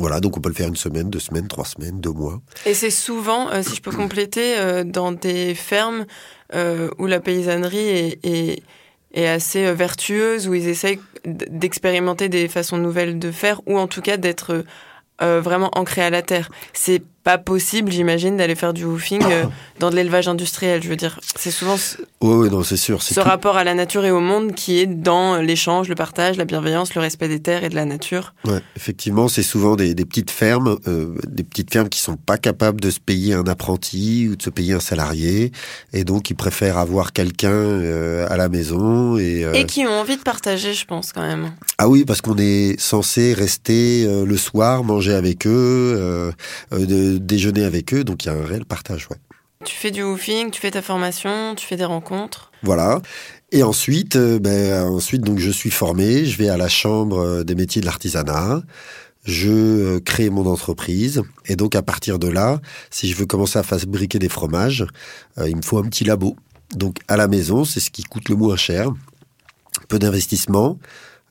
Voilà, 0.01 0.19
donc 0.19 0.35
on 0.35 0.41
peut 0.41 0.49
le 0.49 0.55
faire 0.55 0.67
une 0.67 0.75
semaine, 0.75 1.11
deux 1.11 1.19
semaines, 1.19 1.47
trois 1.47 1.63
semaines, 1.63 1.99
deux 1.99 2.11
mois. 2.11 2.41
Et 2.65 2.73
c'est 2.73 2.89
souvent, 2.89 3.51
euh, 3.51 3.61
si 3.61 3.75
je 3.75 3.81
peux 3.81 3.91
compléter, 3.95 4.57
euh, 4.57 4.83
dans 4.83 5.11
des 5.11 5.55
fermes 5.55 6.05
où 6.99 7.05
la 7.05 7.21
paysannerie 7.21 7.77
est, 7.77 8.25
est, 8.25 8.63
est 9.13 9.27
assez 9.27 9.65
euh, 9.65 9.73
vertueuse, 9.73 10.47
où 10.47 10.53
ils 10.53 10.67
essayent 10.67 10.99
d'expérimenter 11.25 12.29
des 12.29 12.47
façons 12.47 12.77
nouvelles 12.77 13.19
de 13.19 13.31
faire, 13.31 13.61
ou 13.67 13.77
en 13.77 13.87
tout 13.87 14.01
cas 14.01 14.17
d'être 14.17 14.63
euh, 15.21 15.39
vraiment 15.39 15.69
ancrés 15.75 16.01
à 16.01 16.09
la 16.09 16.21
terre. 16.21 16.49
C'est 16.73 17.03
pas 17.23 17.37
possible, 17.37 17.91
j'imagine, 17.91 18.37
d'aller 18.37 18.55
faire 18.55 18.73
du 18.73 18.83
woofing 18.83 19.21
euh, 19.23 19.45
dans 19.79 19.89
de 19.89 19.95
l'élevage 19.95 20.27
industriel. 20.27 20.81
Je 20.81 20.89
veux 20.89 20.95
dire, 20.95 21.19
c'est 21.35 21.51
souvent 21.51 21.77
ce, 21.77 21.97
oui, 22.21 22.49
non, 22.49 22.63
c'est 22.63 22.77
sûr. 22.77 23.01
ce 23.01 23.19
rapport 23.19 23.57
à 23.57 23.63
la 23.63 23.73
nature 23.73 24.05
et 24.05 24.11
au 24.11 24.19
monde 24.19 24.53
qui 24.53 24.79
est 24.79 24.87
dans 24.87 25.37
l'échange, 25.37 25.87
le 25.87 25.95
partage, 25.95 26.37
la 26.37 26.45
bienveillance, 26.45 26.95
le 26.95 27.01
respect 27.01 27.27
des 27.27 27.39
terres 27.39 27.63
et 27.63 27.69
de 27.69 27.75
la 27.75 27.85
nature. 27.85 28.33
Ouais, 28.45 28.61
effectivement, 28.75 29.27
c'est 29.27 29.43
souvent 29.43 29.75
des, 29.75 29.93
des, 29.93 30.05
petites 30.05 30.31
fermes, 30.31 30.77
euh, 30.87 31.15
des 31.27 31.43
petites 31.43 31.71
fermes 31.71 31.89
qui 31.89 31.99
sont 31.99 32.17
pas 32.17 32.37
capables 32.37 32.81
de 32.81 32.89
se 32.89 32.99
payer 32.99 33.33
un 33.33 33.45
apprenti 33.45 34.27
ou 34.29 34.35
de 34.35 34.41
se 34.41 34.49
payer 34.49 34.73
un 34.73 34.79
salarié, 34.79 35.51
et 35.93 36.03
donc 36.03 36.29
ils 36.29 36.35
préfèrent 36.35 36.77
avoir 36.77 37.13
quelqu'un 37.13 37.49
euh, 37.49 38.27
à 38.29 38.37
la 38.37 38.49
maison 38.49 39.17
et 39.17 39.45
et 39.53 39.65
qui 39.65 39.85
ont 39.85 39.91
envie 39.91 40.17
de 40.17 40.21
partager, 40.21 40.73
je 40.73 40.85
pense 40.85 41.13
quand 41.13 41.21
même. 41.21 41.51
Ah 41.77 41.87
oui, 41.87 42.05
parce 42.05 42.21
qu'on 42.21 42.37
est 42.37 42.79
censé 42.79 43.33
rester 43.33 44.05
le 44.25 44.37
soir, 44.37 44.83
manger 44.83 45.13
avec 45.13 45.47
eux, 45.47 46.31
de 46.71 47.10
déjeuner 47.17 47.63
avec 47.63 47.93
eux, 47.93 48.03
donc 48.03 48.25
il 48.25 48.27
y 48.27 48.31
a 48.31 48.33
un 48.33 48.45
réel 48.45 48.65
partage. 48.65 49.07
Ouais. 49.09 49.17
Tu 49.63 49.75
fais 49.75 49.91
du 49.91 50.03
woofing, 50.03 50.49
tu 50.49 50.59
fais 50.59 50.71
ta 50.71 50.81
formation, 50.81 51.53
tu 51.55 51.65
fais 51.65 51.77
des 51.77 51.85
rencontres. 51.85 52.51
Voilà. 52.63 53.01
Et 53.51 53.63
ensuite, 53.63 54.15
euh, 54.15 54.39
ben, 54.39 54.83
ensuite 54.83 55.21
donc 55.21 55.39
je 55.39 55.51
suis 55.51 55.71
formé, 55.71 56.25
je 56.25 56.37
vais 56.37 56.49
à 56.49 56.57
la 56.57 56.69
chambre 56.69 57.19
euh, 57.19 57.43
des 57.43 57.53
métiers 57.53 57.81
de 57.81 57.85
l'artisanat, 57.85 58.61
je 59.23 59.49
euh, 59.49 59.99
crée 59.99 60.29
mon 60.29 60.47
entreprise 60.47 61.21
et 61.45 61.55
donc 61.55 61.75
à 61.75 61.83
partir 61.83 62.17
de 62.17 62.27
là, 62.27 62.59
si 62.89 63.09
je 63.09 63.15
veux 63.15 63.25
commencer 63.25 63.59
à 63.59 63.63
fabriquer 63.63 64.19
des 64.19 64.29
fromages, 64.29 64.85
il 65.45 65.55
me 65.55 65.61
faut 65.61 65.77
un 65.77 65.83
petit 65.83 66.05
labo. 66.05 66.35
Donc 66.75 66.97
à 67.07 67.17
la 67.17 67.27
maison, 67.27 67.65
c'est 67.65 67.81
ce 67.81 67.91
qui 67.91 68.03
coûte 68.03 68.29
le 68.29 68.35
moins 68.35 68.55
cher, 68.55 68.91
peu 69.89 69.99
d'investissement, 69.99 70.79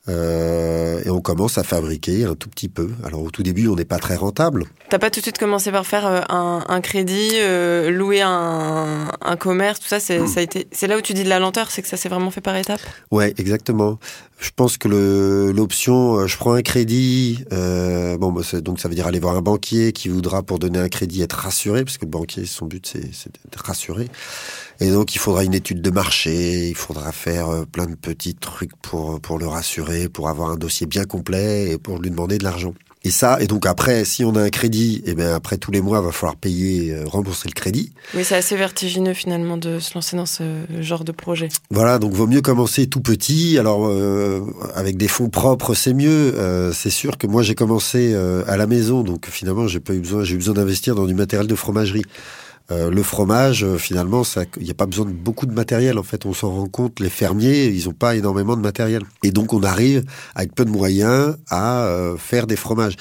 euh, 0.09 0.99
et 1.05 1.09
on 1.11 1.21
commence 1.21 1.59
à 1.59 1.63
fabriquer 1.63 2.25
un 2.25 2.33
tout 2.33 2.49
petit 2.49 2.69
peu. 2.69 2.89
Alors 3.05 3.21
au 3.21 3.29
tout 3.29 3.43
début, 3.43 3.67
on 3.67 3.75
n'est 3.75 3.85
pas 3.85 3.99
très 3.99 4.15
rentable. 4.15 4.65
T'as 4.89 4.97
pas 4.97 5.11
tout 5.11 5.19
de 5.19 5.25
suite 5.25 5.37
commencé 5.37 5.71
par 5.71 5.85
faire 5.85 6.07
euh, 6.07 6.21
un, 6.27 6.81
crédit, 6.81 7.33
euh, 7.35 7.91
louer 7.91 8.21
un, 8.21 9.07
commerce, 9.39 9.79
tout 9.79 9.87
ça. 9.87 9.99
C'est 9.99 10.19
hmm. 10.19 10.27
ça 10.27 10.39
a 10.39 10.43
été. 10.43 10.67
C'est 10.71 10.87
là 10.87 10.97
où 10.97 11.01
tu 11.01 11.13
dis 11.13 11.23
de 11.23 11.29
la 11.29 11.39
lenteur, 11.39 11.69
c'est 11.69 11.81
que 11.83 11.87
ça 11.87 11.97
s'est 11.97 12.09
vraiment 12.09 12.31
fait 12.31 12.41
par 12.41 12.55
étapes? 12.55 12.81
Ouais, 13.11 13.33
exactement. 13.37 13.99
Je 14.39 14.49
pense 14.55 14.77
que 14.77 14.87
l'option, 15.55 16.25
je 16.25 16.35
prends 16.35 16.53
un 16.53 16.63
crédit. 16.63 17.43
bon, 17.51 18.31
bah, 18.31 18.41
donc 18.61 18.79
ça 18.79 18.89
veut 18.89 18.95
dire 18.95 19.05
aller 19.05 19.19
voir 19.19 19.35
un 19.35 19.41
banquier 19.41 19.91
qui 19.91 20.09
voudra 20.09 20.41
pour 20.41 20.57
donner 20.57 20.79
un 20.79 20.89
crédit 20.89 21.21
être 21.21 21.33
rassuré, 21.33 21.83
parce 21.83 21.99
que 21.99 22.05
le 22.05 22.11
banquier, 22.11 22.45
son 22.45 22.65
but 22.65 22.85
c'est 22.87 23.31
d'être 23.43 23.63
rassuré. 23.63 24.09
Et 24.81 24.89
donc, 24.89 25.13
il 25.13 25.19
faudra 25.19 25.43
une 25.43 25.53
étude 25.53 25.79
de 25.83 25.91
marché, 25.91 26.69
il 26.69 26.75
faudra 26.75 27.11
faire 27.11 27.49
euh, 27.49 27.65
plein 27.71 27.85
de 27.85 27.93
petits 27.93 28.33
trucs 28.33 28.75
pour, 28.81 29.21
pour 29.21 29.37
le 29.37 29.45
rassurer, 29.45 30.09
pour 30.09 30.27
avoir 30.27 30.49
un 30.49 30.57
dossier 30.57 30.87
bien 30.87 31.03
complet 31.03 31.69
et 31.69 31.77
pour 31.77 31.99
lui 31.99 32.09
demander 32.09 32.39
de 32.39 32.43
l'argent. 32.43 32.73
Et 33.03 33.11
ça, 33.11 33.39
et 33.39 33.45
donc 33.45 33.67
après, 33.67 34.05
si 34.05 34.25
on 34.25 34.35
a 34.35 34.41
un 34.41 34.49
crédit, 34.49 35.03
et 35.05 35.11
eh 35.11 35.15
bien 35.15 35.35
après 35.35 35.57
tous 35.57 35.69
les 35.69 35.81
mois, 35.81 35.99
il 35.99 36.05
va 36.05 36.11
falloir 36.11 36.35
payer, 36.35 36.93
euh, 36.93 37.03
rembourser 37.05 37.47
le 37.47 37.53
crédit. 37.53 37.93
Oui, 38.15 38.23
c'est 38.23 38.35
assez 38.35 38.55
vertigineux 38.55 39.13
finalement 39.13 39.57
de 39.57 39.77
se 39.77 39.93
lancer 39.93 40.17
dans 40.17 40.25
ce 40.25 40.43
genre 40.79 41.03
de 41.03 41.11
projet. 41.11 41.49
Voilà, 41.69 41.99
donc 41.99 42.13
vaut 42.13 42.27
mieux 42.27 42.41
commencer 42.41 42.87
tout 42.87 43.01
petit. 43.01 43.59
Alors 43.59 43.85
euh, 43.85 44.41
avec 44.73 44.97
des 44.97 45.07
fonds 45.07 45.29
propres, 45.29 45.75
c'est 45.75 45.93
mieux. 45.93 46.33
c'est 46.73 46.91
sûr 46.91 47.19
que 47.19 47.27
moi 47.27 47.41
j'ai 47.41 47.55
commencé 47.55 48.15
à 48.47 48.57
la 48.57 48.67
maison, 48.67 49.01
donc 49.01 49.27
finalement 49.27 49.67
j'ai 49.67 49.79
pas 49.79 49.93
eu 49.93 49.99
besoin, 49.99 50.23
j'ai 50.23 50.35
eu 50.35 50.37
besoin 50.37 50.53
d'investir 50.53 50.93
dans 50.93 51.05
du 51.05 51.15
matériel 51.15 51.47
de 51.47 51.55
fromagerie. 51.55 52.03
Euh, 52.71 52.89
le 52.89 53.03
fromage, 53.03 53.65
euh, 53.65 53.77
finalement, 53.77 54.23
il 54.57 54.63
n'y 54.63 54.71
a 54.71 54.73
pas 54.73 54.85
besoin 54.85 55.05
de 55.05 55.11
beaucoup 55.11 55.45
de 55.45 55.53
matériel. 55.53 55.97
En 55.97 56.03
fait, 56.03 56.25
on 56.25 56.33
s'en 56.33 56.51
rend 56.51 56.67
compte. 56.67 56.99
Les 56.99 57.09
fermiers, 57.09 57.65
ils 57.65 57.85
n'ont 57.85 57.93
pas 57.93 58.15
énormément 58.15 58.55
de 58.55 58.61
matériel. 58.61 59.03
Et 59.23 59.31
donc, 59.31 59.53
on 59.53 59.63
arrive, 59.63 60.03
avec 60.35 60.55
peu 60.55 60.63
de 60.63 60.69
moyens, 60.69 61.35
à 61.49 61.83
euh, 61.85 62.15
faire 62.17 62.47
des 62.47 62.55
fromages. 62.55 62.95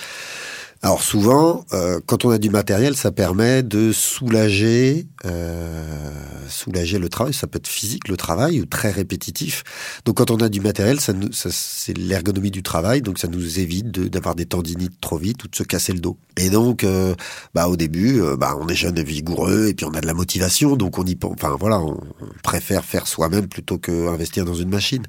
Alors 0.83 1.03
souvent, 1.03 1.67
euh, 1.75 2.01
quand 2.07 2.25
on 2.25 2.31
a 2.31 2.39
du 2.39 2.49
matériel, 2.49 2.97
ça 2.97 3.13
permet 3.13 3.63
de 3.63 3.93
soulager, 3.93 5.07
euh, 5.27 6.11
soulager 6.49 6.99
le 6.99 7.11
travail. 7.11 7.35
Ça 7.35 7.47
peut 7.47 7.59
être 7.59 7.69
physique, 7.69 8.09
le 8.09 8.17
travail, 8.17 8.63
ou 8.63 8.65
très 8.65 8.91
répétitif. 8.91 9.63
Donc 10.07 10.17
quand 10.17 10.31
on 10.31 10.39
a 10.39 10.49
du 10.49 10.63
matériel, 10.63 10.99
ça, 10.99 11.13
ça 11.33 11.51
c'est 11.53 11.93
l'ergonomie 11.93 12.51
du 12.51 12.63
travail, 12.63 13.03
donc 13.03 13.19
ça 13.19 13.29
nous 13.29 13.59
évite 13.59 13.91
d'avoir 13.91 14.35
des 14.35 14.47
tendinites 14.47 14.99
trop 15.03 15.19
vite 15.19 15.45
ou 15.45 15.49
de 15.49 15.55
se 15.55 15.65
casser 15.65 15.93
le 15.93 16.01
dos. 16.01 16.17
Et 16.39 16.49
donc, 16.49 16.83
euh, 16.83 17.15
bah 17.55 17.69
au 17.69 17.77
début, 17.77 18.23
euh, 18.23 18.37
bah 18.39 18.57
on 18.59 18.67
est 18.69 18.75
jeune 18.75 18.97
et 18.97 19.05
vigoureux, 19.05 19.67
et 19.69 19.75
puis 19.75 19.85
on 19.85 19.93
a 19.93 20.01
de 20.01 20.07
la 20.07 20.15
motivation, 20.15 20.77
donc 20.77 20.99
on 20.99 21.05
y, 21.05 21.15
enfin 21.25 21.57
voilà, 21.61 21.79
on, 21.79 22.01
on 22.23 22.27
préfère 22.43 22.87
faire 22.87 23.07
soi-même 23.07 23.49
plutôt 23.49 23.77
que 23.77 24.09
investir 24.09 24.47
dans 24.47 24.55
une 24.55 24.71
machine. 24.71 25.03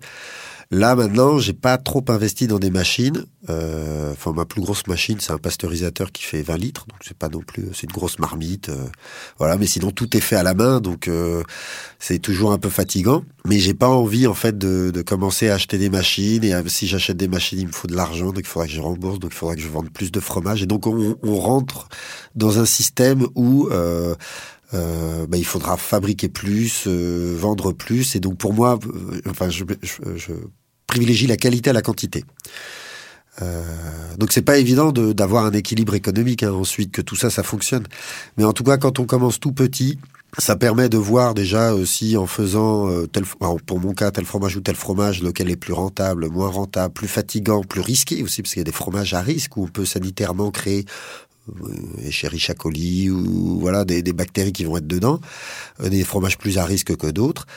Là 0.73 0.95
maintenant, 0.95 1.38
j'ai 1.38 1.51
pas 1.51 1.77
trop 1.77 2.03
investi 2.07 2.47
dans 2.47 2.57
des 2.57 2.69
machines. 2.69 3.25
Euh, 3.49 4.13
enfin, 4.13 4.31
ma 4.31 4.45
plus 4.45 4.62
grosse 4.62 4.88
machine, 4.88 5.17
c'est 5.19 5.34
un 5.34 5.38
pasteurisateur 5.38 6.13
qui 6.13 6.23
fait 6.23 6.41
20 6.41 6.55
litres, 6.55 6.86
donc 6.88 6.99
c'est 7.05 7.17
pas 7.17 7.27
non 7.27 7.41
plus, 7.41 7.65
c'est 7.73 7.84
une 7.84 7.91
grosse 7.91 8.19
marmite. 8.19 8.69
Euh, 8.69 8.86
voilà, 9.38 9.57
mais 9.57 9.65
sinon 9.65 9.91
tout 9.91 10.15
est 10.15 10.21
fait 10.21 10.38
à 10.38 10.43
la 10.43 10.53
main, 10.53 10.79
donc 10.79 11.10
euh, 11.10 11.43
c'est 11.99 12.19
toujours 12.19 12.53
un 12.53 12.57
peu 12.57 12.69
fatigant. 12.69 13.25
Mais 13.45 13.60
j'ai 13.60 13.73
pas 13.73 13.89
envie 13.89 14.27
en 14.27 14.34
fait 14.34 14.57
de, 14.57 14.91
de, 14.91 15.01
commencer 15.01 15.50
à 15.50 15.56
acheter 15.56 15.77
des 15.77 15.89
machines. 15.89 16.43
Et 16.46 16.54
si 16.67 16.87
j'achète 16.87 17.17
des 17.17 17.27
machines, 17.27 17.60
il 17.60 17.67
me 17.67 17.73
faut 17.73 17.87
de 17.89 17.96
l'argent, 17.96 18.27
donc 18.27 18.39
il 18.39 18.46
faudrait 18.46 18.67
que 18.67 18.73
je 18.73 18.81
rembourse, 18.81 19.19
donc 19.19 19.31
il 19.33 19.37
faudrait 19.37 19.58
que 19.58 19.62
je 19.62 19.67
vende 19.67 19.89
plus 19.89 20.12
de 20.12 20.19
fromage. 20.21 20.63
Et 20.63 20.67
donc 20.67 20.87
on, 20.87 21.17
on 21.21 21.35
rentre 21.35 21.89
dans 22.35 22.60
un 22.60 22.65
système 22.65 23.27
où 23.35 23.67
euh, 23.71 24.15
euh, 24.73 25.27
bah, 25.27 25.37
il 25.37 25.46
faudra 25.46 25.75
fabriquer 25.77 26.29
plus, 26.29 26.85
euh, 26.87 27.35
vendre 27.37 27.73
plus. 27.73 28.15
Et 28.15 28.19
donc 28.19 28.37
pour 28.37 28.54
moi, 28.54 28.79
enfin, 29.29 29.50
je, 29.50 29.65
je, 29.81 30.15
je 30.15 30.33
privilégie 30.92 31.25
la 31.25 31.37
qualité 31.37 31.69
à 31.69 31.73
la 31.73 31.81
quantité. 31.81 32.25
Euh, 33.42 33.63
donc 34.17 34.33
c'est 34.33 34.42
pas 34.42 34.58
évident 34.58 34.92
d'avoir 34.92 35.46
un 35.46 35.54
équilibre 35.54 35.96
économique 35.96 36.44
hein, 36.44 36.52
ensuite 36.52 36.92
que 36.92 37.02
tout 37.02 37.15
ça 37.15 37.29
ça 37.29 37.44
fonctionne. 37.44 37.87
Mais 38.37 38.44
en 38.44 38.54
tout 38.54 38.65
cas 38.65 38.77
quand 38.77 39.00
on 39.00 39.06
commence 39.06 39.39
tout 39.39 39.54
petit, 39.54 39.98
ça 40.37 40.58
permet 40.58 40.89
de 40.89 40.98
voir 40.98 41.33
déjà 41.33 41.73
aussi 41.73 42.17
en 42.17 42.27
faisant 42.27 42.89
euh, 42.89 43.08
tel, 43.08 43.23
pour 43.65 43.79
mon 43.79 43.94
cas 43.94 44.12
tel 44.12 44.25
fromage 44.25 44.58
ou 44.58 44.62
tel 44.62 44.75
fromage 44.75 45.23
lequel 45.23 45.50
est 45.50 45.56
plus 45.56 45.73
rentable, 45.73 46.29
moins 46.29 46.50
rentable, 46.50 46.94
plus 46.94 47.08
fatigant, 47.08 47.63
plus 47.63 47.81
risqué 47.81 48.21
aussi 48.21 48.42
parce 48.42 48.54
qu'il 48.54 48.60
y 48.60 48.67
a 48.67 48.71
des 48.71 48.71
fromages 48.73 49.13
à 49.13 49.21
risque 49.21 49.56
où 49.56 49.63
on 49.63 49.67
peut 49.67 49.85
sanitairement 49.85 50.52
créer 50.52 50.85
euh, 51.50 52.12
chez 52.12 52.54
coli 52.54 53.10
ou 53.10 53.60
voilà 53.60 53.85
des, 53.85 54.13
bactéries 54.13 54.54
qui 54.54 54.65
vont 54.65 54.77
être 54.77 54.87
dedans, 54.87 55.19
euh, 55.81 55.89
des 55.89 56.04
fromages 56.04 56.37
plus 56.37 56.58
à 56.58 56.65
risque 56.65 56.96
que 56.96 57.08
d'autres. 57.08 57.48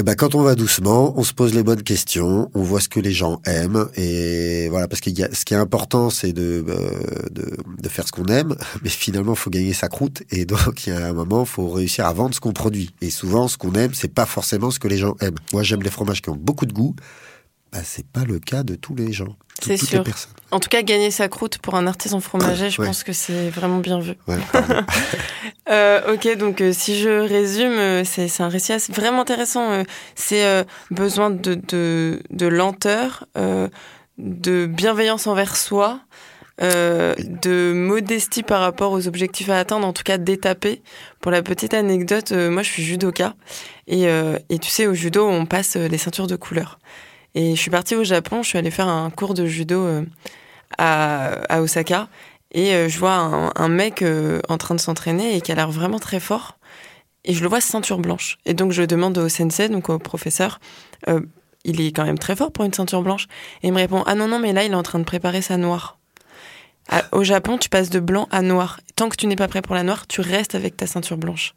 Eh 0.00 0.04
ben, 0.04 0.14
quand 0.14 0.36
on 0.36 0.42
va 0.42 0.54
doucement, 0.54 1.12
on 1.18 1.24
se 1.24 1.34
pose 1.34 1.54
les 1.54 1.64
bonnes 1.64 1.82
questions, 1.82 2.52
on 2.54 2.62
voit 2.62 2.78
ce 2.78 2.88
que 2.88 3.00
les 3.00 3.10
gens 3.10 3.40
aiment, 3.44 3.88
et 3.96 4.68
voilà, 4.68 4.86
parce 4.86 5.00
que 5.00 5.10
ce 5.10 5.44
qui 5.44 5.54
est 5.54 5.56
important, 5.56 6.08
c'est 6.08 6.32
de, 6.32 6.64
euh, 6.68 6.90
de, 7.32 7.56
de, 7.82 7.88
faire 7.88 8.06
ce 8.06 8.12
qu'on 8.12 8.26
aime, 8.26 8.54
mais 8.84 8.90
finalement, 8.90 9.34
faut 9.34 9.50
gagner 9.50 9.72
sa 9.72 9.88
croûte, 9.88 10.22
et 10.30 10.44
donc, 10.44 10.86
il 10.86 10.90
y 10.90 10.92
a 10.96 11.04
un 11.04 11.12
moment, 11.12 11.44
faut 11.44 11.68
réussir 11.68 12.06
à 12.06 12.12
vendre 12.12 12.32
ce 12.32 12.38
qu'on 12.38 12.52
produit. 12.52 12.94
Et 13.00 13.10
souvent, 13.10 13.48
ce 13.48 13.58
qu'on 13.58 13.72
aime, 13.72 13.92
c'est 13.92 14.14
pas 14.14 14.24
forcément 14.24 14.70
ce 14.70 14.78
que 14.78 14.86
les 14.86 14.98
gens 14.98 15.16
aiment. 15.20 15.34
Moi, 15.52 15.64
j'aime 15.64 15.82
les 15.82 15.90
fromages 15.90 16.22
qui 16.22 16.30
ont 16.30 16.36
beaucoup 16.36 16.66
de 16.66 16.72
goût, 16.72 16.94
bah, 17.72 17.80
c'est 17.84 18.06
pas 18.06 18.24
le 18.24 18.38
cas 18.38 18.62
de 18.62 18.74
tous 18.74 18.94
les 18.94 19.12
gens. 19.12 19.36
C'est 19.62 19.76
sûr. 19.76 20.04
En 20.50 20.60
tout 20.60 20.68
cas, 20.68 20.82
gagner 20.82 21.10
sa 21.10 21.28
croûte 21.28 21.58
pour 21.58 21.74
un 21.74 21.86
artisan 21.86 22.20
fromager, 22.20 22.70
je 22.70 22.80
pense 22.80 23.04
que 23.04 23.12
c'est 23.12 23.50
vraiment 23.50 23.80
bien 23.80 24.00
vu. 24.00 24.14
euh, 25.70 26.14
ok, 26.14 26.36
donc 26.36 26.60
euh, 26.60 26.72
si 26.72 26.98
je 26.98 27.08
résume, 27.08 27.72
euh, 27.72 28.02
c'est 28.04 28.40
un 28.40 28.48
récit 28.48 28.72
vraiment 28.88 29.22
intéressant. 29.22 29.70
Euh, 29.70 29.82
c'est 30.14 30.64
besoin 30.90 31.30
de, 31.30 31.54
de, 31.54 32.22
de 32.30 32.46
lenteur, 32.46 33.26
de 34.16 34.66
bienveillance 34.66 35.26
envers 35.26 35.56
soi, 35.56 36.00
de 36.60 37.72
modestie 37.74 38.42
par 38.42 38.60
rapport 38.60 38.92
aux 38.92 39.06
objectifs 39.06 39.50
à 39.50 39.58
atteindre, 39.58 39.86
en 39.86 39.92
tout 39.92 40.04
cas 40.04 40.18
d'étaper. 40.18 40.82
Pour 41.20 41.30
la 41.30 41.42
petite 41.42 41.74
anecdote, 41.74 42.32
moi 42.32 42.62
je 42.62 42.70
suis 42.70 42.84
judoka 42.84 43.34
et, 43.86 44.04
et 44.04 44.58
tu 44.58 44.70
sais 44.70 44.86
au 44.86 44.94
judo 44.94 45.26
on 45.28 45.46
passe 45.46 45.76
les 45.76 45.98
ceintures 45.98 46.26
de 46.26 46.36
couleur. 46.36 46.78
Et 47.34 47.54
je 47.54 47.60
suis 47.60 47.70
partie 47.70 47.94
au 47.94 48.04
Japon, 48.04 48.42
je 48.42 48.48
suis 48.48 48.58
allée 48.58 48.70
faire 48.70 48.88
un 48.88 49.10
cours 49.10 49.34
de 49.34 49.46
judo 49.46 49.80
euh, 49.80 50.04
à, 50.78 51.60
Osaka. 51.60 52.08
Et 52.52 52.74
euh, 52.74 52.88
je 52.88 52.98
vois 52.98 53.12
un, 53.54 53.68
mec 53.68 54.02
euh, 54.02 54.40
en 54.48 54.56
train 54.56 54.74
de 54.74 54.80
s'entraîner 54.80 55.36
et 55.36 55.40
qui 55.40 55.52
a 55.52 55.54
l'air 55.54 55.70
vraiment 55.70 55.98
très 55.98 56.20
fort. 56.20 56.58
Et 57.24 57.34
je 57.34 57.42
le 57.42 57.48
vois 57.48 57.60
ceinture 57.60 57.98
blanche. 57.98 58.38
Et 58.46 58.54
donc 58.54 58.72
je 58.72 58.82
demande 58.82 59.18
au 59.18 59.28
sensei, 59.28 59.68
donc 59.68 59.90
au 59.90 59.98
professeur, 59.98 60.60
il 61.64 61.80
est 61.80 61.92
quand 61.92 62.04
même 62.04 62.18
très 62.18 62.34
fort 62.34 62.52
pour 62.52 62.64
une 62.64 62.72
ceinture 62.72 63.02
blanche. 63.02 63.26
Et 63.62 63.68
il 63.68 63.72
me 63.72 63.78
répond, 63.78 64.02
ah 64.06 64.14
non, 64.14 64.28
non, 64.28 64.38
mais 64.38 64.52
là, 64.52 64.64
il 64.64 64.72
est 64.72 64.76
en 64.76 64.82
train 64.82 64.98
de 64.98 65.04
préparer 65.04 65.42
sa 65.42 65.58
noire. 65.58 65.98
au 67.12 67.24
Japon, 67.24 67.58
tu 67.58 67.68
passes 67.68 67.90
de 67.90 68.00
blanc 68.00 68.28
à 68.30 68.40
noir. 68.40 68.80
Tant 68.96 69.10
que 69.10 69.16
tu 69.16 69.26
n'es 69.26 69.36
pas 69.36 69.48
prêt 69.48 69.60
pour 69.60 69.74
la 69.74 69.82
noire, 69.82 70.06
tu 70.06 70.22
restes 70.22 70.54
avec 70.54 70.76
ta 70.76 70.86
ceinture 70.86 71.18
blanche. 71.18 71.52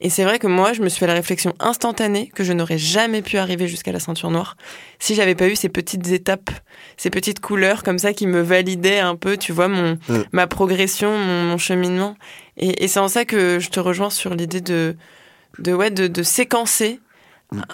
Et 0.00 0.10
c'est 0.10 0.24
vrai 0.24 0.38
que 0.38 0.46
moi, 0.46 0.74
je 0.74 0.82
me 0.82 0.90
suis 0.90 1.00
fait 1.00 1.06
la 1.06 1.14
réflexion 1.14 1.54
instantanée 1.58 2.30
que 2.34 2.44
je 2.44 2.52
n'aurais 2.52 2.76
jamais 2.76 3.22
pu 3.22 3.38
arriver 3.38 3.66
jusqu'à 3.66 3.92
la 3.92 4.00
ceinture 4.00 4.30
noire 4.30 4.56
si 4.98 5.14
j'avais 5.14 5.34
pas 5.34 5.48
eu 5.48 5.56
ces 5.56 5.70
petites 5.70 6.08
étapes, 6.08 6.50
ces 6.98 7.08
petites 7.08 7.40
couleurs 7.40 7.82
comme 7.82 7.98
ça 7.98 8.12
qui 8.12 8.26
me 8.26 8.40
validaient 8.42 8.98
un 8.98 9.16
peu, 9.16 9.38
tu 9.38 9.52
vois, 9.52 9.68
mon, 9.68 9.98
ma 10.32 10.46
progression, 10.46 11.16
mon, 11.16 11.56
cheminement. 11.56 12.16
Et, 12.58 12.88
c'est 12.88 13.00
en 13.00 13.08
ça 13.08 13.24
que 13.24 13.58
je 13.58 13.70
te 13.70 13.80
rejoins 13.80 14.10
sur 14.10 14.34
l'idée 14.34 14.60
de, 14.60 14.96
de, 15.58 15.72
ouais, 15.72 15.90
de, 15.90 16.08
de 16.08 16.22
séquencer 16.22 17.00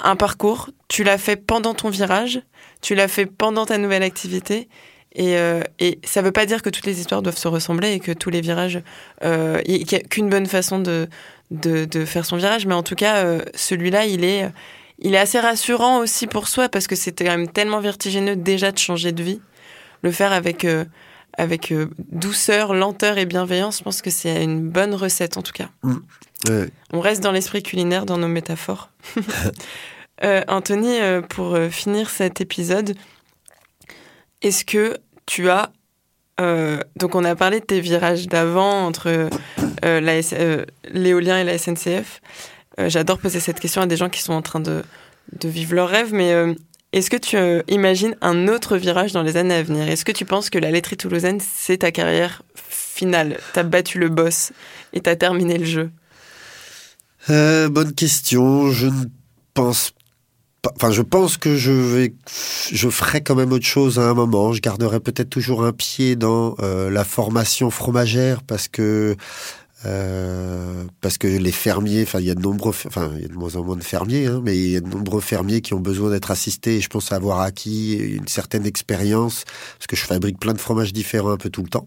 un 0.04 0.14
parcours. 0.14 0.70
Tu 0.86 1.02
l'as 1.02 1.18
fait 1.18 1.36
pendant 1.36 1.74
ton 1.74 1.90
virage, 1.90 2.40
tu 2.82 2.94
l'as 2.94 3.08
fait 3.08 3.26
pendant 3.26 3.66
ta 3.66 3.78
nouvelle 3.78 4.04
activité. 4.04 4.68
Et, 5.14 5.36
euh, 5.36 5.62
et 5.78 5.98
ça 6.04 6.22
veut 6.22 6.32
pas 6.32 6.46
dire 6.46 6.62
que 6.62 6.70
toutes 6.70 6.86
les 6.86 6.98
histoires 7.00 7.20
doivent 7.20 7.36
se 7.36 7.48
ressembler 7.48 7.92
et 7.92 8.00
que 8.00 8.12
tous 8.12 8.30
les 8.30 8.40
virages, 8.40 8.80
euh, 9.22 9.60
il 9.66 9.86
n'y 9.86 9.94
a 9.94 10.00
qu'une 10.00 10.30
bonne 10.30 10.46
façon 10.46 10.78
de, 10.78 11.06
de, 11.52 11.84
de, 11.84 12.04
faire 12.04 12.24
son 12.24 12.36
virage, 12.36 12.66
mais 12.66 12.74
en 12.74 12.82
tout 12.82 12.94
cas, 12.94 13.24
euh, 13.24 13.42
celui-là, 13.54 14.06
il 14.06 14.24
est, 14.24 14.50
il 14.98 15.14
est 15.14 15.18
assez 15.18 15.38
rassurant 15.38 15.98
aussi 15.98 16.26
pour 16.26 16.48
soi 16.48 16.68
parce 16.68 16.86
que 16.86 16.96
c'était 16.96 17.24
quand 17.24 17.36
même 17.36 17.50
tellement 17.50 17.80
vertigineux 17.80 18.36
déjà 18.36 18.72
de 18.72 18.78
changer 18.78 19.12
de 19.12 19.22
vie. 19.22 19.40
Le 20.02 20.10
faire 20.10 20.32
avec, 20.32 20.64
euh, 20.64 20.84
avec 21.36 21.70
euh, 21.70 21.90
douceur, 22.10 22.74
lenteur 22.74 23.18
et 23.18 23.26
bienveillance, 23.26 23.78
je 23.78 23.84
pense 23.84 24.02
que 24.02 24.10
c'est 24.10 24.42
une 24.42 24.68
bonne 24.68 24.94
recette 24.94 25.36
en 25.36 25.42
tout 25.42 25.52
cas. 25.52 25.68
Mm. 25.82 25.96
On 26.92 27.00
reste 27.00 27.22
dans 27.22 27.30
l'esprit 27.30 27.62
culinaire, 27.62 28.04
dans 28.04 28.18
nos 28.18 28.26
métaphores. 28.26 28.90
Anthony, 30.48 30.98
pour 31.28 31.56
finir 31.70 32.10
cet 32.10 32.40
épisode, 32.40 32.96
est-ce 34.40 34.64
que 34.64 34.96
tu 35.26 35.50
as 35.50 35.70
euh, 36.40 36.80
donc 36.96 37.14
on 37.14 37.24
a 37.24 37.36
parlé 37.36 37.60
de 37.60 37.64
tes 37.64 37.80
virages 37.80 38.26
d'avant 38.26 38.86
entre 38.86 39.08
euh, 39.08 39.28
euh, 39.84 40.64
l'éolien 40.90 41.38
et 41.38 41.44
la 41.44 41.58
SNCF. 41.58 42.20
J'adore 42.78 43.18
poser 43.18 43.38
cette 43.38 43.60
question 43.60 43.82
à 43.82 43.86
des 43.86 43.98
gens 43.98 44.08
qui 44.08 44.22
sont 44.22 44.32
en 44.32 44.40
train 44.40 44.60
de, 44.60 44.82
vivre 45.44 45.74
leur 45.74 45.90
rêve, 45.90 46.14
mais 46.14 46.32
est-ce 46.94 47.10
que 47.10 47.18
tu 47.18 47.36
imagines 47.68 48.16
un 48.22 48.48
autre 48.48 48.78
virage 48.78 49.12
dans 49.12 49.22
les 49.22 49.36
années 49.36 49.56
à 49.56 49.62
venir? 49.62 49.86
Est-ce 49.86 50.06
que 50.06 50.12
tu 50.12 50.24
penses 50.24 50.48
que 50.48 50.58
la 50.58 50.70
laiterie 50.70 50.96
toulousaine, 50.96 51.38
c'est 51.38 51.78
ta 51.78 51.90
carrière 51.92 52.42
finale? 52.54 53.36
T'as 53.52 53.62
battu 53.62 53.98
le 53.98 54.08
boss 54.08 54.52
et 54.94 55.02
t'as 55.02 55.16
terminé 55.16 55.58
le 55.58 55.66
jeu? 55.66 55.90
Bonne 57.28 57.92
question. 57.94 58.70
Je 58.70 58.86
ne 58.86 59.04
pense 59.52 59.92
Enfin, 60.76 60.92
je 60.92 61.02
pense 61.02 61.38
que 61.38 61.56
je 61.56 61.72
vais, 61.72 62.14
je 62.72 62.88
ferai 62.88 63.20
quand 63.20 63.34
même 63.34 63.50
autre 63.50 63.66
chose 63.66 63.98
à 63.98 64.08
un 64.08 64.14
moment. 64.14 64.52
Je 64.52 64.60
garderai 64.60 65.00
peut-être 65.00 65.28
toujours 65.28 65.64
un 65.64 65.72
pied 65.72 66.14
dans 66.14 66.54
euh, 66.60 66.88
la 66.88 67.02
formation 67.02 67.68
fromagère 67.70 68.44
parce 68.44 68.68
que 68.68 69.16
euh, 69.84 70.84
parce 71.00 71.18
que 71.18 71.26
les 71.26 71.50
fermiers, 71.50 72.04
enfin 72.04 72.20
il 72.20 72.26
y 72.26 72.30
a 72.30 72.36
de 72.36 72.40
nombreux, 72.40 72.72
enfin 72.86 73.10
il 73.16 73.22
y 73.22 73.24
a 73.24 73.28
de 73.28 73.34
moins 73.34 73.56
en 73.56 73.64
moins 73.64 73.74
de 73.74 73.82
fermiers, 73.82 74.26
hein, 74.26 74.40
mais 74.44 74.56
il 74.56 74.70
y 74.70 74.76
a 74.76 74.80
de 74.80 74.88
nombreux 74.88 75.20
fermiers 75.20 75.62
qui 75.62 75.74
ont 75.74 75.80
besoin 75.80 76.10
d'être 76.10 76.30
assistés. 76.30 76.76
Et 76.76 76.80
je 76.80 76.88
pense 76.88 77.10
avoir 77.10 77.40
acquis 77.40 77.94
une 77.94 78.28
certaine 78.28 78.64
expérience 78.64 79.44
parce 79.78 79.88
que 79.88 79.96
je 79.96 80.04
fabrique 80.04 80.38
plein 80.38 80.52
de 80.52 80.60
fromages 80.60 80.92
différents 80.92 81.32
un 81.32 81.38
peu 81.38 81.50
tout 81.50 81.62
le 81.62 81.68
temps. 81.70 81.86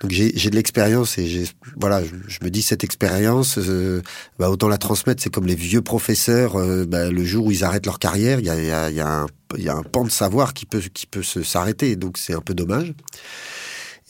Donc 0.00 0.12
j'ai 0.12 0.50
de 0.50 0.54
l'expérience 0.54 1.18
et 1.18 1.44
voilà, 1.76 2.02
je, 2.04 2.38
me 2.44 2.50
dis 2.50 2.62
cette 2.62 2.84
expérience, 2.84 3.58
euh, 3.58 4.00
bah, 4.38 4.48
autant 4.48 4.68
la 4.68 4.78
transmettre. 4.78 5.20
C'est 5.20 5.30
comme 5.30 5.46
les 5.46 5.56
vieux 5.56 5.82
professeurs, 5.82 6.54
euh, 6.54 6.84
bah, 6.86 7.10
le 7.10 7.24
jour 7.24 7.46
où 7.46 7.50
ils 7.50 7.64
arrêtent 7.64 7.86
leur 7.86 7.98
carrière, 7.98 8.38
il 8.38 8.46
y 8.46 8.50
a, 8.50 8.60
y, 8.60 8.70
a, 8.70 8.90
y, 8.90 9.00
a 9.00 9.08
un, 9.08 9.26
y 9.56 9.68
a 9.68 9.74
un 9.74 9.82
pan 9.82 10.04
de 10.04 10.10
savoir 10.10 10.54
qui 10.54 10.66
peut 10.66 10.82
qui 10.94 11.06
peut 11.06 11.24
s'arrêter. 11.24 11.96
Donc 11.96 12.16
c'est 12.16 12.32
un 12.32 12.40
peu 12.40 12.54
dommage. 12.54 12.94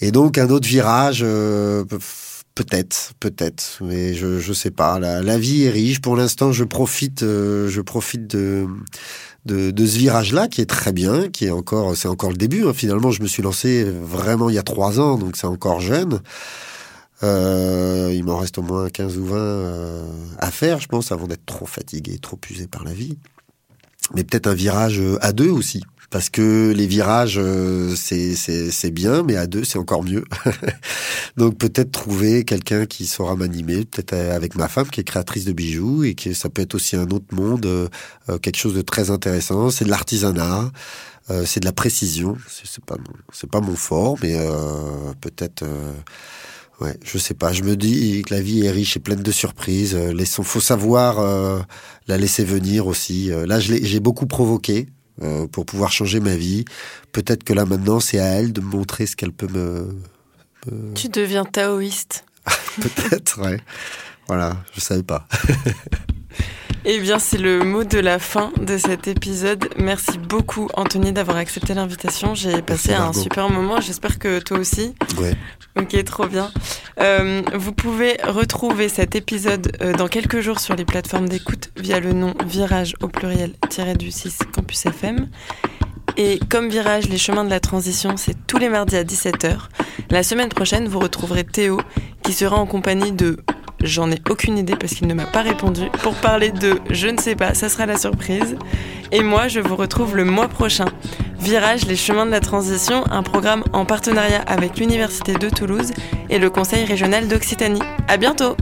Et 0.01 0.11
donc 0.11 0.37
un 0.37 0.51
autre 0.51 0.69
virage. 0.69 1.21
Euh, 1.23 1.85
Peut-être, 2.55 3.13
peut-être, 3.21 3.79
mais 3.83 4.15
je 4.15 4.41
je 4.41 4.53
sais 4.53 4.73
pas. 4.73 4.99
La, 4.99 5.23
la 5.23 5.39
vie 5.39 5.63
est 5.63 5.71
riche. 5.71 6.01
Pour 6.01 6.17
l'instant, 6.17 6.51
je 6.51 6.65
profite, 6.65 7.21
je 7.21 7.81
profite 7.81 8.27
de 8.27 8.67
de, 9.49 9.87
ce 9.87 9.99
virage-là 9.99 10.49
qui 10.49 10.61
est 10.61 10.67
très 10.67 10.93
bien, 10.93 11.29
qui 11.29 11.47
est 11.47 11.51
encore, 11.51 11.97
c'est 11.97 12.09
encore 12.09 12.31
le 12.31 12.37
début. 12.37 12.67
Hein. 12.67 12.73
Finalement, 12.73 13.11
je 13.11 13.23
me 13.23 13.27
suis 13.27 13.43
lancé 13.43 13.85
vraiment 13.85 14.49
il 14.49 14.55
y 14.55 14.59
a 14.59 14.63
trois 14.63 15.01
ans, 15.01 15.17
donc 15.17 15.37
c'est 15.37 15.47
encore 15.47 15.81
jeune. 15.81 16.21
Euh, 17.25 18.13
il 18.15 18.25
m'en 18.25 18.37
reste 18.37 18.59
au 18.59 18.63
moins 18.63 18.89
15 18.89 19.19
ou 19.19 19.25
20 19.27 19.37
euh, 19.37 20.07
à 20.39 20.51
faire, 20.51 20.81
je 20.81 20.87
pense, 20.87 21.11
avant 21.11 21.27
d'être 21.27 21.47
trop 21.47 21.67
fatigué, 21.67 22.19
trop 22.19 22.39
usé 22.51 22.69
par 22.69 22.85
la 22.85 22.93
vie. 22.93 23.19
Mais 24.15 24.23
peut-être 24.25 24.47
un 24.47 24.55
virage 24.55 25.03
à 25.21 25.33
deux 25.33 25.51
aussi 25.51 25.83
parce 26.11 26.31
que 26.31 26.73
les 26.75 26.87
virages 26.87 27.39
euh, 27.39 27.95
c'est 27.97 28.91
bien 28.91 29.23
mais 29.23 29.37
à 29.37 29.47
deux 29.47 29.65
c'est 29.65 29.79
encore 29.79 30.03
mieux 30.03 30.25
donc 31.37 31.59
peut-être 31.59 31.93
trouver 31.93 32.45
quelqu'un 32.45 32.87
qui 32.87 33.07
saura 33.07 33.37
m'animer 33.37 33.85
peut-être 33.85 34.15
avec 34.15 34.55
ma 34.55 34.69
femme 34.69 34.89
qui 34.89 35.01
est 35.01 35.05
créatrice 35.05 35.45
de 35.45 35.53
bijoux 35.53 36.05
et 36.05 36.15
qui 36.15 36.35
ça 36.35 36.49
peut 36.49 36.63
être 36.63 36.75
aussi 36.75 36.97
un 36.97 37.11
autre 37.11 37.35
monde 37.35 37.67
euh, 37.67 37.89
euh, 38.31 38.39
quelque 38.39 38.57
chose 38.57 38.75
de 38.75 38.83
très 38.83 39.11
intéressant 39.11 39.71
c'est 39.71 39.85
de 39.85 39.91
l'artisanat 39.91 40.71
c'est 41.45 41.61
de 41.61 41.67
la 41.67 41.73
précision 41.73 42.39
c'est 42.49 42.83
pas 42.83 42.97
c'est 43.35 43.51
pas 43.51 43.61
mon 43.61 43.77
fort 43.77 44.17
mais 44.23 44.35
peut-être 45.21 45.63
Ouais, 46.81 46.97
je 47.05 47.19
sais 47.19 47.35
pas. 47.35 47.53
Je 47.53 47.65
me 47.65 47.77
dis 47.77 48.23
que 48.23 48.33
la 48.33 48.41
vie 48.41 48.65
est 48.65 48.71
riche 48.71 48.97
et 48.97 49.01
pleine 49.01 49.23
de 49.23 49.33
surprises. 49.33 49.95
Laissons, 49.95 50.45
faut 50.45 50.61
savoir 50.61 51.21
la 52.07 52.17
laisser 52.17 52.45
venir 52.45 52.87
aussi. 52.87 53.31
Là, 53.47 53.61
j'ai 53.61 54.01
beaucoup 54.01 54.27
provoqué 54.27 54.89
euh, 55.23 55.47
pour 55.47 55.67
pouvoir 55.67 55.93
changer 55.93 56.21
ma 56.21 56.37
vie. 56.37 56.65
Peut-être 57.13 57.45
que 57.45 57.53
là 57.53 57.65
maintenant, 57.65 58.01
c'est 58.01 58.19
à 58.19 58.27
elle 58.27 58.53
de 58.53 58.61
me 58.61 58.67
montrer 58.67 59.07
ce 59.07 59.17
qu'elle 59.17 59.33
peut 59.33 59.49
me, 59.49 59.89
Tu 60.95 61.09
deviens 61.09 61.45
taoïste. 61.45 62.25
Peut-être, 62.81 63.41
ouais. 63.43 63.59
Voilà, 64.27 64.57
je 64.75 64.81
savais 64.81 65.03
pas. 65.03 65.27
Eh 66.85 67.01
bien, 67.01 67.19
c'est 67.19 67.39
le 67.39 67.65
mot 67.65 67.85
de 67.85 67.99
la 67.99 68.19
fin 68.19 68.53
de 68.61 68.79
cet 68.79 69.09
épisode. 69.09 69.69
Merci 69.77 70.17
beaucoup, 70.19 70.69
Anthony, 70.75 71.13
d'avoir 71.13 71.37
accepté 71.37 71.75
l'invitation. 71.75 72.35
J'ai 72.35 72.63
passé 72.63 72.95
un 72.95 73.13
super 73.13 73.51
moment. 73.51 73.81
J'espère 73.81 74.19
que 74.19 74.39
toi 74.39 74.59
aussi. 74.59 74.95
Ouais. 75.19 75.35
Ok, 75.77 76.03
trop 76.05 76.27
bien. 76.27 76.51
Euh, 77.01 77.43
vous 77.55 77.73
pouvez 77.73 78.17
retrouver 78.25 78.89
cet 78.89 79.17
épisode 79.17 79.77
euh, 79.83 79.93
dans 79.93 80.09
quelques 80.09 80.41
jours 80.41 80.61
sur 80.61 80.77
les 80.77 80.85
plateformes 80.85 81.29
d'écoute 81.29 81.71
via 81.77 82.01
le 82.01 82.13
nom 82.13 82.35
Virage 82.47 82.95
au 83.01 83.09
pluriel 83.09 83.53
du 83.99 84.11
6 84.11 84.39
Campus 84.53 84.87
FM. 84.87 85.29
Et 86.17 86.41
comme 86.49 86.69
Virage, 86.69 87.09
les 87.09 87.19
chemins 87.19 87.45
de 87.45 87.51
la 87.51 87.61
transition, 87.61 88.17
c'est 88.17 88.35
tous 88.47 88.59
les 88.59 88.69
mardis 88.69 88.97
à 88.97 89.05
17h. 89.05 89.57
La 90.11 90.23
semaine 90.23 90.49
prochaine, 90.49 90.89
vous 90.89 90.99
retrouverez 90.99 91.45
Théo, 91.45 91.81
qui 92.23 92.33
sera 92.33 92.57
en 92.57 92.67
compagnie 92.67 93.13
de 93.13 93.39
J'en 93.83 94.11
ai 94.11 94.19
aucune 94.29 94.59
idée 94.59 94.75
parce 94.77 94.95
qu'il 94.95 95.07
ne 95.07 95.15
m'a 95.15 95.27
pas 95.27 95.43
répondu. 95.43 95.83
Pour 96.03 96.15
parler 96.15 96.51
de 96.51 96.81
Je 96.91 97.09
ne 97.09 97.19
sais 97.19 97.37
pas, 97.37 97.55
ça 97.55 97.69
sera 97.69 97.87
la 97.87 97.97
surprise. 97.97 98.57
Et 99.13 99.23
moi, 99.23 99.49
je 99.49 99.61
vous 99.61 99.77
retrouve 99.77 100.17
le 100.17 100.25
mois 100.25 100.49
prochain. 100.49 100.87
Virage, 101.39 101.87
les 101.87 101.97
chemins 101.97 102.27
de 102.27 102.31
la 102.31 102.41
transition, 102.41 103.05
un 103.11 103.23
programme 103.23 103.63
en 103.73 103.85
partenariat 103.85 104.43
avec 104.47 104.79
l'Université 104.79 105.35
de 105.35 105.49
Toulouse 105.49 105.93
et 106.29 106.39
le 106.39 106.51
Conseil 106.51 106.85
régional 106.85 107.29
d'Occitanie. 107.29 107.83
À 108.09 108.17
bientôt! 108.17 108.57